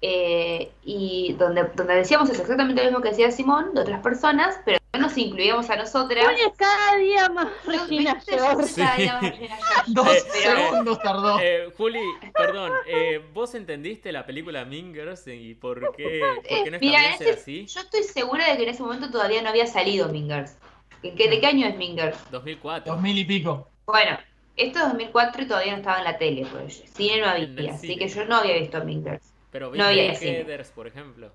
[0.00, 4.60] eh, y donde, donde decíamos eso, exactamente lo mismo que decía Simón, de otras personas,
[4.64, 6.26] pero no nos incluíamos a nosotras.
[6.28, 8.20] Uy, es cada día más Regina.
[9.88, 11.38] Dos Eh, segundos tardó.
[11.40, 12.00] Eh, Juli,
[12.34, 17.14] perdón, eh, ¿vos entendiste la película Mingers y por qué, por qué no Eh, mira,
[17.14, 17.66] ese- así?
[17.66, 20.56] yo estoy segura de que en ese momento todavía no había salido Mingers.
[21.02, 22.18] ¿En qué- ¿De qué año es Mingers?
[22.30, 22.92] 2004.
[22.92, 23.68] Dos mil y pico.
[23.86, 24.18] Bueno,
[24.56, 27.86] esto es 2004 y todavía no estaba en la tele, pues cine no había, así
[27.88, 27.98] cine.
[27.98, 29.22] que yo no había visto Mingers.
[29.50, 30.38] Pero no viste había cine.
[30.40, 31.32] Heathers, por ejemplo.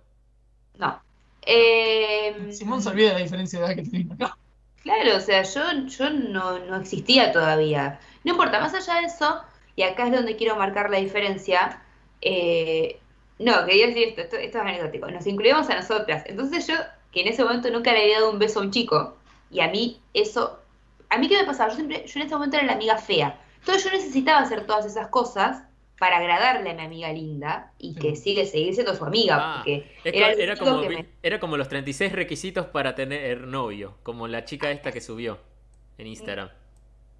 [0.77, 1.02] No.
[1.45, 4.18] Eh, Simón se olvida de la diferencia de edad que tenemos.
[4.18, 4.38] No.
[4.82, 7.99] Claro, o sea, yo, yo no, no existía todavía.
[8.24, 9.41] No importa, más allá de eso,
[9.76, 11.82] y acá es donde quiero marcar la diferencia.
[12.22, 12.99] eh,
[13.40, 15.10] no, quería decir esto, esto, esto es anecdótico.
[15.10, 16.24] Nos incluíamos a nosotras.
[16.28, 16.76] Entonces yo,
[17.11, 19.18] que en ese momento nunca le había dado un beso a un chico,
[19.52, 20.60] y a mí eso.
[21.10, 21.70] ¿A mí qué me pasaba?
[21.70, 23.40] Yo, siempre, yo en ese momento era la amiga fea.
[23.60, 25.64] Entonces yo necesitaba hacer todas esas cosas
[25.99, 29.38] para agradarle a mi amiga linda y que sigue seguir siendo su amiga.
[29.40, 34.44] Ah, porque era como, me- era como los 36 requisitos para tener novio, como la
[34.45, 35.40] chica esta que subió
[35.98, 36.49] en Instagram.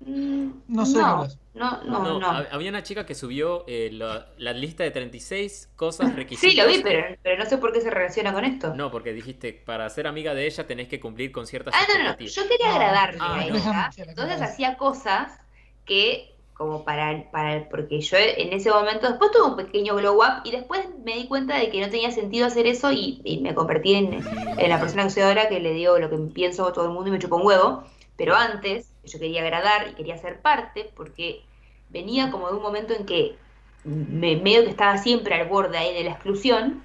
[0.02, 2.28] Mm, No sé, no, no, no, No, no.
[2.28, 6.52] hab- había una chica que subió eh, la, la lista de 36 cosas, requisitos.
[6.52, 8.74] Sí, lo vi, pero, pero no sé por qué se relaciona con esto.
[8.76, 12.04] No, porque dijiste, para ser amiga de ella tenés que cumplir con ciertas ah, no,
[12.04, 12.18] no.
[12.20, 12.74] Yo quería No.
[12.76, 13.56] agradarle Ah, a no.
[13.56, 13.90] ella.
[13.96, 15.40] Entonces hacía cosas
[15.86, 20.42] que, como para, para, porque yo en ese momento, después tuve un pequeño glow up
[20.44, 23.56] y después me di cuenta de que no tenía sentido hacer eso y, y me
[23.56, 24.14] convertí en,
[24.58, 26.92] en la persona que soy ahora, que le digo lo que pienso a todo el
[26.92, 27.84] mundo y me chupo un huevo.
[28.16, 31.46] Pero antes, yo quería agradar y quería ser parte porque
[31.90, 33.38] venía como de un momento en que
[33.84, 36.84] me, medio que estaba siempre al borde ahí de la exclusión,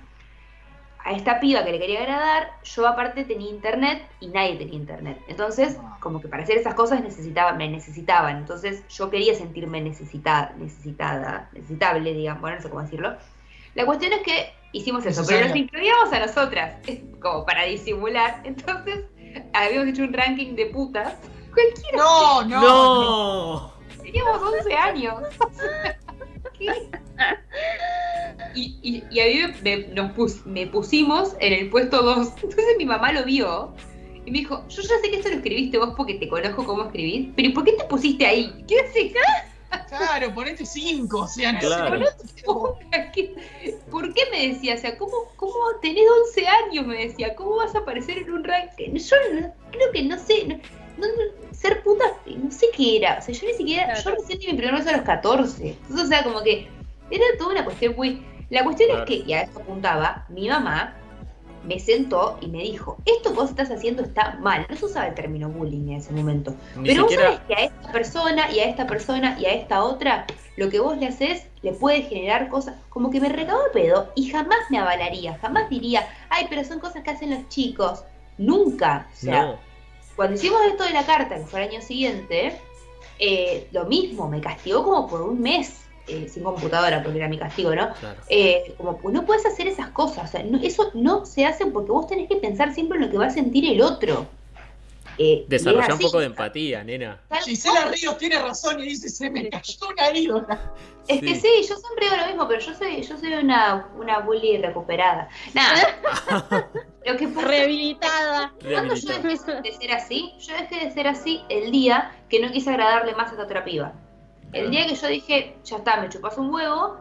[1.08, 5.18] a esta piba que le quería agradar, yo aparte tenía internet y nadie tenía internet.
[5.26, 8.36] Entonces, como que para hacer esas cosas necesitaba, me necesitaban.
[8.36, 13.16] Entonces, yo quería sentirme necesitada, necesitada, necesitable, digamos, bueno, no sé cómo decirlo.
[13.74, 16.74] La cuestión es que hicimos eso, pero nos incluíamos a nosotras,
[17.22, 18.42] como para disimular.
[18.44, 19.06] Entonces,
[19.54, 21.14] habíamos hecho un ranking de putas.
[21.54, 21.96] Cualquiera.
[21.96, 22.60] No, no.
[22.60, 23.72] ¡No!
[24.02, 25.22] Teníamos 11 años.
[28.54, 32.28] Y, y, y a mí me, nos pus- me pusimos en el puesto 2.
[32.42, 33.74] Entonces mi mamá lo vio
[34.24, 36.84] y me dijo, yo ya sé que esto lo escribiste vos porque te conozco cómo
[36.84, 38.64] escribís, pero ¿y por qué te pusiste ahí?
[38.66, 39.12] ¿Qué haces?
[39.88, 42.00] Claro, ponete cinco, o sea, no Claro.
[42.06, 42.42] sé.
[43.12, 43.34] ¿Qué-
[43.90, 44.74] ¿Por qué me decía?
[44.74, 45.52] O sea, ¿cómo, ¿cómo
[45.82, 46.86] tenés 11 años?
[46.86, 48.94] Me decía, ¿cómo vas a aparecer en un ranking?
[48.94, 50.58] Yo no- creo que no sé, no,
[51.06, 53.18] no- ser puta, no sé qué era.
[53.18, 55.70] O sea, yo ni siquiera, yo recién di mi primer beso a los 14.
[55.70, 56.68] Entonces, o sea, como que
[57.10, 58.24] era toda una cuestión muy...
[58.50, 59.04] La cuestión Claro.
[59.04, 60.94] es que, y a esto apuntaba, mi mamá
[61.64, 64.64] me sentó y me dijo, esto que vos estás haciendo está mal.
[64.70, 66.54] No se usaba el término bullying en ese momento.
[66.76, 67.32] Ni Pero vos siquiera.
[67.34, 70.26] sabés que a esta persona y a esta persona y a esta otra,
[70.56, 74.12] lo que vos le haces le puede generar cosas, como que me recabo de pedo
[74.14, 78.04] y jamás me avalaría, jamás diría, ay, pero son cosas que hacen los chicos.
[78.38, 79.08] Nunca.
[79.12, 79.67] O sea, No.
[80.18, 82.60] Cuando hicimos esto de la carta, que fue el año siguiente,
[83.20, 87.38] eh, lo mismo, me castigó como por un mes eh, sin computadora, porque era mi
[87.38, 87.94] castigo, ¿no?
[88.00, 88.18] Claro.
[88.28, 91.66] Eh, como pues, no puedes hacer esas cosas, o sea, no- eso no se hace
[91.66, 94.26] porque vos tenés que pensar siempre en lo que va a sentir el otro.
[95.18, 97.20] Eh, Desarrolla un poco de empatía, nena.
[97.44, 97.86] Gisela.
[97.86, 100.72] Ríos tiene razón y dice, se me cayó una ídola.
[101.08, 104.18] Es que sí, yo siempre digo lo mismo, pero yo soy, yo soy una, una
[104.20, 105.28] bully recuperada.
[105.54, 106.68] Nada.
[107.06, 108.52] lo que pasa Rehabilitada.
[108.62, 112.52] cuando yo dejé de ser así, yo dejé de ser así el día que no
[112.52, 113.92] quise agradarle más a esta otra piba.
[114.52, 116.96] El día que yo dije, ya está, me chupas un huevo,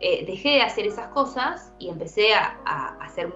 [0.00, 3.30] eh, dejé de hacer esas cosas y empecé a, a hacer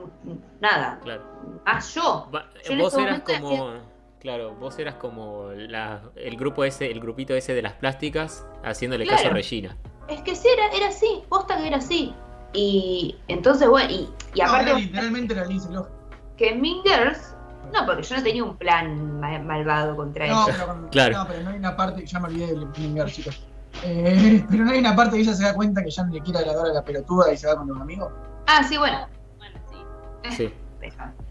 [0.60, 1.22] nada, Claro.
[1.64, 2.28] más yo.
[2.34, 3.93] Va- Yo vos ese eras como.
[4.24, 9.06] Claro, vos eras como la- el grupo ese, el grupito ese de las plásticas, haciéndole
[9.06, 9.30] caso a.
[9.32, 9.76] Regina.
[10.08, 12.14] Es que sí, era, era así, posta que era así.
[12.54, 15.90] Y entonces, bueno, y, y No, aparte era literalmente era Lindsay Lohan.
[16.38, 17.36] que en Mean Girls,
[17.70, 20.56] no, porque yo no tenía un plan ma- malvado contra No, ella.
[20.58, 21.18] pero, Claro.
[21.18, 23.44] no, pero no hay una parte, ya me olvidé del Blingar, chicos.
[23.82, 26.22] Eh, pero no hay una parte que ella se da cuenta que ya no le
[26.22, 28.10] quiere agradar a la pelotuda y se va con los amigos.
[28.46, 29.06] Ah, sí, bueno.
[29.36, 30.34] Bueno, sí.
[30.34, 30.52] Sí.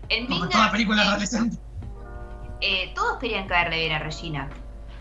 [0.09, 1.57] En Como Mean toda Girls, película adolescente.
[2.63, 4.49] Eh, todos querían caerle bien a Regina.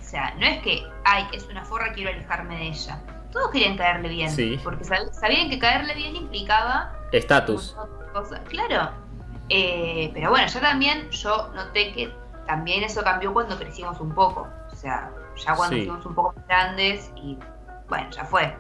[0.01, 3.01] O sea, no es que, ay, es una forra, quiero alejarme de ella.
[3.31, 4.31] Todos querían caerle bien.
[4.31, 4.59] Sí.
[4.63, 7.75] Porque sab- sabían que caerle bien implicaba Estatus.
[8.49, 8.91] Claro.
[9.49, 12.13] Eh, pero bueno, ya también yo noté que
[12.47, 14.49] también eso cambió cuando crecimos un poco.
[14.71, 15.11] O sea,
[15.45, 15.85] ya cuando Sí.
[15.87, 17.39] fuimos un poco más grandes y
[17.89, 18.55] bueno, ya fue.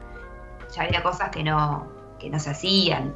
[0.74, 1.86] Ya había cosas que no,
[2.18, 3.14] que no se hacían.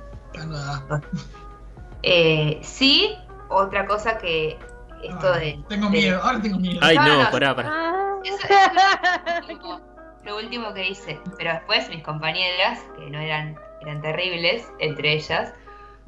[2.02, 3.16] Eh, sí,
[3.48, 4.58] otra cosa que
[5.02, 5.62] esto Ah, de...
[5.68, 6.81] Tengo de- miedo, ahora tengo miedo.
[6.82, 7.68] Ay, No, pará, pará.
[7.73, 7.93] Ah.
[8.24, 9.81] Eso, eso es lo último,
[10.24, 11.20] lo último que hice.
[11.39, 15.52] Pero después mis compañeras, que no eran, eran terribles, entre ellas,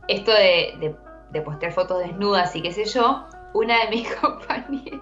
[0.08, 0.96] esto de, de,
[1.30, 3.24] de postear fotos desnudas y qué sé yo,
[3.54, 5.00] una de mis compañeras,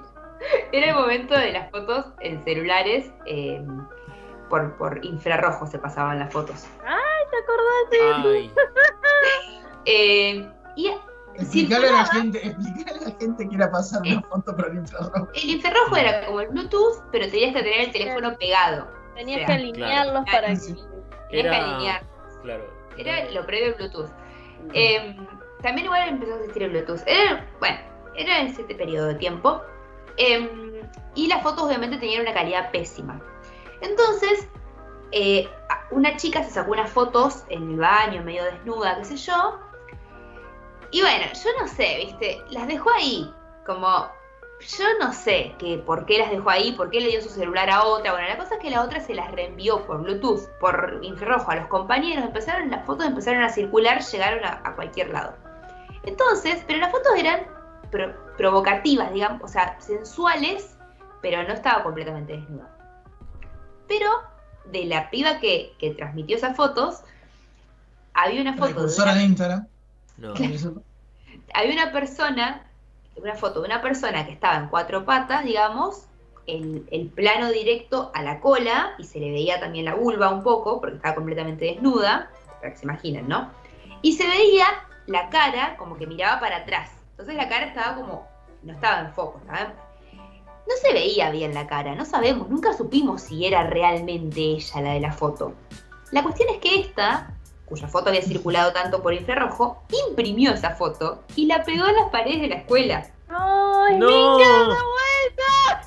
[0.73, 3.65] era el momento de las fotos en celulares, eh,
[4.51, 6.67] por, por infrarrojo se pasaban las fotos.
[6.81, 8.29] ¿Te acordaste?
[8.29, 8.53] Ay,
[9.89, 10.93] Eh, y
[11.39, 14.77] Explicarle a la gente, explicarle a la gente que era pasar una foto por el
[14.79, 15.29] infrarrojo.
[15.35, 18.89] el infrarrojo era como el Bluetooth, pero tenías que tener el teléfono pegado.
[19.15, 20.31] Tenías O que alinearlos claro.
[20.33, 20.57] para que.
[20.57, 20.75] Sí.
[20.75, 22.03] Tenías que Era- alinear.
[22.43, 22.65] claro.
[22.99, 24.11] Era lo previo al Bluetooth.
[24.73, 25.17] Eh,
[25.63, 27.01] también igual empezó a existir el Bluetooth.
[27.07, 27.79] Era, bueno,
[28.15, 29.61] era en ese periodo de tiempo.
[30.19, 30.83] Eh,
[31.15, 33.21] y las fotos obviamente tenían una calidad pésima.
[33.83, 34.49] Entonces,
[35.13, 35.49] eh,
[35.91, 39.61] una chica se sacó unas fotos en el baño, medio desnuda, qué sé yo.
[40.91, 43.33] Y bueno, yo no sé, viste, las dejó ahí.
[43.65, 43.87] Como,
[44.61, 47.69] yo no sé que, por qué las dejó ahí, por qué le dio su celular
[47.69, 48.13] a otra.
[48.13, 51.57] Bueno, la cosa es que la otra se las reenvió por Bluetooth, por infrarrojo a
[51.57, 52.25] los compañeros.
[52.25, 55.35] Empezaron, las fotos empezaron a circular, llegaron a, a cualquier lado.
[56.05, 57.41] Entonces, pero las fotos eran
[57.91, 60.77] pro- provocativas, digamos, o sea, sensuales,
[61.21, 62.71] pero no estaba completamente desnuda.
[63.89, 64.11] Pero
[64.67, 67.03] de la piba que, que transmitió esas fotos,
[68.15, 69.69] había una foto de Precursora una de Instagram.
[70.19, 70.35] No.
[71.55, 72.67] Había una persona,
[73.17, 76.07] una foto de una persona que estaba en cuatro patas, digamos,
[76.47, 80.43] el, el plano directo a la cola, y se le veía también la vulva un
[80.43, 82.31] poco, porque estaba completamente desnuda,
[82.61, 83.51] para que se imaginen, ¿no?
[84.03, 84.67] Y se veía
[85.07, 86.91] la cara como que miraba para atrás.
[87.11, 88.29] Entonces la cara estaba como,
[88.63, 89.87] no estaba en foco, estaba en-
[90.69, 94.93] No se veía bien la cara, no sabemos, nunca supimos si era realmente ella la
[94.93, 95.55] de la foto.
[96.13, 97.36] La cuestión es que esta,
[97.67, 102.09] cuya foto había circulado tanto por infrarrojo, imprimió esa foto y la pegó en las
[102.11, 103.07] paredes de la escuela.
[103.29, 104.39] ¡Ay, ¡No!
[104.39, 104.79] Minga!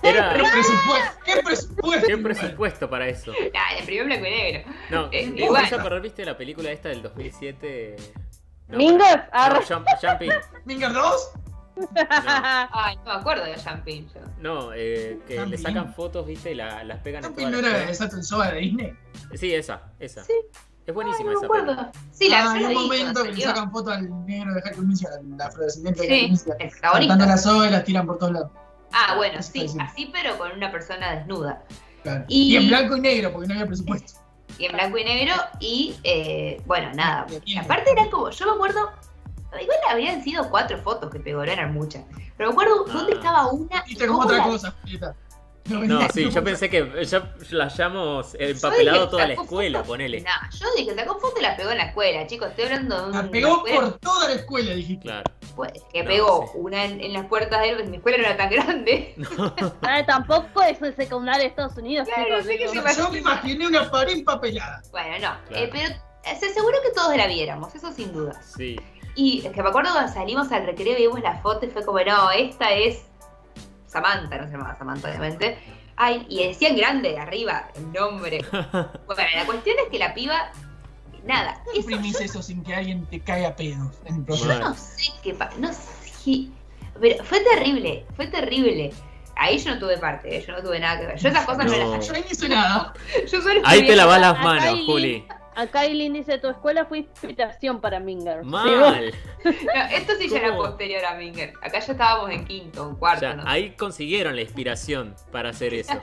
[0.01, 0.33] Era.
[0.33, 1.19] ¿Qué presupuesto?
[1.25, 2.07] ¿Qué presupuesto?
[2.07, 3.31] ¿Qué presupuesto para eso?
[3.55, 4.71] Ah, la imprimió en blanco y negro.
[4.89, 5.61] No, Eh, ¿vos igual.
[5.63, 7.95] vas a viste la película esta del 2007?
[8.67, 9.59] No, Mingos, No, arre.
[9.65, 10.31] Jump- Jumping.
[10.65, 11.31] ¿Minger 2?
[12.71, 14.07] Ay, no me acuerdo de Jumping.
[14.13, 14.19] yo.
[14.39, 15.59] No, eh, que le Jumping.
[15.61, 18.07] sacan fotos, viste, y la- las pegan en toda ¿No la era esa
[18.51, 18.93] de Disney?
[19.35, 20.23] Sí, esa, esa.
[20.23, 20.33] Sí.
[20.89, 21.81] Es buenísima Ay, no me esa película.
[21.83, 21.91] acuerdo.
[22.11, 24.87] Sí, la ah, hay un la momento que le sacan foto al negro de School
[24.87, 26.57] Musical, al afrodescendiente de Sí, High School Musical.
[26.59, 27.25] el Saltando protagonista.
[27.27, 28.51] la soga y las tiran por todos lados.
[28.91, 31.63] Ah, bueno, Eso sí, así pero con una persona desnuda.
[32.01, 32.25] Claro.
[32.27, 32.57] Y- Y...
[32.57, 34.19] en blanco y negro, porque no había presupuesto.
[34.57, 37.27] Y en blanco y negro y, eh, bueno, nada.
[37.45, 38.89] Y Aparte eran como, yo me acuerdo,
[39.61, 42.03] igual habrían sido cuatro fotos que pegó, no eran muchas.
[42.35, 42.93] Pero me acuerdo Ah.
[42.93, 45.15] dónde estaba una y cómo otra la- cosa, Julieta.
[45.69, 50.21] No, sí, yo pensé que ya la hayamos Yo empapelado dije, toda la escuela, ponele.
[50.21, 52.49] Nah, yo dije, sacó foto y la pegó en la escuela, chicos.
[52.49, 55.03] Estoy hablando de La una pegó por toda la escuela, dijiste.
[55.03, 55.23] Claro.
[55.55, 56.57] pues, que No, pegó sí.
[56.59, 59.15] una en, en las puertas de él, mi escuela no era tan grande.
[59.81, 62.45] Ay, tampoco es el secundario de Estados Unidos, Claro, chicos.
[62.45, 62.87] sé que digo.
[62.89, 64.81] se Yo me imaginé una pared empapelada.
[64.91, 65.47] Bueno, no.
[65.47, 65.63] Claro.
[65.65, 68.41] eh, pero eh, se aseguro que todos la viéramos, eso sin duda.
[68.41, 68.79] Sí.
[69.15, 71.83] Y es que me acuerdo cuando salimos al recreo y vimos la foto y fue
[71.83, 73.05] como, no, esta es
[73.89, 75.57] Samantha, no se llamaba Samantha, obviamente.
[75.95, 78.39] Ay, y decían grande de arriba el nombre.
[78.51, 80.51] Bueno, la cuestión es que la piba,
[81.25, 84.25] nada, ¿Cómo eso imprimís yo, eso sin que alguien te caiga a pedos en el
[84.37, 86.47] yo no sé qué no sé,
[87.01, 88.93] pero fue terrible, fue terrible.
[89.35, 91.17] Ahí yo no tuve parte, eh, yo no tuve nada que ver.
[91.17, 91.97] Yo esas cosas no, No.
[91.97, 92.93] las Yo ahí no hice nada.
[93.31, 95.25] Yo solo Ahí te lavas las manos, Juli.
[95.55, 98.43] Acá Eileen dice, tu escuela fue inspiración para Minger.
[98.43, 99.13] Mal.
[99.43, 99.51] No,
[99.91, 101.53] esto sí ya era posterior a Minger.
[101.61, 103.49] Acá ya estábamos en quinto, en cuarto, no sé.
[103.49, 105.93] ahí consiguieron la inspiración para hacer eso.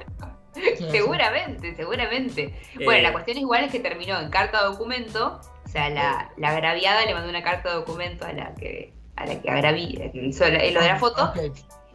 [0.90, 2.54] Seguramente, seguramente.
[2.78, 5.40] Eh, Bueno, la cuestión igual es que terminó en carta documento.
[5.64, 9.40] O sea, la, la agraviada le mandó una carta documento a la que a la
[9.40, 11.24] que agraví, la que hizo la- lo de la foto.
[11.24, 11.38] Ok.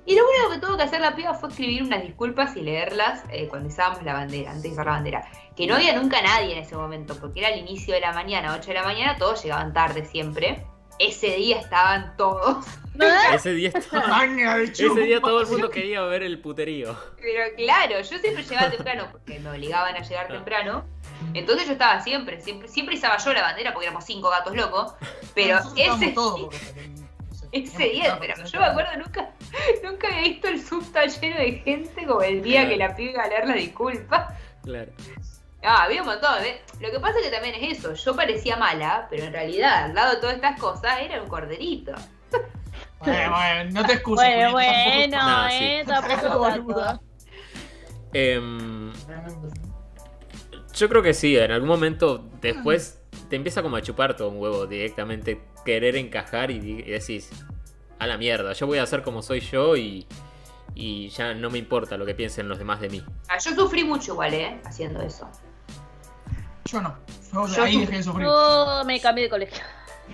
[0.05, 3.23] Y lo único que tuvo que hacer la piba fue escribir unas disculpas y leerlas
[3.31, 5.23] eh, cuando izábamos la bandera, antes de izar la bandera.
[5.55, 8.55] Que no había nunca nadie en ese momento, porque era el inicio de la mañana,
[8.55, 10.65] 8 de la mañana, todos llegaban tarde siempre.
[10.99, 12.65] Ese día estaban todos.
[13.33, 15.27] Ese día estaba- Maña de Ese día chupa.
[15.27, 16.95] todo el mundo quería ver el puterío.
[17.19, 20.33] Pero claro, yo siempre llegaba temprano, porque me obligaban a llegar Ah.
[20.33, 20.85] temprano.
[21.33, 24.93] Entonces yo estaba siempre, siempre, siempre izaba yo la bandera porque éramos cinco gatos locos.
[25.33, 26.53] Pero ese, todos,
[27.51, 29.31] ese día, pero yo me acuerdo nunca,
[29.83, 32.69] nunca había visto el sub tan lleno de gente como el día Claro.
[32.69, 34.37] que la piba iba a leer la disculpa.
[34.63, 34.91] Claro.
[35.63, 36.61] Ah, había un montón, ¿eh?
[36.79, 39.93] Lo que pasa es que también es eso, yo parecía mala, pero en realidad, al
[39.93, 41.93] lado de todas estas cosas, era un corderito.
[43.03, 44.23] Bueno, bueno, no te excuses.
[44.27, 45.55] Bueno, bueno, Nah, sí.
[45.63, 46.99] eh, tanto.
[48.13, 49.47] Em, tampoco.
[50.75, 54.39] yo creo que sí, en algún momento después te empieza como a chupar todo un
[54.39, 57.29] huevo directamente, querer encajar y, y decís,
[57.97, 60.05] a la mierda, yo voy a hacer como soy yo y,
[60.75, 63.03] y ya no me importa lo que piensen los demás de mí.
[63.29, 64.61] Ah, yo sufrí mucho igual, ¿eh?
[64.65, 65.27] Haciendo eso.
[66.65, 66.97] Yo no.
[67.33, 68.25] Yo, Yo ahí dejé de sufrir.
[68.27, 69.63] Yo me cambié de colegio.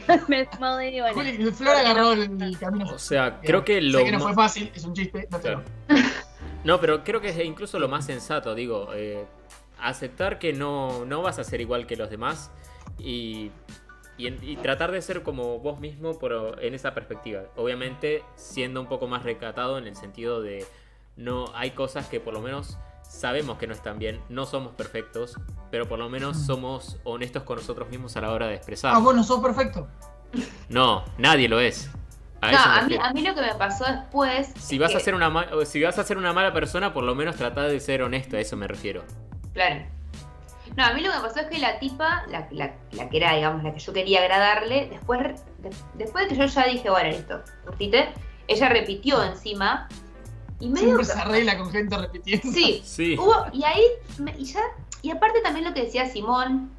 [0.27, 1.15] me mudé y bueno.
[1.15, 2.89] Juli, Flor agarró el, el camino.
[2.91, 5.43] O sea, creo que lo Sé que no fue fácil, es un chiste, no te
[5.43, 5.63] Claro.
[5.87, 5.95] lo.
[6.63, 9.25] No, pero creo que es incluso lo más sensato, digo, eh,
[9.79, 12.51] aceptar que no, no vas a ser igual que los demás
[12.99, 13.51] y,
[14.17, 17.43] y y tratar de ser como vos mismo pero en esa perspectiva.
[17.55, 20.65] Obviamente siendo un poco más recatado en el sentido de
[21.15, 22.77] no hay cosas que por lo menos
[23.07, 25.35] sabemos que no están bien, no somos perfectos,
[25.71, 26.45] pero por lo menos Mm.
[26.45, 28.93] somos honestos con nosotros mismos a la hora de expresar.
[28.95, 29.87] Ah, vos no sos perfecto.
[30.69, 31.89] No, nadie lo es.
[32.41, 34.53] A no, a mí, a mí lo que me pasó después.
[34.59, 35.31] Si vas, a ser una
[35.65, 38.39] si vas a ser una mala persona, por lo menos trata de ser honesto, a
[38.39, 39.03] eso me refiero.
[39.53, 39.85] Claro.
[40.75, 43.17] No, a mí lo que me pasó es que la tipa, la, la- la que
[43.17, 45.19] era, digamos, la que yo quería agradarle, después,
[45.59, 48.09] de- después de que yo ya dije, bueno, listo, curtite,
[48.47, 49.87] ella repitió encima
[50.59, 52.51] y medio Siempre que- se arregla con gente repitiendo.
[52.51, 53.15] Sí, Sí.
[53.19, 53.83] hubo, y ahí,
[54.19, 54.61] me- y ya,
[55.01, 56.71] y aparte también lo que decía Simón,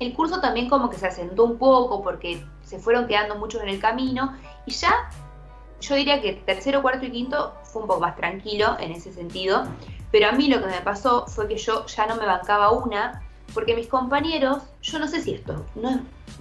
[0.00, 3.68] el curso también como que se asentó un poco porque se fueron quedando muchos en
[3.68, 4.36] el camino
[4.66, 4.92] y ya
[5.80, 9.64] yo diría que tercero, cuarto y quinto fue un poco más tranquilo en ese sentido,
[10.10, 13.22] pero a mí lo que me pasó fue que yo ya no me bancaba una
[13.54, 15.96] porque mis compañeros, yo no sé si esto no es,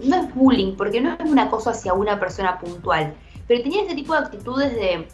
[0.05, 3.13] no es bullying, porque no es una cosa hacia una persona puntual,
[3.47, 5.07] pero tenía ese tipo de actitudes de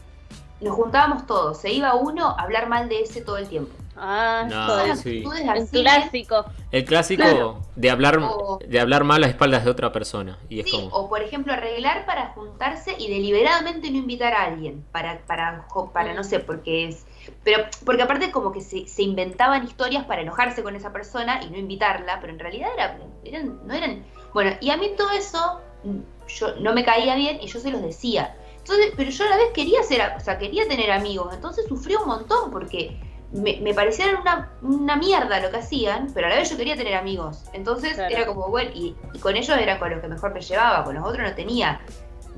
[0.62, 3.72] nos juntábamos todos, se iba uno a hablar mal de ese todo el tiempo.
[4.00, 5.20] Ah, No, sí.
[5.24, 6.46] actitudes el así, clásico.
[6.72, 7.62] El clásico Claro.
[7.76, 10.38] de hablar O- de hablar mal a espaldas de otra persona.
[10.50, 10.88] Y es Sí, como.
[10.96, 16.14] o por ejemplo arreglar para juntarse y deliberadamente no invitar a alguien, para, para, para
[16.14, 17.06] no sé, porque es...
[17.44, 21.50] Pero, porque aparte como que se, se inventaban historias para enojarse con esa persona y
[21.50, 24.04] no invitarla, pero en realidad era, eran, no eran...
[24.34, 25.98] Bueno, y a mí todo eso mm,
[26.28, 28.36] yo no me caía bien y yo se los decía.
[28.70, 31.96] Entonces, pero yo a la vez quería ser, o sea, quería tener amigos, entonces sufrí
[31.96, 33.00] un montón porque
[33.32, 36.76] me, me parecía una, una mierda lo que hacían, pero a la vez yo quería
[36.76, 37.46] tener amigos.
[37.54, 38.14] Entonces Claro.
[38.14, 40.96] era como, bueno, y, y con ellos era con los que mejor me llevaba, con
[40.96, 41.80] los otros no tenía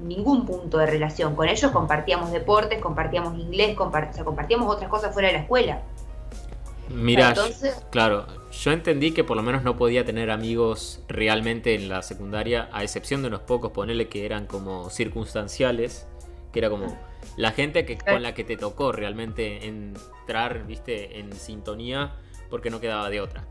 [0.03, 1.35] ningún punto de relación.
[1.35, 5.39] Con ellos compartíamos deportes, compartíamos inglés, compart- o sea, compartíamos otras cosas fuera de la
[5.41, 5.81] escuela.
[6.89, 11.87] Mira, Entonces- claro, yo entendí que por lo menos no podía tener amigos realmente en
[11.89, 16.07] la secundaria, a excepción de unos pocos, ponerle que eran como circunstanciales,
[16.51, 16.97] que era como
[17.37, 22.15] la gente que, con la que te tocó realmente entrar, viste, en sintonía,
[22.49, 23.45] porque no quedaba de otra.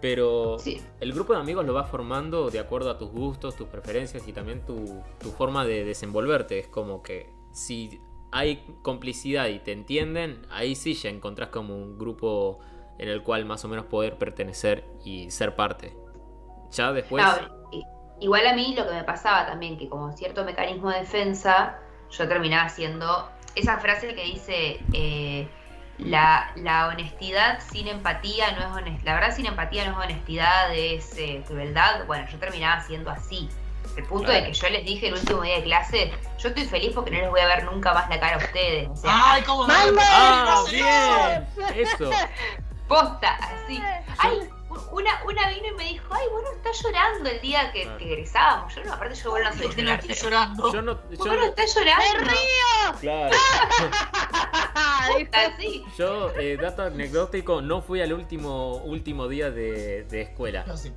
[0.00, 0.80] Pero Sí.
[1.00, 4.32] el grupo de amigos lo vas formando de acuerdo a tus gustos, tus preferencias y
[4.32, 6.58] también tu, tu forma de desenvolverte.
[6.58, 8.00] Es como que si
[8.32, 12.60] hay complicidad y te entienden, ahí sí ya encontrás como un grupo
[12.98, 15.94] en el cual más o menos poder pertenecer y ser parte.
[16.72, 17.24] Ya después...
[17.24, 17.84] No, i-
[18.20, 21.78] igual a mí lo que me pasaba también, que como cierto mecanismo de defensa,
[22.10, 25.48] yo terminaba haciendo esa frase que dice, eh,
[25.98, 30.74] la, la honestidad sin empatía no es honestidad, la verdad sin empatía no es honestidad,
[30.74, 33.48] es eh, crueldad, bueno, yo terminaba siendo así.
[33.96, 34.40] El punto Claro.
[34.44, 37.18] de que yo les dije el último día de clase, yo estoy feliz porque no
[37.18, 38.88] les voy a ver nunca más la cara a ustedes.
[38.88, 40.00] O sea, ¡Ay, cómo ¡Mande!
[40.04, 41.46] ¡Ah, bien!
[41.76, 42.08] Eso.
[42.86, 43.82] posta, así.
[44.18, 44.48] Ay,
[44.92, 47.98] una, una vino y me dijo, ay, vos no estás llorando el día que, Claro.
[47.98, 48.74] que egresábamos.
[48.74, 50.72] Yo no, aparte yo bueno, no soy no estoy llorando.
[50.72, 51.00] Yo no...
[51.00, 52.32] ¿Por Yo no no- estás llorando?
[53.00, 53.36] claro.
[55.32, 55.84] Así.
[55.98, 60.64] Yo, eh, dato anecdótico, no fui al último, último día de, de escuela.
[60.66, 60.92] Yo sí.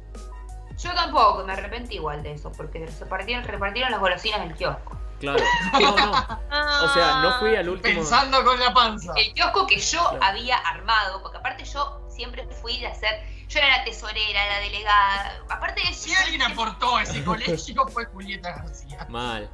[0.77, 4.97] Yo tampoco, me arrepentí igual de eso, porque se repartieron, repartieron las golosinas del kiosco.
[5.19, 5.43] Claro.
[5.79, 6.11] No, no.
[6.83, 7.95] O sea, no fui al último...
[7.95, 9.13] Pensando con la panza.
[9.15, 10.19] El kiosco que yo Claro.
[10.21, 13.21] había armado, porque aparte yo siempre fui de hacer,
[13.53, 16.07] yo era la tesorera, la delegada, aparte de eso...
[16.07, 19.05] Si alguien aportó a ese colegio fue Julieta García.
[19.09, 19.49] Mal.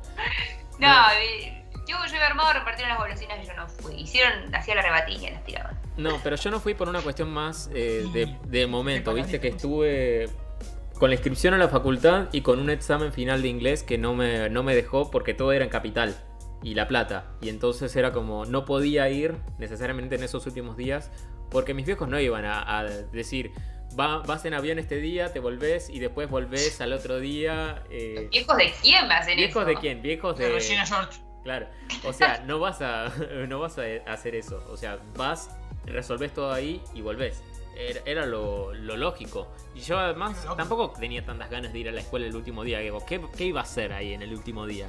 [0.79, 3.95] No, eh, que yo había armado repartieron las golosinas y yo no fui.
[3.95, 5.79] Hicieron, hacía la rebatilla y las tiraban.
[5.97, 9.49] No, pero yo no fui por una cuestión más eh, de, de momento, viste que
[9.49, 10.29] estuve
[10.97, 14.13] con la inscripción a la facultad y con un examen final de inglés que no
[14.13, 16.15] me, no me dejó porque todo era en capital
[16.61, 17.25] y La Plata.
[17.41, 21.11] Y entonces era como, no podía ir necesariamente en esos últimos días
[21.49, 23.51] porque mis viejos no iban a, a decir,
[23.99, 27.83] "Va- vas en avión este día, te volvés y después volvés al otro día.
[27.89, 29.65] eh, ¿Viejos de quién me hacen ¿Viejos eso?
[29.65, 30.01] de quién?
[30.01, 30.53] Viejos De de...
[30.53, 31.19] Regina George.
[31.43, 31.67] Claro,
[32.03, 33.09] o sea, no vas a
[33.47, 35.49] no vas a hacer eso, o sea, vas,
[35.85, 37.41] resolvés todo ahí y volvés.
[37.77, 39.47] Era, era lo, lo lógico.
[39.73, 42.79] Y yo además tampoco tenía tantas ganas de ir a la escuela el último día.
[42.79, 44.87] Digo, ¿qué, qué iba a hacer ahí en el último día?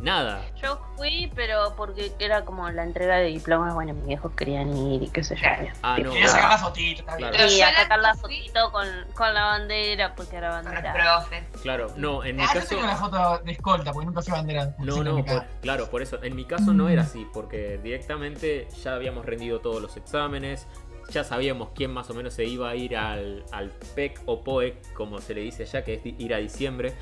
[0.00, 0.44] Nada.
[0.62, 5.02] Yo fui, pero porque era como la entrega de diplomas, bueno, mis viejos querían ir
[5.04, 5.42] y qué sé yo.
[5.82, 6.10] Ah, no.
[6.12, 7.04] Quería sacar la fotito.
[7.04, 7.36] Claro.
[7.46, 10.92] Y yo sacar la fotito con, con la bandera, porque era bandera.
[10.92, 11.44] profes.
[11.62, 12.68] Claro, no, en mi Ah, yo caso...
[12.74, 14.74] tengo la foto de escolta, porque nunca fui bandera.
[14.78, 16.22] No, no, por- claro, por eso.
[16.22, 20.66] En mi caso no era así, porque directamente ya habíamos rendido todos los exámenes,
[21.10, 24.92] ya sabíamos quién más o menos se iba a ir al, al PEC o POEC,
[24.92, 26.94] como se le dice ya, que es ir a diciembre,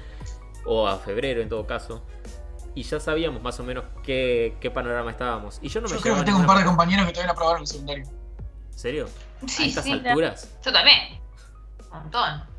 [0.67, 2.05] o a febrero en todo caso.
[2.75, 5.59] Y ya sabíamos más o menos qué, qué panorama estábamos.
[5.63, 7.33] Y yo no me Yo creo que tengo un par de compañeros que todavía no
[7.33, 8.05] aprobaron el secundario.
[8.05, 9.09] ¿En serio?
[9.43, 9.93] ¿A Sí, estas sí.
[9.93, 10.59] alturas?
[10.65, 11.21] Yo también.
[11.93, 12.55] Un montón.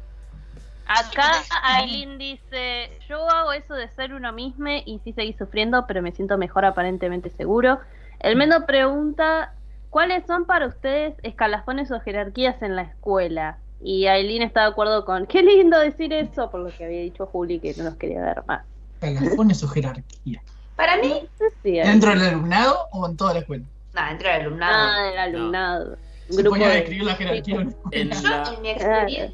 [0.87, 1.31] Acá
[1.63, 6.11] Aileen dice, yo hago eso de ser uno mismo y sí seguí sufriendo, pero me
[6.11, 7.79] siento mejor aparentemente seguro.
[8.19, 9.53] El Mendo pregunta,
[9.89, 13.57] ¿cuáles son para ustedes escalafones o jerarquías en la escuela?
[13.81, 17.25] Y Aileen está de acuerdo con, qué lindo decir eso, por lo que había dicho
[17.25, 18.65] Juli que no los quería ver más.
[19.13, 20.41] Escalafones o jerarquía.
[20.75, 23.65] Para mí, No ¿Dentro del alumnado o en toda la escuela?
[23.93, 24.89] nada, dentro del alumnado.
[24.91, 25.97] Ah, del alumnado.
[26.29, 27.55] Se Grupo ponía a de- describir la jerarquía.
[27.55, 28.11] en la En.
[28.11, 29.31] Yo, la, en mi experiencia.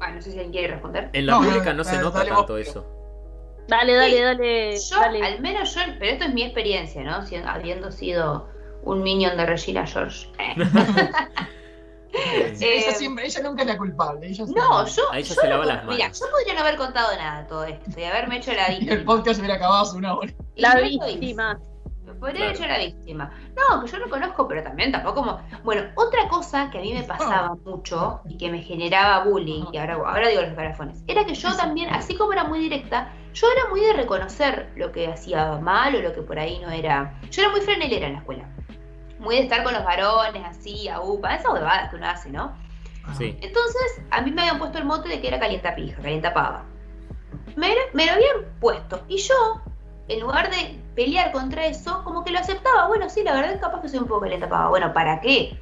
[0.00, 1.10] Ah, no sé si alguien quiere responder.
[1.12, 2.60] en la No, pública no, no se nota dale tanto vos.
[2.60, 2.86] eso.
[3.68, 4.76] Dale, dale, Sí, dale.
[4.80, 5.22] Yo, dale.
[5.24, 7.24] al menos yo, pero esto es mi experiencia, ¿no?
[7.24, 8.48] Si- habiendo sido
[8.82, 10.26] un minion de Regina George.
[12.12, 14.26] Eh, Eh, ella siempre, ella nunca es la culpable.
[14.28, 15.02] Ella No, yo.
[15.12, 15.94] Ahí ya yo se lava no- las manos.
[15.96, 18.74] Mira, yo podría no haber contado nada de todo esto y haberme hecho la Y
[18.76, 19.04] el víctima.
[19.04, 20.32] podcast hubiera acabado hace una hora.
[20.56, 21.58] La no víctima.
[22.04, 22.44] Me podría Claro.
[22.44, 23.32] haber hecho la víctima.
[23.56, 25.40] No, que yo lo conozco, pero también tampoco como.
[25.64, 29.78] Bueno, otra cosa que a mí me pasaba mucho y que me generaba bullying, y
[29.78, 33.46] ahora, ahora digo los carafones, era que yo también, así como era muy directa, yo
[33.50, 37.18] era muy de reconocer lo que hacía mal o lo que por ahí no era.
[37.30, 38.48] Yo era muy franelera en la escuela.
[39.22, 42.52] Muy de estar con los varones, así, a upa, esas huevadas que uno hace, ¿no?
[43.16, 43.36] Sí.
[43.40, 46.64] Entonces, a mí me habían puesto el mote de que era calienta pija, calienta pava.
[47.56, 49.04] Me, me lo habían puesto.
[49.08, 49.62] Y yo,
[50.08, 52.88] en lugar de pelear contra eso, como que lo aceptaba.
[52.88, 54.68] Bueno, sí, la verdad es capaz que soy un poco calienta pava.
[54.68, 55.56] Bueno, ¿para qué?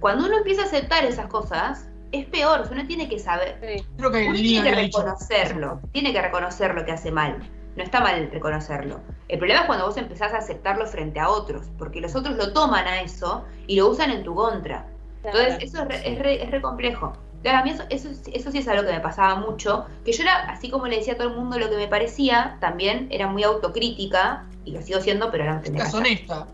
[0.00, 2.68] Cuando uno empieza a aceptar esas cosas, es peor.
[2.70, 3.58] Uno tiene que saber.
[3.60, 3.84] Sí.
[3.96, 5.80] Creo que el Uno niño tiene que reconocerlo.
[5.92, 7.38] Tiene que reconocer lo que hace mal.
[7.76, 9.00] No está mal reconocerlo.
[9.28, 12.52] El problema es cuando vos empezás a aceptarlo frente a otros, porque los otros lo
[12.52, 14.86] toman a eso y lo usan en tu contra.
[15.22, 17.12] Entonces, eso es re, es re- es re complejo.
[17.42, 20.22] Entonces, a mí eso, eso, eso sí es algo que me pasaba mucho, que yo
[20.22, 23.26] era, así como le decía a todo el mundo lo que me parecía, también era
[23.26, 26.46] muy autocrítica, y lo sigo siendo, pero ahora no tendría Estás honesta.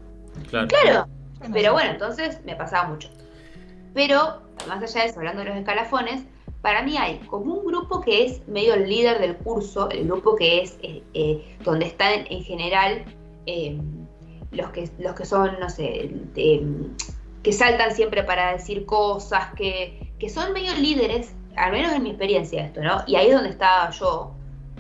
[0.48, 0.68] Claro.
[0.68, 1.06] Claro,
[1.52, 3.08] pero bueno, entonces me pasaba mucho.
[3.94, 6.22] Pero, más allá de eso, hablando de los escalafones,
[6.62, 10.36] para mí hay como un grupo que es medio el líder del curso, el grupo
[10.36, 13.04] que es eh, eh, donde están en general
[13.46, 13.76] eh,
[14.52, 16.64] los, que, los que son, no sé, de-
[17.42, 22.10] que saltan siempre para decir cosas, que, que son medio líderes, al menos en mi
[22.10, 23.02] experiencia esto, ¿no?
[23.08, 24.30] Y ahí es donde estaba yo.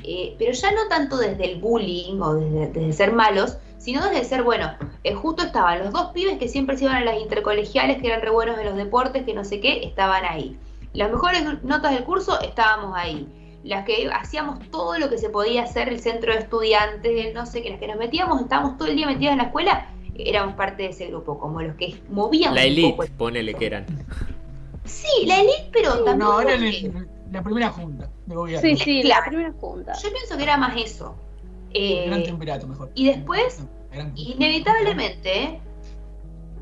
[0.04, 4.24] Eh, pero ya no tanto desde el bullying o desde, desde ser malos, sino desde
[4.24, 4.70] ser, bueno,
[5.02, 8.20] eh, justo estaban los dos pibes que siempre se iban a las intercolegiales, que eran
[8.20, 10.56] re buenos en los deportes, que no sé qué, estaban ahí.
[10.92, 13.26] Las mejores notas del curso estábamos ahí.
[13.64, 17.46] Las que hacíamos todo lo que se podía hacer, el centro de estudiantes, el no
[17.46, 19.86] sé qué, las que nos metíamos, estábamos todo el día metidas en la escuela,
[20.16, 23.86] éramos parte de ese grupo, como los que movíamos La un elite, ponele que eran.
[24.84, 26.18] Sí, la elite, pero también.
[26.18, 28.68] No, era el- la primera junta de gobierno.
[28.68, 29.22] Sí, sí, Claro.
[29.22, 29.92] la primera junta.
[30.02, 31.14] Yo pienso que era más eso.
[31.72, 32.90] Eh, Gran triunvirato, mejor.
[32.94, 35.60] y después, Gran- Inevitablemente,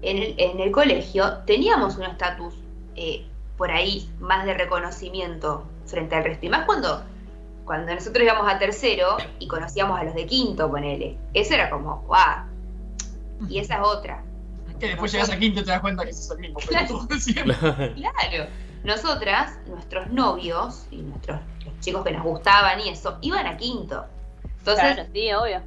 [0.03, 2.55] en el, en el colegio teníamos un estatus
[2.97, 3.27] eh,
[3.61, 6.47] por ahí más de reconocimiento frente al resto.
[6.47, 7.05] Y más cuando,
[7.67, 11.19] cuando nosotros íbamos a tercero y conocíamos a los de quinto, ponele.
[11.35, 12.47] Eso era como, ¡guau!
[13.51, 14.25] Y esa es otra.
[14.79, 16.59] Que después llegas a quinto y te das cuenta que sos el mismo.
[16.67, 17.07] Claro.
[17.97, 18.47] Claro.
[18.83, 24.07] Nosotras, nuestros novios y nuestros los chicos que nos gustaban y eso, iban a quinto.
[24.43, 25.63] Entonces, Claro, sí, obvio.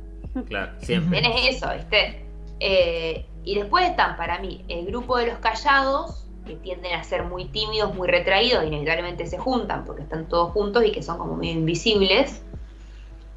[0.48, 1.22] Claro, siempre.
[1.22, 2.26] Tenés eso, ¿viste?
[2.60, 7.24] Eh, y después están para mí el grupo de los callados, que tienden a ser
[7.24, 11.36] muy tímidos, muy retraídos, inevitablemente se juntan porque están todos juntos y que son como
[11.36, 12.42] medio invisibles.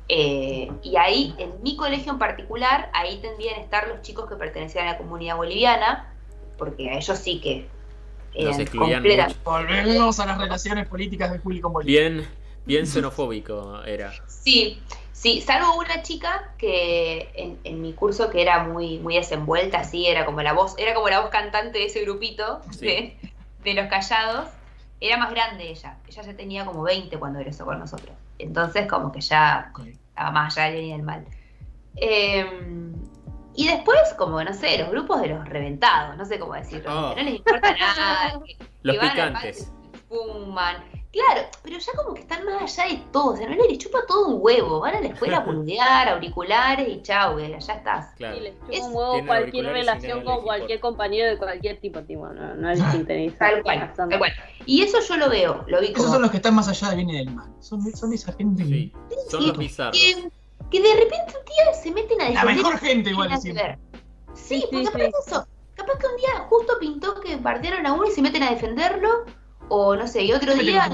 [0.09, 4.37] Eh, y ahí, en mi colegio en particular, ahí tendrían a estar los chicos que
[4.37, 6.13] pertenecían a la comunidad boliviana,
[6.59, 7.69] porque a ellos sí que
[8.35, 9.41] Los eran mucho.
[9.45, 12.01] Volvemos a las relaciones políticas de Juli con Bolivia.
[12.01, 12.29] Bien,
[12.65, 14.13] bien xenofóbico era.
[14.29, 14.81] Sí,
[15.27, 20.07] sí, salvo una chica que en, en mi curso que era muy, muy desenvuelta, así,
[20.07, 22.87] era como la voz, era como la voz cantante de ese grupito Sí.
[22.87, 23.19] de,
[23.65, 24.49] de los callados.
[25.01, 28.17] Era más grande ella, ella ya tenía como 20 cuando egresó con nosotros.
[28.39, 31.27] Entonces como que ya estaba más allá del bien y del mal.
[31.97, 32.47] Eh,
[33.57, 37.15] y después, como, no sé, los grupos de los reventados, no sé cómo decirlo, Oh.
[37.15, 39.65] que no les importa nada, que, Los que van al picantes.
[39.65, 40.77] patio, fuman.
[41.13, 44.01] Claro, pero ya como que están más allá de todo, o sea, no les chupa
[44.07, 48.13] todo un huevo, van a la escuela a boludear, auriculares y chau, ya estás.
[48.17, 48.37] Claro.
[48.37, 52.03] Sí, le chupa Es- un huevo cualquier relación con les cualquier compañero de cualquier tipo,
[52.03, 53.39] tipo, no, no les interesa.
[53.39, 54.11] Tal cual, tal.
[54.67, 56.89] Y eso yo lo veo, lo vi Esos como son los que están más allá
[56.89, 57.51] del bien y del mal.
[57.61, 58.93] Son, son esa gente que- Sí,
[59.31, 59.99] son los bizarros.
[59.99, 60.29] que,
[60.71, 63.79] que de repente un día se meten a La defender mejor gente igual de siempre.
[64.35, 65.31] Sí, Sí, porque sí, aparte sí.
[65.31, 68.51] eso, capaz que un día justo pintó que partieron a uno y se meten a
[68.51, 69.25] defenderlo,
[69.69, 70.89] o no sé, y otro día.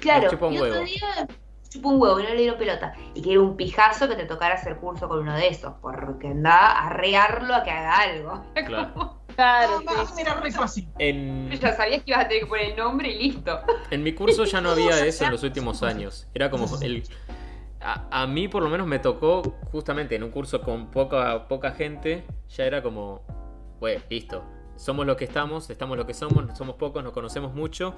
[0.00, 0.84] Claro, chupa un y otro huevo.
[0.84, 1.26] día
[1.68, 2.94] chupa un huevo y no le dieron pelota.
[3.14, 6.28] Y que era un pijazo que te tocara hacer curso con uno de esos, porque
[6.28, 8.42] andaba a rearlo a que haga algo.
[8.66, 9.14] Claro.
[9.34, 10.20] Claro, Ah, sí.
[10.22, 10.88] Era re fácil.
[10.98, 13.60] En, Ya sabías que ibas a tener que poner el nombre y listo.
[13.90, 16.26] en mi curso ya no había eso en los últimos años.
[16.34, 17.04] Era como el.
[17.80, 21.70] A, a mí por lo menos me tocó justamente en un curso con poca, poca
[21.70, 23.22] gente, ya era como,
[23.78, 24.42] bueno, listo.
[24.78, 27.94] Somos lo que estamos, estamos lo que somos, somos pocos, nos conocemos mucho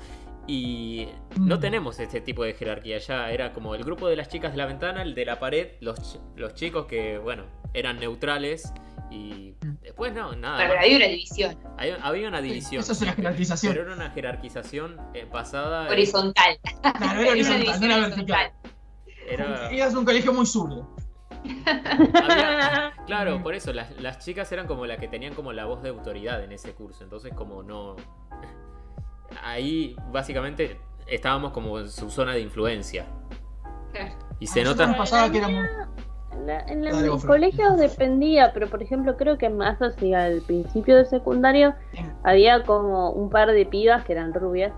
[0.46, 1.06] y
[1.38, 1.60] no Mm.
[1.60, 2.98] tenemos este tipo de jerarquía.
[2.98, 5.72] Ya era como el grupo de las chicas de la ventana, el de la pared,
[5.80, 7.44] los, ch- los chicos que, bueno,
[7.74, 8.72] eran neutrales
[9.10, 9.74] y Mm.
[9.82, 10.56] después no, nada.
[10.66, 12.80] Pero había una división Hay- había una división.
[12.80, 13.72] Esa es una jerarquización.
[13.74, 15.86] Pero era una jerarquización eh, pasada.
[15.86, 16.58] eh, horizontal.
[16.80, 18.52] Claro, era horizontal, no era vertical.
[19.28, 20.96] era, Eras un colegio muy zurdo.
[21.44, 25.82] Había- claro, por eso, las, las chicas eran como las que tenían como la voz
[25.82, 27.04] de autoridad en ese curso.
[27.04, 27.96] Entonces, como no.
[29.42, 33.06] Ahí, básicamente, estábamos como en su zona de influencia.
[34.38, 34.98] Y se A nosotros nota.
[34.98, 35.64] nos pasaba que éramos.
[36.32, 37.28] En, la- en la- Dale, en Gofre.
[37.28, 41.74] colegios dependía, pero por ejemplo creo que más hacia el principio de secundario
[42.22, 44.72] había como un par de pibas que eran rubias,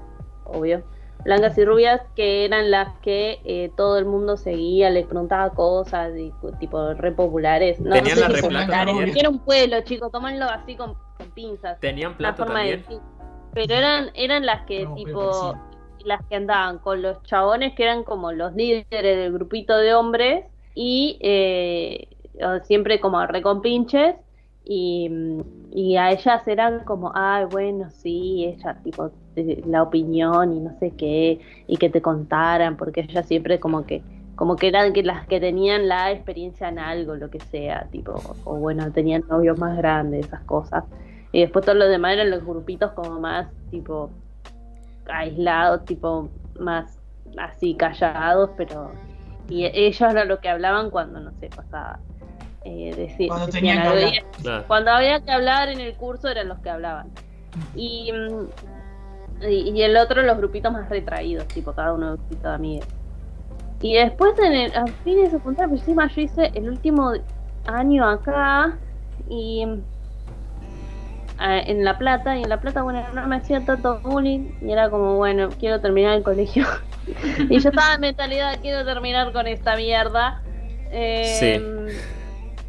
[0.45, 0.83] obvio.
[1.25, 6.13] Blancas y rubias, que eran las que eh, todo el mundo seguía, les preguntaba cosas,
[6.17, 7.81] y, tipo re populares.
[7.81, 9.19] No, Tenían no la sé si plata populares, también.
[9.19, 11.79] Era un pueblo, chicos, tómenlo así con, con pinzas.
[11.81, 12.85] Tenían La plata forma también.
[13.55, 15.55] Pero eran, eran las que No, tipo
[16.05, 20.45] las que andaban con los chabones que eran como los líderes del grupito de hombres
[20.75, 22.09] y eh,
[22.65, 24.17] siempre como recompinches
[24.65, 29.11] y, a ellas eran como, ay, bueno, sí, ella tipo
[29.67, 34.03] la opinión y no sé qué, y que te contaran, porque ellas siempre como que
[34.35, 38.15] como que eran que las que tenían la experiencia en algo, lo que sea, tipo,
[38.45, 40.85] o bueno, tenían novios más grandes, esas cosas.
[41.33, 44.11] Y después todos los demás eran los grupitos como más, tipo,
[45.07, 46.29] aislados, tipo,
[46.59, 46.99] más
[47.39, 48.91] así callados, pero...
[49.49, 52.01] Y ellos eran lo que hablaban cuando, no sé, pasaba.
[52.65, 54.65] Eh, decir, Cuando decían que Claro.
[54.69, 57.09] cuando había que hablar en el curso eran los que hablaban.
[57.75, 58.11] Y,
[59.43, 62.55] y, y el otro los grupitos más retraídos, tipo cada uno de un grupito de
[62.55, 62.87] amigos.
[63.81, 67.13] Y después en el, a fines de secundaria, pues encima yo hice el último
[67.67, 68.79] año acá
[69.29, 69.81] y mm,
[71.39, 74.71] a- en La Plata, y en La Plata, bueno, no me hacía tanto bullying y
[74.71, 76.65] era como, bueno, quiero terminar el colegio.
[77.51, 80.43] y yo estaba en mentalidad, quiero terminar con esta mierda.
[80.93, 81.61] Eh,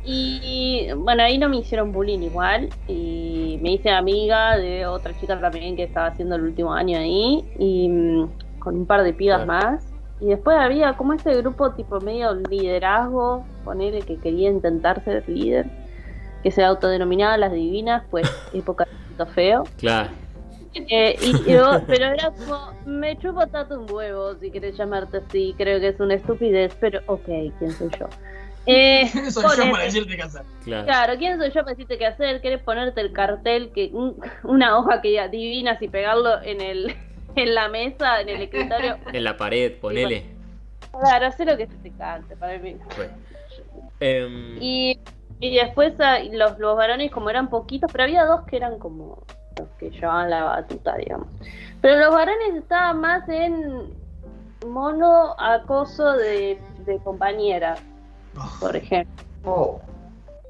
[0.05, 2.69] Y bueno, ahí no me hicieron bullying igual.
[2.87, 7.43] Y me hice amiga de otra chica también que estaba haciendo el último año ahí.
[7.57, 9.67] Y mm, con un par de pibas Claro.
[9.67, 9.85] más.
[10.19, 15.65] Y después había como ese grupo tipo medio liderazgo, ponerle que quería intentar ser líder.
[16.43, 18.85] Que se autodenominaba las divinas, pues época
[19.17, 19.63] de feo.
[19.77, 20.09] Claro.
[20.75, 25.17] Eh, y, y vos- pero era como, me chupo tanto un huevo si querés llamarte
[25.17, 27.25] así, creo que es una estupidez, pero ok,
[27.59, 28.07] ¿quién soy yo?
[28.65, 30.43] Eh, Soy yo para decirte qué hacer.
[30.63, 30.85] Claro.
[30.85, 32.41] Claro, ¿quién soy yo para decirte qué hacer?
[32.41, 36.95] ¿Querés ponerte el cartel, que un- una hoja que diga divinas y pegarlo en el
[37.35, 38.97] en la mesa, en el escritorio?
[39.13, 40.23] En la pared, ponele.
[40.91, 42.77] Claro, haz lo que se te cante para mí.
[43.99, 44.99] Em, Y,
[45.39, 49.23] y después ah, los, los varones como eran poquitos, pero había dos que eran como
[49.57, 51.27] los que llevaban la batuta, digamos.
[51.81, 53.91] Pero los varones estaban más en
[54.67, 57.92] mono acoso de, de compañeras, Oh,
[58.59, 59.13] por ejemplo.
[59.45, 59.81] Oh.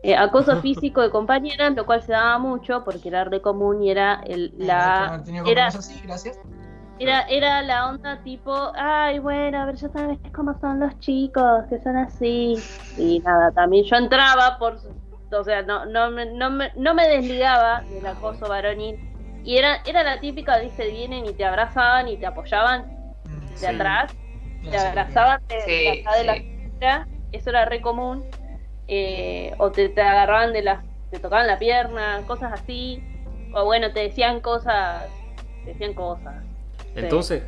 [0.03, 3.89] Eh, acoso físico de compañeras, lo cual se daba mucho porque era re común y
[3.91, 6.37] era el, la haber tenido era, así, gracias.
[6.99, 11.65] era, era la onda tipo, ay, bueno, a ver, ya sabes cómo son los chicos,
[11.69, 12.63] que son así.
[12.97, 14.93] Y nada, también yo entraba por, su-
[15.31, 18.97] o sea, no, no, me, no, me, no me desligaba del acoso varonil.
[19.43, 22.85] Y era, era la típica, viste, vienen y te abrazaban y te apoyaban
[23.25, 23.65] Mm, de Sí.
[23.65, 24.11] atrás,
[24.61, 28.23] te abrazaban de, Sí, de la cintura, eso era re común.
[28.87, 33.03] Eh, o te, te agarraban de las, te tocaban la pierna, cosas así.
[33.53, 35.05] O bueno, te decían cosas,
[35.65, 36.35] te decían cosas
[36.95, 37.43] entonces.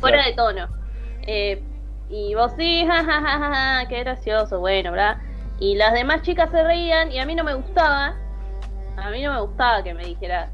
[0.00, 0.56] fuera claro.
[0.56, 0.78] de tono.
[1.22, 1.62] Eh,
[2.10, 5.18] y vos sí, jajajaja, qué gracioso, bueno, ¿verdad?
[5.60, 8.16] Y las demás chicas se reían y a mí no me gustaba.
[8.96, 10.50] A mí no me gustaba que me dijera,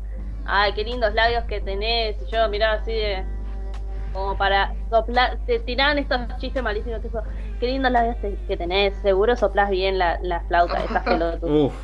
[0.46, 2.16] ay, qué lindos labios que tenés.
[2.22, 3.24] Y yo miraba así de.
[4.14, 5.40] Como para soplar.
[5.46, 7.22] Te tiraban estos chistes malísimos eso.
[7.58, 9.00] Qué lindos labios te- que tenés.
[9.02, 11.52] Seguro soplás bien la, la flauta, esas pelotas.
[11.52, 11.74] Uf,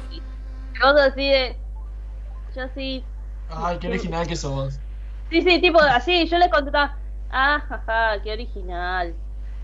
[0.82, 1.62] Vos así de.
[2.54, 3.12] Yo sí,
[3.48, 4.80] Ay, qué original que sos.
[5.30, 6.98] Sí, sí, tipo así, yo le contestaba,
[7.28, 9.16] ah, jaja, qué original.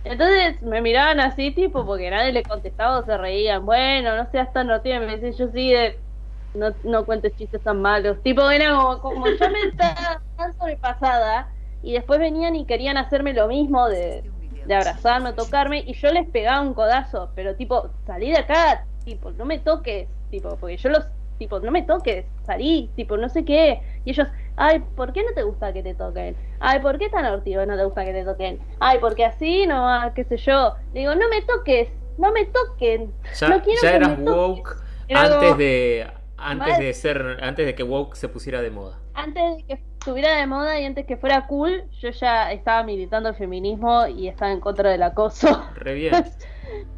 [0.04, 3.66] Entonces me miraban así, tipo, porque nadie le contestaba o se reían.
[3.66, 6.04] Bueno, no seas tan norteño, me decía yo sí de,
[6.52, 8.22] no, no cuentes chistes tan malos.
[8.22, 11.52] Tipo, era como, como yo me estaba tan sobrepasada
[11.86, 14.22] y después venían y querían hacerme lo mismo de,
[14.66, 19.30] de abrazarme, tocarme y yo les pegaba un codazo, pero tipo, salí de acá, tipo,
[19.30, 21.06] no me toques, tipo, porque yo los,
[21.38, 23.80] tipo, no me toques, salí, tipo, no sé qué.
[24.04, 24.26] Y ellos,
[24.56, 26.34] ay, ¿por qué no te gusta que te toquen?
[26.58, 28.58] Ay, ¿por qué tan ortivo no te gusta que te toquen?
[28.80, 30.74] Ay, porque así, no, ah, qué sé yo.
[30.94, 31.88] Le digo, no me toques,
[32.18, 33.12] no me toquen.
[33.38, 34.34] ya, No quiero ya que eras me toques.
[34.64, 34.76] woke
[35.08, 36.06] Era antes como- de.
[36.38, 36.80] Antes Mal.
[36.80, 37.38] de ser.
[37.42, 38.98] Antes de que woke se pusiera de moda.
[39.14, 43.28] Antes de que estuviera de moda y antes que fuera cool, yo ya estaba militando
[43.30, 45.48] el feminismo y estaba en contra del acoso.
[45.74, 46.32] Re bien.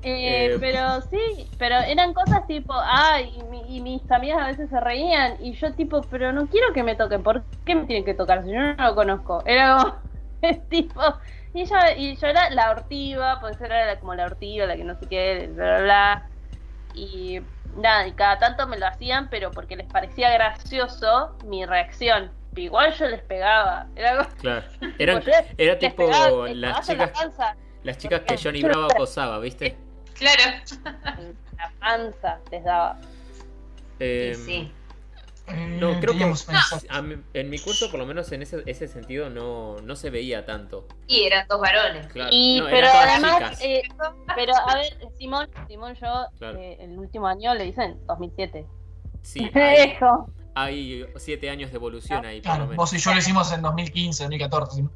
[0.02, 4.46] Eh, Eh, pero sí, pero eran cosas tipo, ay, y, mi- y mis amigas a
[4.46, 7.86] veces se reían y yo tipo, pero no quiero que me toquen, ¿por qué me
[7.86, 9.42] tienen que tocar si yo no lo conozco?
[9.46, 10.02] Era como,
[10.42, 11.00] es tipo,
[11.52, 14.84] y yo, y yo era la hortiva, pues era la- como la hortiva, la que
[14.84, 16.30] no sé qué, bla, bla, bla.
[16.92, 17.40] Y
[17.74, 22.37] nada, y cada tanto me lo hacían, pero porque les parecía gracioso mi reacción.
[22.58, 24.66] Igual yo les pegaba, era como, Claro.
[24.98, 25.22] Eran,
[25.58, 27.56] era tipo pegaba las la chicas, panza.
[27.82, 29.76] las chicas que Johnny Bravo acosaba, ¿viste?
[30.18, 30.42] Claro.
[31.56, 32.98] La panza les daba.
[34.00, 34.72] Eh, sí.
[35.46, 37.04] Eh, No, creo que a
[37.34, 40.86] en mi curso, por lo menos en ese, ese sentido, no, no se veía tanto.
[41.06, 42.06] Y eran dos varones.
[42.08, 42.30] Claro.
[42.32, 43.82] Y, no, pero además, eh,
[44.34, 46.58] pero a ver, Simón, Simón, yo Claro.
[46.58, 48.66] eh, el último año le dicen 2007.
[49.22, 49.50] Sí,
[49.86, 50.28] Hijo.
[50.62, 52.76] Hay siete años de evolución ahí, por Claro, lo menos.
[52.76, 54.76] vos y yo lo hicimos en 2015, 2014.
[54.82, 54.88] ¿sí?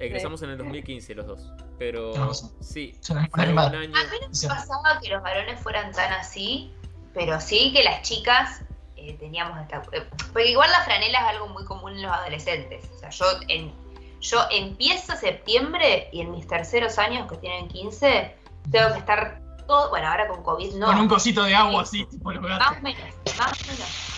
[0.00, 1.52] Egresamos en el 2015 los dos.
[1.78, 3.16] Pero sí, fue
[3.50, 3.70] un año.
[3.70, 6.72] A mí no me pasaba que los varones fueran tan así,
[7.12, 8.62] pero sí que las chicas
[8.96, 9.82] eh, teníamos esta...
[9.92, 12.84] eh, Porque igual la franela es algo muy común en los adolescentes.
[12.94, 13.72] O sea, yo, en,
[14.20, 18.34] yo empiezo septiembre y en mis terceros años, que tienen 15,
[18.70, 19.90] tengo que estar todo...
[19.90, 20.86] Bueno, ahora con COVID no.
[20.86, 23.02] Con un cosito de agua así, tipo los Más o menos,
[23.38, 24.13] más o menos.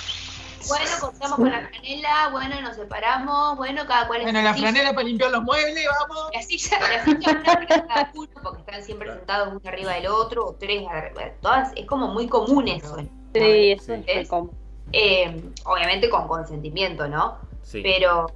[0.69, 4.69] Bueno, cortamos con la franela, bueno, nos separamos, bueno, cada cual en Bueno, la silla.
[4.69, 6.31] franela para limpiar los muebles, vamos.
[6.35, 7.43] La silla, la silla
[7.89, 11.87] cada uno, porque están siempre sentados uno arriba del otro, o tres, arriba- todas, es
[11.87, 12.97] como muy común eso.
[13.35, 14.05] Sí, eso Sí.
[14.07, 14.51] es común.
[14.93, 17.39] Eh, obviamente con consentimiento, ¿no?
[17.63, 17.83] Sí.
[17.83, 18.27] Pero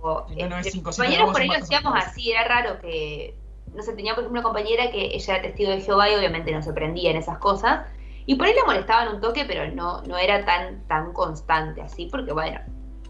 [0.58, 3.36] es cinco, compañeros por ahí lo hacíamos así, era raro que,
[3.72, 6.50] no sé, tenía por ejemplo una compañera que ella era testigo de Jehová y obviamente
[6.50, 7.86] no se prendía en esas cosas,
[8.30, 12.06] y por ahí le molestaban un toque, pero no, no era tan, tan constante así,
[12.06, 12.60] porque bueno,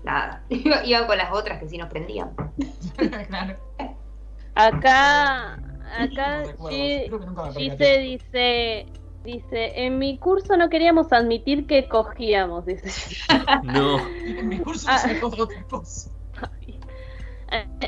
[0.03, 2.31] nada, iba- iban con las otras que sí nos prendían.
[3.29, 3.57] claro.
[4.55, 7.99] Acá, No acá Gise percaté.
[7.99, 8.87] dice,
[9.25, 12.91] dice, en mi curso no queríamos admitir que cogíamos, dice.
[13.63, 13.99] No.
[14.25, 14.99] En mi curso Ah.
[14.99, 16.11] se coge otra cosa.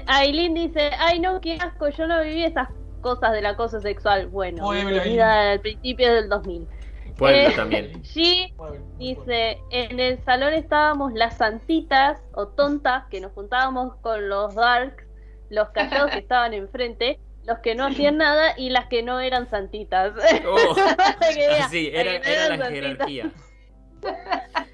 [0.06, 2.68] Aileen dice, ay no, qué asco, yo no viví esas
[3.00, 4.26] cosas del acoso sexual.
[4.26, 6.66] Bueno, bienvenida al principio del 2000.
[7.14, 7.92] Pueblo Eh, también.
[8.02, 8.52] G
[8.98, 15.04] dice, en el salón estábamos las santitas o tontas que nos juntábamos con los darks,
[15.50, 19.48] los callados que estaban enfrente, los que no hacían nada y las que no eran
[19.50, 20.12] santitas.
[20.46, 20.74] Oh,
[21.34, 22.70] veas, sí, era, no era eran la santitas.
[22.70, 23.32] jerarquía.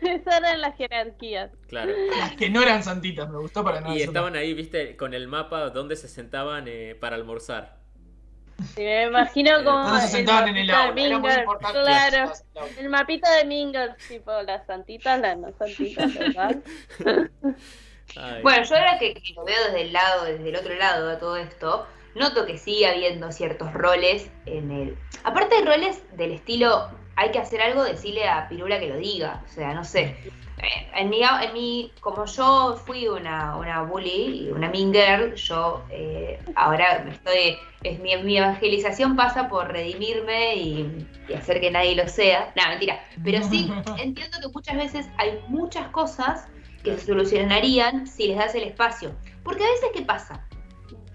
[0.01, 1.51] Esas eran las jerarquías.
[1.67, 1.93] Claro.
[2.19, 3.95] Las que no eran santitas, me gustó para nada.
[3.95, 7.78] Y estaban ahí, viste, con el mapa donde se sentaban eh, para almorzar.
[8.75, 11.81] Sí, me imagino como Entonces se sentaban en el aula, era muy importante.
[11.81, 12.33] Claro,
[12.79, 16.57] el mapita de Minger, tipo las santitas, las no santitas, ¿verdad?
[18.17, 18.43] Ay.
[18.43, 21.17] Bueno, yo ahora que, que lo veo desde el lado, desde el otro lado de
[21.19, 24.99] todo esto, noto que sigue habiendo ciertos roles en el.
[25.23, 29.43] Aparte de roles del estilo, hay que hacer algo, decirle a Pirula que lo diga.
[29.45, 30.17] O sea, no sé.
[30.59, 35.85] Eh, En mi, en mi, como yo fui una, una bully, una mean girl, yo
[35.91, 41.73] eh, ahora me estoy, es mi, mi evangelización pasa por redimirme y, y hacer que
[41.73, 42.53] nadie lo sea.
[42.55, 43.05] No, mentira.
[43.25, 43.69] Pero sí,
[43.99, 46.47] entiendo que muchas veces hay muchas cosas
[46.85, 49.11] que se solucionarían si les das el espacio.
[49.43, 50.47] Porque a veces, ¿qué pasa?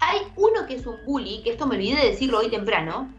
[0.00, 3.10] Hay uno que es un bully, que esto me olvidé de decirlo hoy temprano,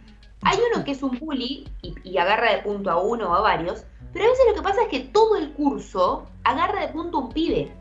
[0.46, 3.42] hay uno que es un bully y, y agarra de punto a uno o a
[3.42, 7.18] varios, pero a veces lo que pasa es que todo el curso agarra de punto
[7.18, 7.72] a un pibe.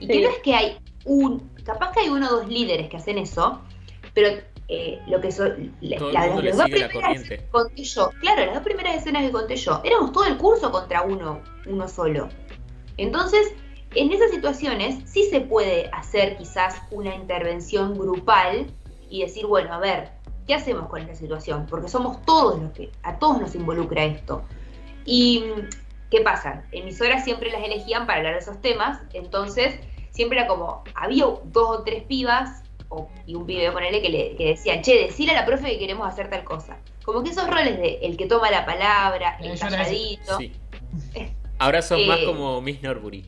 [0.00, 2.96] Y que no es que hay un, capaz que hay uno o dos líderes que
[2.96, 3.60] hacen eso,
[4.14, 4.28] pero
[4.68, 8.54] eh, lo que son, la- la- las dos la primeras que conté yo, claro, las
[8.54, 12.28] dos primeras escenas que conté yo, éramos todo el curso contra uno, uno solo.
[12.96, 13.52] Entonces,
[13.94, 18.66] en esas situaciones sí se puede hacer quizás una intervención grupal
[19.08, 20.10] y decir, bueno, a ver,
[20.46, 21.66] ¿qué hacemos con esta situación?
[21.68, 24.42] Porque somos todos los que, a todos nos involucra esto.
[25.04, 25.44] Y,
[26.10, 26.64] ¿qué pasa?
[26.72, 29.78] Emisoras siempre las elegían para hablar de esos temas, entonces
[30.10, 34.36] siempre era como, había dos o tres pibas, o, y un pibe, ponele, que, le,
[34.36, 36.76] que decían, che, decile a la profe que queremos hacer tal cosa.
[37.04, 40.52] Como que esos roles de el que toma la palabra, Eh, el calladito, Sí.
[41.58, 43.24] Ahora sos más Eh, como Miss Norbury.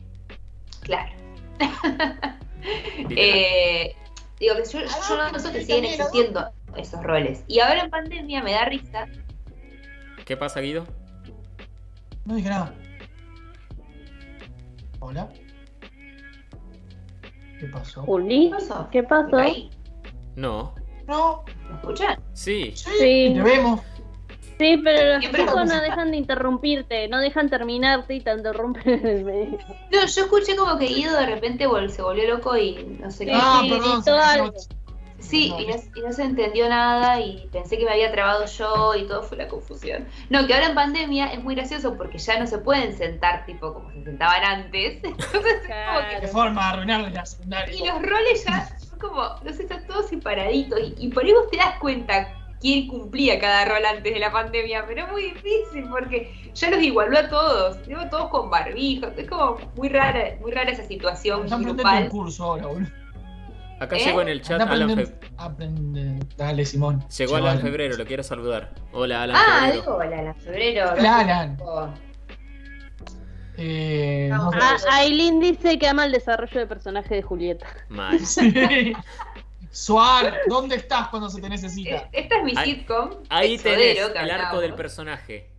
[0.81, 1.11] claro.
[3.11, 3.95] Eh,
[4.37, 6.49] digo que yo, yo noto que siguen existiendo
[6.79, 7.43] esos roles.
[7.47, 9.05] Y ahora en pandemia me da risa.
[10.25, 10.85] ¿Qué pasa, Guido?
[12.25, 12.73] No dije nada.
[14.99, 15.29] Hola.
[17.59, 18.03] ¿Qué pasó?
[18.03, 18.87] Juli, ¿Qué pasó?
[18.91, 19.37] ¿qué ¿Me pasó?
[20.35, 20.75] No.
[21.07, 22.19] No, ¿Me escuchan?
[22.33, 22.71] Sí.
[22.75, 23.31] sí, Sí.
[23.35, 23.81] te vemos.
[24.59, 29.07] Sí, pero los chicos no dejan de interrumpirte, no dejan terminarte y te interrumpen en
[29.07, 29.57] el medio.
[29.91, 33.25] No, yo escuché como que Guido de repente se volvió loco y no sé Sí,
[33.25, 33.31] qué.
[33.35, 34.53] Ah, sí, perdón.
[35.19, 38.95] Sí, y no, y no se entendió nada y pensé que me había trabado yo
[38.95, 40.07] y todo fue la confusión.
[40.29, 43.73] No, que ahora en pandemia es muy gracioso porque ya no se pueden sentar tipo
[43.73, 44.99] como se sentaban antes.
[45.03, 46.21] Entonces como Claro.
[46.21, 47.93] Qué forma de arruinarles la que, y secundaria.
[47.93, 51.49] los roles ya son como, no sé, están todos separaditos y, y por ahí vos
[51.51, 55.85] te das cuenta quién cumplía cada rol antes de la pandemia, pero es muy difícil
[55.89, 60.51] porque ya los igualó a todos, digo, todos con barbijos, es como muy rara, muy
[60.51, 62.03] rara esa situación grupal.
[62.03, 62.98] un curso ahora, boludo.
[63.79, 64.03] Acá ¿Eh?
[64.05, 67.05] llegó en el chat Alan aprendiendo- Fe- aprende- Dale, Simón.
[67.17, 68.73] Llegó Alan Febrero, lo quiero saludar.
[68.91, 69.81] Hola, Alan Ah, Febrero.
[69.81, 70.91] digo, hola, la febrero.
[70.97, 71.57] Hola, Alan.
[73.57, 77.67] Eh, no- Ah, Aileen dice que ama el desarrollo de personaje de Julieta.
[77.89, 78.19] Mal.
[78.19, 78.93] Sí.
[79.71, 81.95] Suar, ¿dónde estás cuando se te necesita?
[81.97, 83.09] Eh, Esta es mi Ahí- sitcom.
[83.29, 85.49] Ahí tenés que el arco del personaje.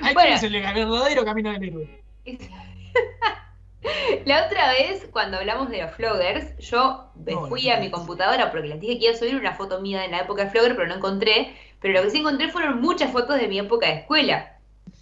[0.00, 0.20] Ahí Bueno.
[0.38, 2.02] tenés el verdadero camino del héroe.
[4.24, 7.70] La otra vez, cuando hablamos de los floggers, yo me No, fui no.
[7.70, 10.20] a mi computadora porque les dije que iba a subir una foto mía en la
[10.20, 11.56] época de flogger, pero no encontré.
[11.80, 14.58] Pero lo que sí encontré fueron muchas fotos de mi época de escuela.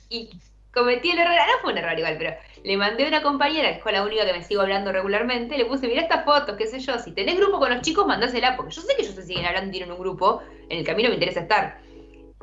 [0.09, 0.31] Y
[0.73, 2.35] cometí el error, no fue un error igual, pero
[2.65, 5.67] le mandé a una compañera, que fue la única que me sigo hablando regularmente, le
[5.67, 8.75] puse, mira estas fotos, qué sé yo, si tenés grupo con los chicos, mandásela, porque
[8.75, 11.15] yo sé que ellos se siguen hablando y tienen un grupo, en el camino me
[11.17, 11.84] interesa estar.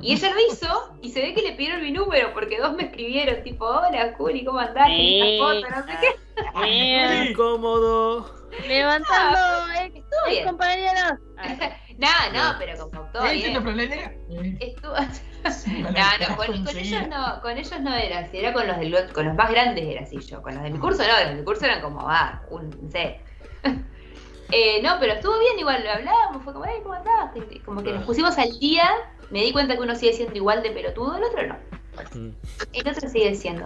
[0.01, 2.83] Y ella lo hizo, y se ve que le pidieron mi número, porque dos me
[2.83, 4.87] escribieron, tipo, hola, Juli, ¿cómo andás?
[4.87, 5.69] ¿Qué foto?
[5.69, 6.63] No sé qué.
[6.63, 7.27] Bien.
[7.27, 8.49] Incómodo.
[8.67, 9.39] Levantando
[9.79, 10.47] ex, Estuvo ex bien.
[10.47, 11.13] compañeros.
[12.03, 13.55] Ah, No, no, pero como todo ¿Ahí bien.
[13.79, 14.93] Eh, Estuvo...
[15.43, 19.11] No, no, con, con ellos no, con ellos no era así, era con los del
[19.11, 21.35] con los más grandes era así yo, con los de mi curso no, los de
[21.35, 23.21] mi curso eran como, ah, un, no sé.
[24.53, 27.31] Eh, no, pero estuvo bien, igual lo hablábamos, fue como, hey, ¿cómo andás?
[27.63, 28.89] Como que nos pusimos al día,
[29.31, 31.55] me di cuenta que uno sigue siendo igual de pelotudo, el otro no.
[32.15, 32.29] Mm.
[32.73, 33.65] El otro sigue siendo.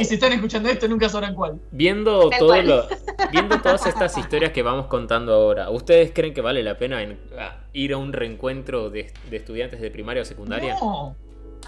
[0.00, 1.60] Y si están escuchando esto, nunca sabrán cuál.
[1.70, 2.88] Viendo, Tal todo lo-
[3.30, 7.20] viendo todas estas historias que vamos contando ahora, ¿ustedes creen que vale la pena en-
[7.38, 10.74] a- ir a un reencuentro de, de estudiantes de primaria o secundaria?
[10.80, 11.14] No,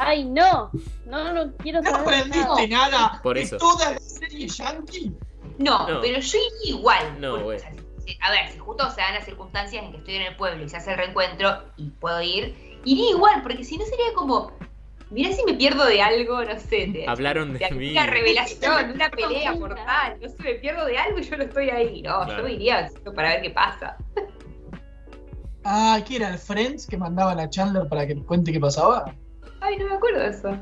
[0.00, 0.70] Ay, no.
[1.06, 2.88] No, no quiero no saber aprendiste nada.
[2.90, 3.56] nada Por de eso.
[3.56, 5.12] toda la serie Yankee.
[5.58, 6.00] No, No.
[6.00, 7.20] pero yo iría igual.
[7.20, 7.56] No, porque, güey.
[7.56, 7.72] o sea,
[8.04, 10.64] si- a ver, si justo se dan las circunstancias en que estoy en el pueblo
[10.64, 12.54] y se hace el reencuentro y puedo ir,
[12.92, 14.52] iría igual, porque si no sería como,
[15.10, 17.96] mirá si me pierdo de algo, no sé, de, Hablaron de de mí.
[17.96, 21.70] alguna revelación, una pelea mortal, no sé, me pierdo de algo y yo no estoy
[21.70, 22.02] ahí.
[22.02, 22.42] No, Claro.
[22.42, 23.96] yo iría para ver qué pasa.
[25.64, 29.12] Ah, ¿qué era el Friends que mandaban a Chandler para que cuente qué pasaba?
[29.60, 30.56] Ay, no me acuerdo de eso.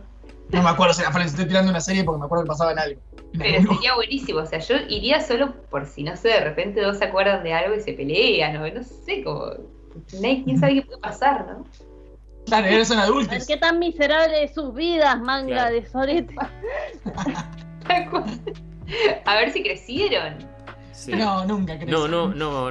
[0.51, 2.73] No me acuerdo si era Friends, estoy tirando una serie porque me acuerdo que pasaba
[2.73, 3.01] en algo.
[3.35, 6.81] En Pero sería buenísimo, o sea, yo iría solo por si, no sé, de repente
[6.81, 9.53] dos se acuerdan de algo y se pelean, o no sé, como...
[10.13, 11.67] Nadie, quién sabe qué puede pasar, ¿no?
[12.47, 13.47] Claro, eres un A ver adultos.
[13.47, 15.75] qué tan miserable de sus vidas, manga Claro.
[15.75, 16.35] de sorete.
[19.25, 20.37] A ver si crecieron.
[20.93, 21.13] Sí.
[21.13, 21.91] No, nunca crees.
[21.91, 22.71] No, no, no,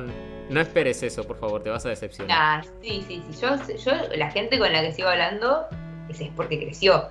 [0.50, 2.38] no esperes eso, por favor, te vas a decepcionar.
[2.40, 3.42] Ah, sí, sí, sí.
[3.42, 5.68] Yo, yo, la gente con la que sigo hablando,
[6.10, 7.10] ese es porque creció.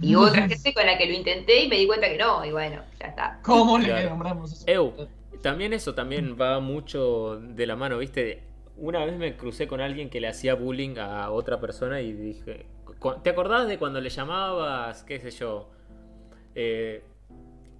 [0.00, 2.44] Y hubo otra gente con la que lo intenté y me di cuenta que no,
[2.44, 3.38] y bueno, ya está.
[3.42, 4.10] ¿Cómo le Claro.
[4.10, 4.64] nombramos eso?
[4.66, 4.92] Eu,
[5.42, 8.42] También eso también va mucho de la mano, ¿viste?
[8.78, 12.66] Una vez me crucé con alguien que le hacía bullying a otra persona y dije,
[12.98, 15.70] "Cu- ¿te acordás de cuando le llamabas, qué sé yo,
[16.54, 17.02] eh,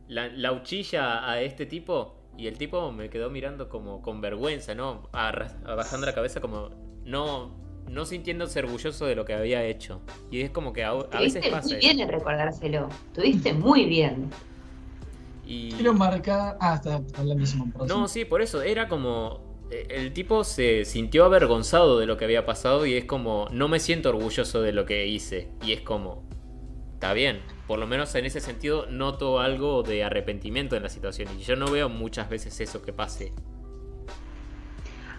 [0.08, 2.14] la, la uchilla a este tipo?
[2.38, 5.08] Y el tipo me quedó mirando como con vergüenza, ¿no?
[5.12, 6.70] Bajando la cabeza como
[7.04, 7.50] no,
[7.88, 10.00] no sintiéndose orgulloso de lo que había hecho.
[10.30, 12.88] Y es como que a, a veces pasa muy bien en recordárselo.
[13.06, 14.28] Estuviste muy bien.
[15.46, 15.70] Y...
[15.72, 16.56] Quiero marcar.
[16.60, 17.88] Ah, está hablando de Simón, perdón.
[17.88, 18.60] No, sí, por eso.
[18.62, 19.45] Era como.
[19.70, 23.48] El tipo se sintió avergonzado de lo que había pasado y es como.
[23.50, 25.48] No me siento orgulloso de lo que hice.
[25.62, 26.22] Y es como.
[26.94, 27.42] Está bien.
[27.66, 31.28] Por lo menos en ese sentido noto algo de arrepentimiento en la situación.
[31.38, 33.32] Y yo no veo muchas veces eso que pase.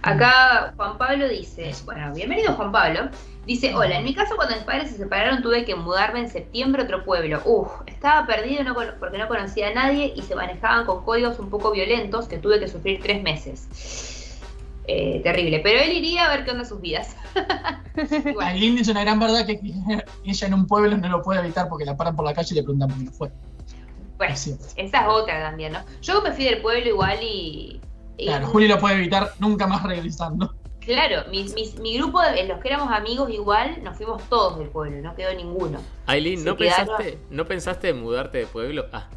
[0.01, 3.09] Acá Juan Pablo dice, bueno, bienvenido Juan Pablo.
[3.45, 6.81] Dice, hola, en mi caso cuando mis padres se separaron tuve que mudarme en septiembre
[6.81, 7.41] a otro pueblo.
[7.43, 11.71] Uf, estaba perdido porque no conocía a nadie y se manejaban con códigos un poco
[11.71, 14.16] violentos que tuve que sufrir tres meses.
[14.89, 17.15] Eh, terrible, pero él iría a ver qué onda sus vidas.
[18.25, 18.47] Igual.
[18.47, 19.59] Aileen dice una gran verdad que
[20.25, 22.55] ella en un pueblo no lo puede evitar porque la paran por la calle y
[22.55, 23.31] le preguntan por qué no fue.
[24.17, 24.55] Bueno, Sí.
[24.77, 25.79] esa es otra también, ¿no?
[26.01, 27.81] Yo me fui del pueblo igual y...
[28.17, 30.55] y- Claro, Juli lo puede evitar nunca más regresando.
[30.79, 34.69] Claro, mi, mi- mi grupo, de los que éramos amigos igual, nos fuimos todos del
[34.69, 35.79] pueblo, no quedó ninguno.
[36.05, 38.85] Aileen, ¿no pensaste, ¿no pensaste en mudarte de pueblo?
[38.93, 39.09] Ah,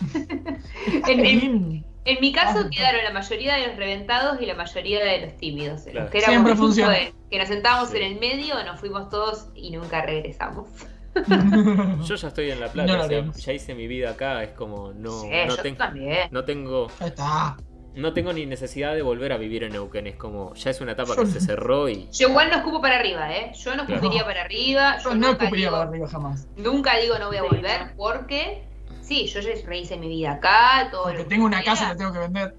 [0.12, 0.50] En,
[0.86, 5.04] en- Aileen, en mi caso Ah, quedaron la mayoría de los reventados y la mayoría
[5.04, 5.82] de los tímidos.
[5.86, 6.10] Los Claro.
[6.10, 6.92] que éramos Siempre funciona.
[6.92, 7.96] de- que nos sentábamos Sí.
[7.98, 10.68] en el medio, nos fuimos todos y nunca regresamos.
[12.06, 13.36] yo ya estoy en La Plata, No lo o sea, haremos.
[13.44, 16.28] ya hice mi vida acá, es como no, sí, no, yo ten- también.
[16.30, 17.56] no tengo está.
[17.94, 20.92] no tengo ni necesidad de volver a vivir en Neuquén, es como ya es una
[20.92, 21.30] etapa Yo que no.
[21.32, 23.52] se cerró y Yo igual no escupo para arriba, ¿eh?
[23.58, 23.94] Yo no Claro.
[24.00, 24.98] escupiría para arriba.
[24.98, 26.46] Yo Yo no nunca escupiría digo- para arriba jamás.
[26.56, 28.67] Nunca digo no voy a volver porque,
[29.08, 32.12] sí, yo ya rehice mi vida acá, todo Porque que tengo una casa la tengo
[32.12, 32.54] que vender.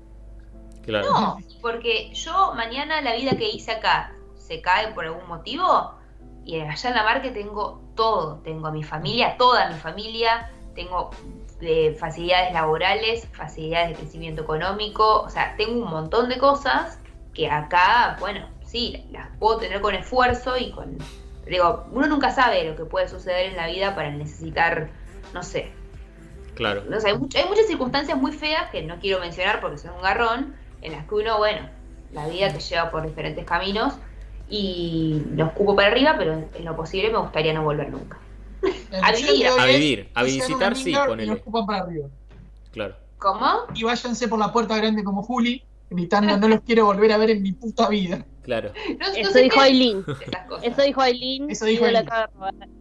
[0.83, 1.11] claro.
[1.11, 5.93] No, porque yo mañana la vida que hice acá se cae por algún motivo
[6.43, 8.39] y allá en la marca tengo todo.
[8.43, 11.11] Tengo a mi familia, toda mi familia, tengo
[11.61, 16.99] eh, facilidades laborales, facilidades de crecimiento económico, o sea, tengo un montón de cosas
[17.35, 20.97] que acá, bueno, sí, las puedo tener con esfuerzo y con...
[21.45, 24.89] Digo, uno nunca sabe lo que puede suceder en la vida para necesitar,
[25.33, 25.71] no sé,
[26.59, 26.83] Claro.
[26.89, 29.95] No sé, hay, much- hay muchas circunstancias muy feas que no quiero mencionar porque son
[29.95, 31.69] un garrón, en las que uno, bueno,
[32.11, 33.93] la vida te lleva por diferentes caminos
[34.49, 38.17] y lo escupo para arriba, pero en, lo posible me gustaría no volver nunca.
[39.01, 39.47] A vivir.
[39.57, 40.91] A vivir, a visitar, sí,
[41.65, 42.07] para arriba.
[42.71, 42.95] Claro.
[43.19, 43.47] ¿Cómo?
[43.73, 47.31] Y váyanse por la puerta grande como Juli, gritando no los quiero volver a ver
[47.31, 48.25] en mi puta vida.
[48.43, 48.71] Claro.
[48.99, 50.03] No, no Eso dijo Aileen.
[50.27, 50.63] esas cosas.
[50.65, 51.49] Eso dijo Aileen.
[51.49, 51.85] Eso dijo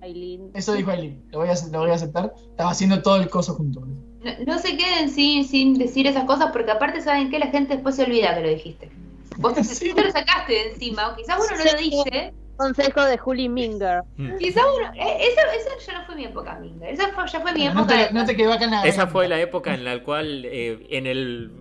[0.02, 0.50] Aileen.
[0.54, 1.22] Eso dijo Aileen.
[1.30, 2.32] Lo voy a, lo voy a aceptar.
[2.50, 3.80] Estaba haciendo todo el coso junto.
[3.80, 7.74] No, no se queden sin, sin decir esas cosas porque aparte saben que la gente
[7.74, 8.90] después se olvida que lo dijiste.
[9.36, 9.92] Vos te, Sí.
[9.94, 14.02] te lo sacaste de encima, o quizás uno no lo dice, Consejo de Julie Minger.
[14.40, 17.52] quizás uno, eh, esa, esa ya no fue mi época, Minga, esa fue, ya fue
[17.52, 19.72] mi No época te, de- no te quedó acá en la Esa fue la época
[19.74, 21.52] en la cual eh, en el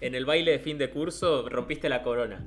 [0.00, 2.44] en el baile de fin de curso rompiste la corona.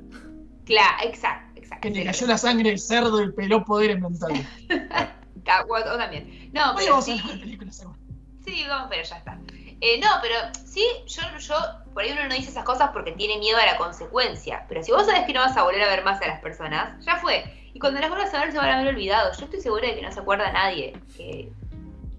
[0.65, 1.87] Claro, exacto, exacto.
[1.87, 4.45] Que te cayó la sangre del cerdo y peló poderes mentales.
[5.67, 6.49] O- o también.
[6.53, 9.39] No, pero vamos a sí, ver la película sí, vamos, pero ya está.
[9.81, 10.35] Eh, no, pero
[10.65, 11.55] sí, yo, yo,
[11.93, 14.65] por ahí uno no dice esas cosas porque tiene miedo a la consecuencia.
[14.67, 17.03] Pero si vos sabés que no vas a volver a ver más a las personas,
[17.05, 17.43] ya fue.
[17.73, 19.31] Y cuando las vuelvas a ver se van a haber olvidado.
[19.37, 20.93] Yo estoy segura de que no se acuerda nadie.
[21.15, 21.49] Que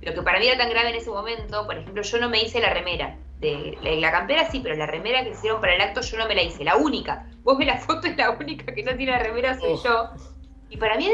[0.02, 2.42] lo que para mí era tan grave en ese momento, por ejemplo, yo no me
[2.42, 3.16] hice la remera.
[3.40, 6.28] De, la, la campera sí, pero la remera que hicieron para el acto yo no
[6.28, 7.26] me la hice, la única.
[7.42, 9.82] Vos ves la foto y la única que no tiene la remera soy Oh.
[9.82, 10.10] yo.
[10.68, 11.08] Y para mí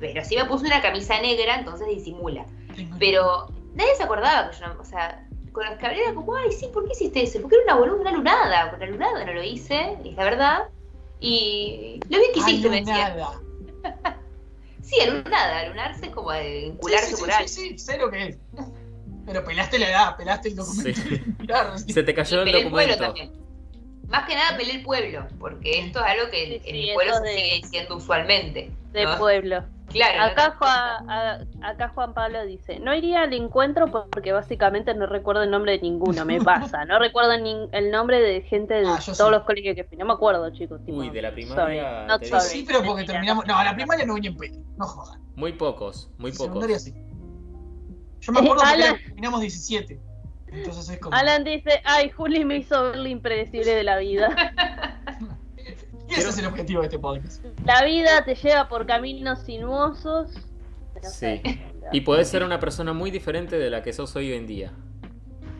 [0.00, 2.46] Pero si me puse una camisa negra, entonces disimula.
[2.98, 6.34] Pero nadie se acordaba que yo no, o sea, con los que hablé era como,
[6.34, 7.40] ay, sí, ¿por qué hiciste eso?
[7.40, 10.64] Porque era una boluda, una lunada, una lunada no lo hice, es la verdad.
[11.20, 13.16] Y lo bien que hiciste, me decía.
[14.82, 17.48] Sí, alunada, alunarse es como de encularse sí, sí, por sí, algo.
[17.48, 18.38] sí, sí, sé lo que es.
[19.26, 21.00] Pero pelaste la edad, pelaste el documento.
[21.08, 21.22] Sí.
[21.40, 23.04] Mirá, Se te cayó el Pelé el pueblo documento.
[23.32, 23.46] también.
[24.08, 26.94] Más que nada pelé el pueblo, porque esto es algo que Sí, en sí, el
[26.94, 28.70] pueblo se de- sigue diciendo usualmente.
[28.92, 29.18] De ¿no?
[29.18, 29.64] pueblo.
[29.90, 30.22] Claro.
[30.22, 30.54] Acá, ¿no?
[30.58, 35.50] Juan, a- acá Juan Pablo dice, no iría al encuentro porque básicamente no recuerdo el
[35.50, 36.40] nombre de ninguno, me
[36.72, 39.24] pasa, no recuerdo ni el nombre de gente de Ah, todos sí.
[39.30, 40.84] los colegios que fui, no me acuerdo chicos.
[40.84, 43.44] tipo, Uy, de la primaria te Sí, sí, pero porque terminamos.
[43.46, 44.58] No, la primaria no venía en pedo.
[44.76, 45.20] No jodan.
[45.34, 46.46] Muy pocos, muy pocos.
[46.46, 46.94] secundaria sí.
[48.20, 50.00] Yo me acuerdo Alan- terminamos 17.
[50.48, 51.14] Entonces es como.
[51.16, 54.34] Alan dice, ay, Juli me hizo ver lo impredecible de la vida.
[56.08, 57.44] Y ese es el objetivo de este podcast.
[57.64, 60.30] La vida te lleva por caminos sinuosos.
[61.02, 61.16] No Sí.
[61.42, 61.42] sé.
[61.92, 64.72] Y podés ser una persona muy diferente de la que sos hoy en día.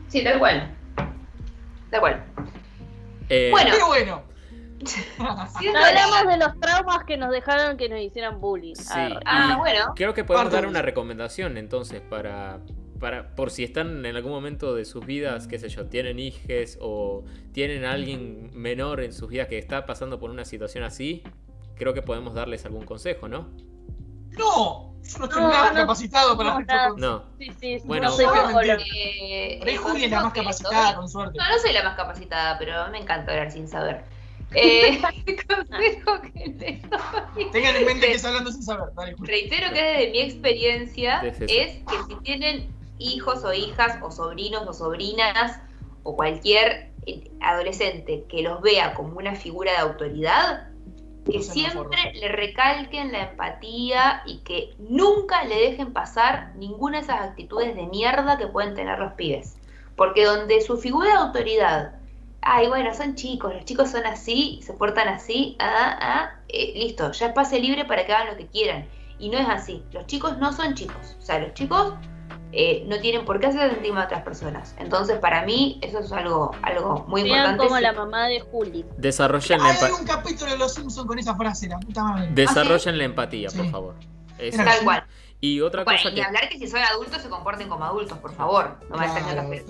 [0.08, 0.74] Sí, tal cual.
[1.90, 2.24] Tal cual.
[3.28, 3.70] Eh, Bueno.
[3.72, 4.22] Pero bueno.
[4.84, 8.74] Sí, No hablamos de los traumas que nos dejaron que nos hicieran bullying.
[8.74, 8.92] Sí.
[9.24, 9.92] Ah, Y bueno.
[9.96, 12.60] Creo que podemos dar una recomendación entonces para,
[13.00, 16.78] para por si están en algún momento de sus vidas, qué sé yo, tienen hijes
[16.80, 21.22] o tienen a alguien menor en sus vidas que está pasando por una situación así,
[21.76, 23.48] creo que podemos darles algún consejo, ¿no?
[24.38, 26.74] No, yo no estoy No, nada no, capacitado para no, esto.
[26.74, 26.88] nada.
[26.98, 27.24] No.
[27.38, 28.08] Sí, sí, Bueno.
[28.08, 28.48] no soy Obviamente.
[28.50, 28.84] psicóloga.
[28.94, 31.38] Eh, Por ahí el Juli es la más capacitada, con suerte.
[31.38, 34.04] No, no soy la más capacitada, pero me encanta hablar sin saber.
[34.56, 37.50] Eh, el consejo que les doy.
[37.52, 38.88] Tengan en mente que está hablando sin saber.
[38.94, 39.14] Dale.
[39.18, 42.68] Reitero que desde mi experiencia Es que si tienen
[42.98, 45.60] hijos o hijas o sobrinos o sobrinas
[46.02, 50.68] o cualquier eh, adolescente que los vea como una figura de autoridad,
[51.30, 57.20] que siempre le recalquen la empatía y que nunca le dejen pasar ninguna de esas
[57.20, 59.56] actitudes de mierda que pueden tener los pibes.
[59.96, 61.94] Porque donde su figura de autoridad,
[62.48, 67.10] ay, bueno, son chicos, los chicos son así, se portan así, ah, ah, eh, listo,
[67.12, 68.86] ya es pase libre para que hagan lo que quieran.
[69.18, 71.94] Y no es así, los chicos no son chicos, o sea, los chicos
[72.52, 74.74] eh, no tienen por qué hacer encima a otras personas.
[74.78, 77.64] Entonces, para mí, eso es algo, algo muy Sean importante.
[77.64, 77.82] como Sí.
[77.82, 78.84] la mamá de Juli.
[78.96, 82.28] Desarrollen la, Hay empa- un capítulo de Los Simpsons con esa frase, la puta madre.
[82.32, 83.70] desarrollen la empatía, por Sí.
[83.70, 83.94] favor.
[84.38, 84.62] Eso.
[84.62, 85.04] Tal cual.
[85.38, 86.22] Y otra Bueno, cosa y que...
[86.22, 88.78] hablar que si son adultos se comporten como adultos, por favor.
[88.88, 89.12] No Claro,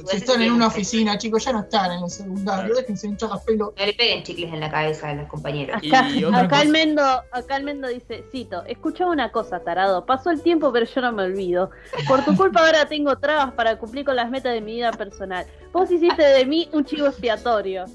[0.09, 2.66] si están en una oficina, chicos, ya no están en el secundario.
[2.66, 2.74] Claro.
[2.80, 3.72] Déjense hinchar las pelos.
[3.76, 5.82] No le peguen chicles en la cabeza a los compañeros.
[5.82, 10.30] Y Acá, otra acá cosa- Almendo, acá Almendo dice, cito, escuchaba una cosa, tarado, pasó
[10.30, 11.70] el tiempo pero yo no me olvido.
[12.06, 15.47] Por tu culpa ahora tengo trabas para cumplir con las metas de mi vida personal.
[15.72, 17.86] Vos hiciste de mí un chivo expiatorio.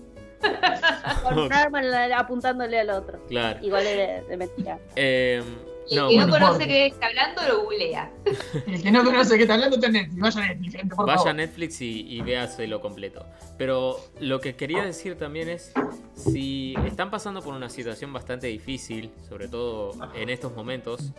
[1.23, 1.81] Con un arma
[2.17, 3.19] apuntándole al otro.
[3.27, 3.59] Claro.
[3.63, 4.79] Igual es de, de mentira.
[4.95, 8.11] Eh, Y el no, que no conoce porque- qué está hablando lo googlea.
[8.67, 10.19] El que no conoce qué está hablando está en Netflix.
[10.21, 11.33] Vaya a Netflix, gente, por Vaya a.
[11.33, 13.25] Netflix y, y véaselo completo.
[13.57, 15.71] Pero lo que quería decir también es,
[16.15, 21.11] si están pasando por una situación bastante difícil, sobre todo en estos momentos,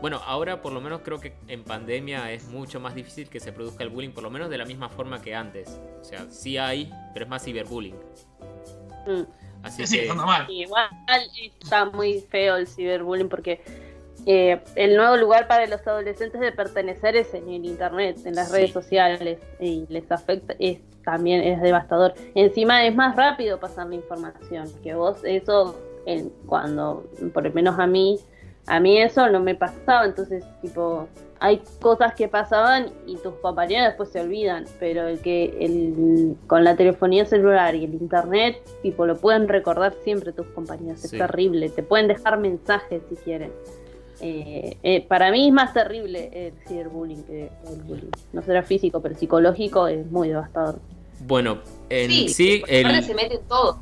[0.00, 3.50] bueno, ahora por lo menos creo que en pandemia es mucho más difícil que se
[3.52, 5.80] produzca el bullying, por lo menos de la misma forma que antes.
[6.00, 7.96] O sea, sí hay, pero es más ciberbullying.
[9.06, 9.22] Mm.
[9.62, 10.10] Así Sí, que...
[10.10, 10.46] anda mal.
[10.50, 10.88] Igual
[11.62, 13.62] está muy feo el ciberbullying porque
[14.26, 18.48] eh, el nuevo lugar para los adolescentes de pertenecer es en el internet, en las
[18.48, 18.54] Sí.
[18.56, 22.14] redes sociales, y les afecta, es también es devastador.
[22.34, 27.78] Encima es más rápido pasar la información, que vos eso, en- cuando, por lo menos
[27.78, 28.18] a mí,
[28.66, 31.06] a mí eso no me pasaba, entonces tipo,
[31.38, 36.64] hay cosas que pasaban y tus compañeros después se olvidan, pero el que el, con
[36.64, 41.06] la telefonía celular y el internet, tipo, lo pueden recordar siempre tus compañeros, Sí.
[41.14, 43.52] es terrible, te pueden dejar mensajes si quieren.
[44.20, 48.10] Eh, eh, para mí es más terrible el ciberbullying que el bullying.
[48.32, 50.78] No será físico, pero psicológico es muy devastador.
[51.20, 53.80] Bueno, en Sí, sí, el, se mete en todo.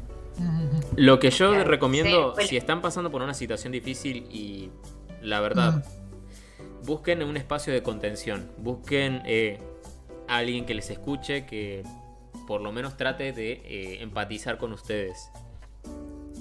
[0.96, 2.48] Lo que yo Claro, recomiendo, sí, bueno.
[2.48, 4.70] si están pasando por una situación difícil y
[5.22, 5.84] la verdad,
[6.84, 9.58] busquen un espacio de contención, busquen eh,
[10.28, 11.82] a alguien que les escuche, que
[12.46, 15.30] por lo menos trate de eh, empatizar con ustedes.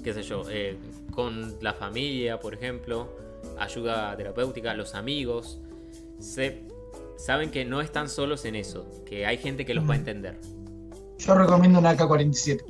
[0.03, 0.77] Qué sé yo, eh,
[1.11, 3.09] con la familia, por ejemplo,
[3.57, 5.61] ayuda terapéutica, los amigos.
[6.19, 6.63] Se,
[7.17, 10.39] saben que no están solos en eso, que hay gente que los va a entender.
[11.17, 12.63] Yo recomiendo una AK-47.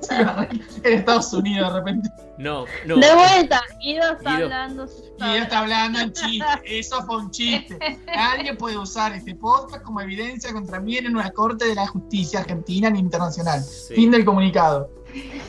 [0.00, 0.14] Sí,
[0.84, 2.08] en Estados Unidos de repente.
[2.38, 2.96] No, no.
[2.96, 4.44] De vuelta, Guido está Guido.
[4.44, 4.86] hablando.
[4.86, 6.46] Y ella está hablando en chiste.
[6.78, 7.78] Eso fue un chiste.
[8.06, 12.40] Nadie puede usar este podcast como evidencia contra mí en una corte de la justicia
[12.40, 13.62] argentina ni internacional.
[13.62, 13.94] Sí.
[13.94, 14.88] Fin del comunicado.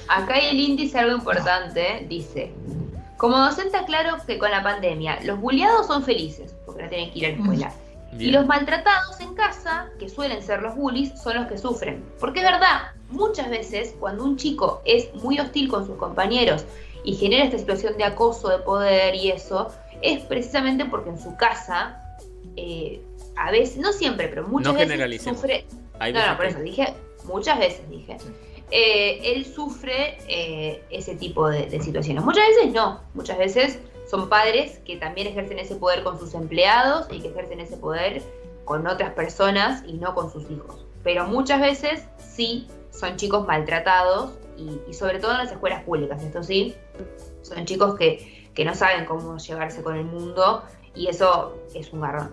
[0.08, 2.52] Acá hay el índice algo importante, dice.
[3.20, 7.20] Como docente aclaro que con la pandemia los bulliados son felices, porque no tienen que
[7.20, 7.74] ir a la escuela.
[8.14, 8.32] Y Bien.
[8.32, 12.02] los maltratados en casa, que suelen ser los bullies, son los que sufren.
[12.18, 16.64] Porque es verdad, muchas veces cuando un chico es muy hostil con sus compañeros
[17.04, 19.70] y genera esta situación de acoso, de poder y eso,
[20.02, 22.02] es precisamente porque en su casa,
[22.56, 23.02] eh,
[23.36, 25.66] a veces, no siempre, pero muchas No veces sufre...
[26.00, 26.94] No, no, por eso dije,
[27.26, 28.16] muchas veces dije.
[28.72, 32.24] Eh, él sufre eh, ese tipo de, situaciones.
[32.24, 33.80] Muchas veces no, muchas veces
[34.10, 38.22] son padres que también ejercen ese poder con sus empleados y que ejercen ese poder
[38.66, 40.86] con otras personas y no con sus hijos.
[41.04, 46.22] Pero muchas veces sí son chicos maltratados y, y sobre todo en las escuelas públicas,
[46.22, 46.76] esto sí,
[47.41, 50.64] son chicos que, que no saben cómo llevarse con el mundo
[50.96, 52.32] y eso es un garrón.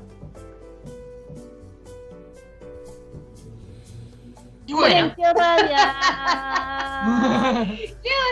[4.66, 5.14] Y bueno.
[5.26, 5.40] Luego
[7.72, 7.84] de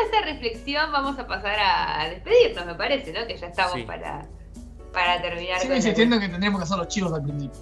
[0.05, 3.27] esta reflexión vamos a pasar a despedirnos, me parece, ¿no?
[3.27, 3.83] Que ya estamos Sí.
[3.83, 4.27] para,
[4.93, 5.59] para terminar.
[5.59, 7.61] Sigo con el- insistiendo que tendríamos que hacer los chivos al principio.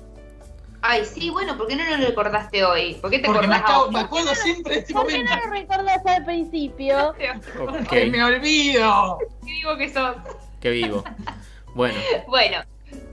[0.85, 2.95] Ay, sí, bueno, ¿por qué no lo recordaste hoy?
[2.95, 5.37] ¿Por qué te Porque me, acordás acabo- me acuerdo siempre de este ¿Por qué momento.
[5.37, 7.11] no lo recordás al principio?
[7.61, 9.19] Ok, Qué Ay, me olvido.
[9.43, 10.17] vivo que sos.
[10.61, 11.05] qué vivo.
[11.75, 12.59] Bueno, Bueno,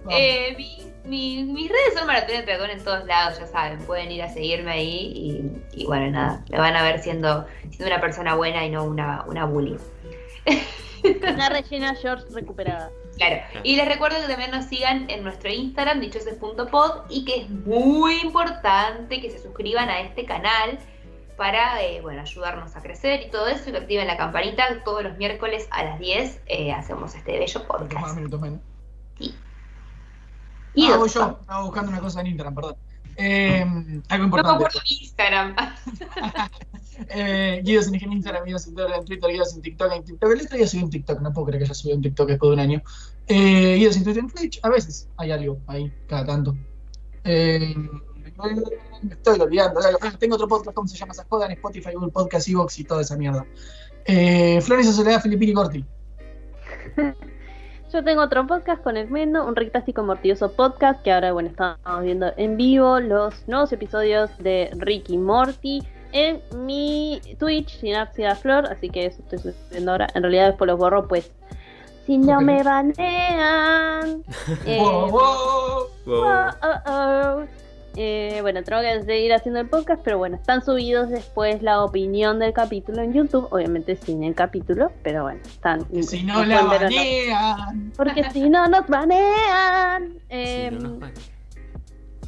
[0.09, 4.21] eh, mi- mi- mis redes son Maratón Dragón en todos lados, ya saben, pueden ir
[4.23, 5.11] a seguirme ahí
[5.73, 8.83] y, y bueno, nada, me van a ver siendo, siendo una persona buena y no
[8.83, 9.77] una, una bully.
[11.33, 12.91] Una Regina George recuperada.
[13.17, 13.41] Claro.
[13.63, 18.15] Y les recuerdo que también nos sigan en nuestro Instagram, dichoses.pod, y que es muy
[18.21, 20.79] importante que se suscriban a este canal
[21.35, 24.83] para eh, bueno, ayudarnos a crecer y todo eso, y que activen la campanita.
[24.85, 28.15] Todos los miércoles a las 10 eh, hacemos este bello Minutos más, podcast.
[28.17, 28.59] minutos menos.
[30.75, 31.37] Y Ah, voy yo.
[31.41, 32.75] Estaba buscando una cosa en Instagram, perdón.
[33.21, 34.55] Eh, algo No me importante.
[34.65, 35.55] acuerdo mi Instagram.
[37.07, 40.31] Eh, Guido sin en Instagram, Guido sin Twitter en Twitter, Guido sin TikTok en TikTok.
[40.33, 42.49] El otro día subí un TikTok, no puedo creer que haya subido un TikTok después
[42.49, 42.81] de un año.
[43.25, 46.57] Eh, Guido sin Twitter en Twitch, a veces hay algo ahí, cada tanto.
[47.23, 49.79] Eh, me estoy olvidando.
[50.01, 51.45] Ah, tengo otro podcast, ¿cómo se llama esa joda?
[51.45, 53.45] En Spotify, Google Podcast, Evox y toda esa mierda.
[54.03, 55.85] Eh, Florencia Soledad, Filipini Corti.
[57.91, 62.03] Yo tengo otro podcast con el Mendo, un rictástico mortioso podcast, que ahora, bueno, estamos
[62.03, 68.89] viendo en vivo los nuevos episodios de Ricky Morty en mi Twitch, Sinapsia Flor, así
[68.89, 70.07] que eso estoy subiendo ahora.
[70.13, 71.31] En realidad después los borro, pues,
[72.05, 74.23] si no me banean.
[74.67, 75.87] Eh, Wow, wow.
[76.05, 76.23] wow.
[76.61, 77.58] oh, oh, oh.
[78.01, 82.39] Eh, bueno, tengo que seguir haciendo el podcast, pero bueno, están subidos después la opinión
[82.39, 85.85] del capítulo en YouTube, obviamente sin el capítulo, pero bueno, están.
[86.03, 87.91] Si no la banean.
[87.97, 90.13] porque si no nos banean.
[90.13, 91.11] Sí, Eh, no nos van.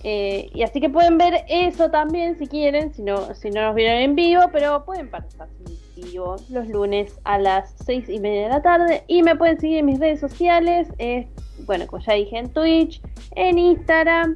[0.03, 3.73] eh, y así que pueden ver eso también si quieren, si no, si no nos
[3.73, 5.47] vieron en vivo, pero pueden pasar
[5.95, 9.03] en vivo los lunes a las seis y media de la tarde.
[9.07, 11.29] Y me pueden seguir en mis redes sociales, eh,
[11.65, 13.01] bueno, como ya dije, en Twitch,
[13.35, 14.35] en Instagram,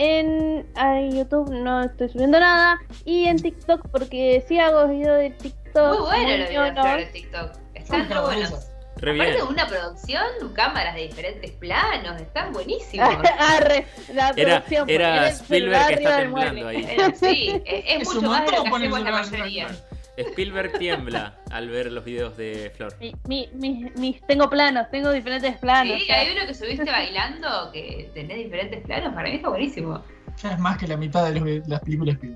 [0.00, 0.66] en
[1.14, 5.98] YouTube no estoy subiendo nada, y en TikTok, porque si hago videos de TikTok.
[5.98, 6.96] Muy bueno muy lo videos ñoños.
[6.96, 7.52] de TikTok.
[7.74, 8.66] Están re buenos.
[8.96, 10.24] Aparte una producción,
[10.54, 13.08] cámaras de diferentes planos, están buenísimos.
[13.38, 16.86] Arre, la Era, producción, era Spielberg que está temblando ahí.
[16.88, 19.68] Eh, sí, es, es mucho más de lo que hacemos la mayoría.
[20.16, 22.94] Spielberg tiembla al ver los videos de Flor.
[23.00, 25.98] Mi, mi- mi- mis- tengo planos, tengo diferentes planos.
[26.00, 26.16] Sí, ya.
[26.20, 29.14] hay uno que subiste bailando que tenés diferentes planos.
[29.14, 30.02] Para mí está buenísimo.
[30.42, 32.34] Ya es más que la mitad de, los- de las películas que.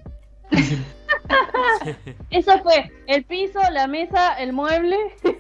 [2.31, 4.97] Eso fue el piso, la mesa, el mueble.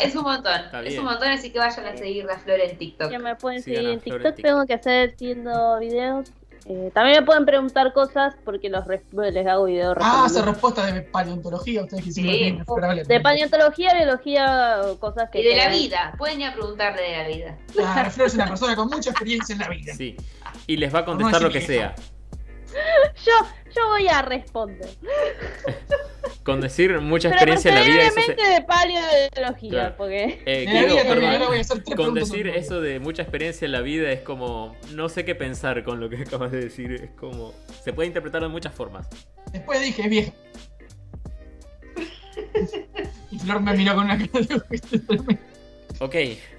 [0.00, 0.62] Es un montón.
[0.86, 3.10] Es un montón, así que vayan a seguir a Flor en TikTok.
[3.10, 4.34] que me pueden Sigan seguir en Flor en TikTok.
[4.36, 4.50] TikTok.
[4.50, 6.32] Tengo que hacer haciendo videos.
[6.68, 10.52] Eh, también me pueden preguntar cosas porque los les hago videos Ah, hace respondiendo.
[10.52, 11.82] respuesta de paleontología.
[11.84, 12.58] Ustedes que Sí.
[13.06, 16.14] de paleontología, biología, cosas que Y de la vida.
[16.18, 17.58] Pueden ir a preguntarle de la vida.
[17.84, 19.94] Ah, Flor es una persona con mucha experiencia en la vida.
[19.94, 20.16] Sí.
[20.66, 21.94] Y les va a contestar No lo que sea.
[23.24, 23.32] Yo,
[23.76, 24.88] yo voy a responder.
[26.42, 29.94] Con decir mucha Pero experiencia en la vida, se- de paleontología, Claro.
[29.96, 31.24] porque Eh, Guido, perdón.
[31.30, 34.20] ahora voy a hacer tres Con decir eso de mucha experiencia en la vida es
[34.20, 34.76] como.
[34.94, 36.92] No sé qué pensar con lo que acabas de decir.
[36.92, 37.52] Es como.
[37.84, 39.08] Se puede interpretar de muchas formas.
[39.52, 40.32] Después dije, es vieja.
[43.30, 45.38] Y Flor me miró con una cara de.
[45.98, 46.14] Ok,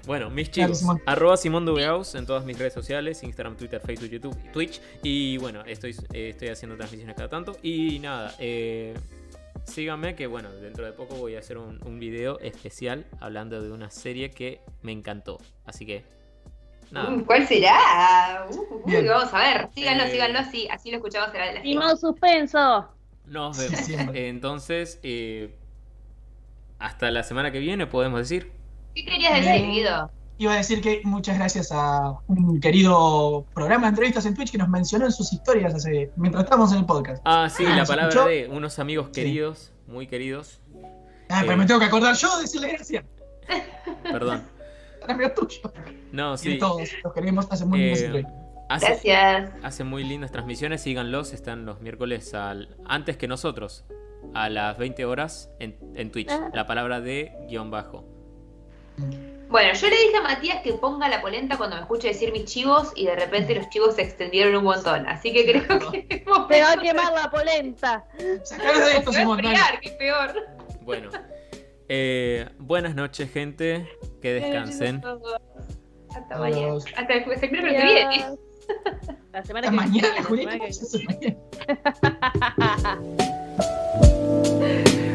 [0.06, 0.78] bueno, mis Claro, chicos.
[0.80, 1.02] Simón.
[1.06, 4.80] Arroba Simón Dubeaus en todas mis redes sociales: Instagram, Twitter, Facebook, YouTube y Twitch.
[5.02, 7.56] Y bueno, estoy, eh, estoy haciendo transmisiones cada tanto.
[7.62, 8.94] Y nada, eh,
[9.64, 13.70] síganme que bueno, dentro de poco voy a hacer un, un video especial hablando de
[13.70, 15.38] una serie que me encantó.
[15.64, 16.04] Así que.
[16.90, 17.10] Nada.
[17.10, 18.46] Mm, ¿Cuál será?
[18.50, 19.06] Uh, uh, Bien.
[19.06, 19.68] vamos a ver.
[19.74, 20.10] Síganlo, Eh.
[20.10, 20.66] síganlo así.
[20.68, 21.30] Así lo escuchamos
[21.62, 22.88] Simón Suspenso.
[23.26, 24.14] Nos vemos.
[24.14, 25.54] Entonces, eh,
[26.78, 28.57] hasta la semana que viene podemos decir.
[29.04, 29.66] ¿Qué querías decir.
[29.70, 30.10] Guido?
[30.40, 34.58] Iba a decir que muchas gracias a un querido programa de entrevistas en Twitch que
[34.58, 37.20] nos mencionó en sus historias hace, mientras estábamos en el podcast.
[37.24, 38.28] Ah, sí, Ah, la ¿se palabra escuchó?
[38.28, 39.12] de unos amigos Sí.
[39.20, 40.60] queridos, muy queridos.
[41.28, 41.56] Ah, pero Eh.
[41.56, 43.04] me tengo que acordar yo de decirle gracias.
[44.04, 44.44] Perdón.
[45.34, 45.60] Tuyos.
[46.12, 46.58] No, Y de sí.
[46.58, 46.88] todos.
[47.02, 47.46] Los queremos.
[47.50, 48.24] Hace muy lindas Eh,
[48.68, 49.50] hace, Gracias.
[49.62, 53.84] hace muy lindas transmisiones, síganlos, están los miércoles al, antes que nosotros,
[54.34, 56.30] a las 20 horas en, en Twitch.
[56.30, 56.50] Ah.
[56.52, 58.04] La palabra de guion bajo.
[59.48, 62.44] Bueno, yo le dije a Matías que ponga la polenta cuando me escuche decir mis
[62.44, 65.08] chivos y de repente los chivos se extendieron un montón.
[65.08, 68.04] Así que creo que Se va a quemar la polenta.
[68.44, 69.36] Sacaros de esto, Se va a Simón.
[69.38, 69.48] dale.
[69.48, 70.46] enfriar, que es peor.
[70.82, 71.10] Bueno.
[71.88, 73.88] eh, buenas noches, gente.
[74.20, 75.02] Que descansen.
[76.14, 76.74] Hasta mañana.
[76.96, 78.26] Hasta el, miércoles que viene.
[79.32, 80.58] La semana Hasta que mañana, la Julieta.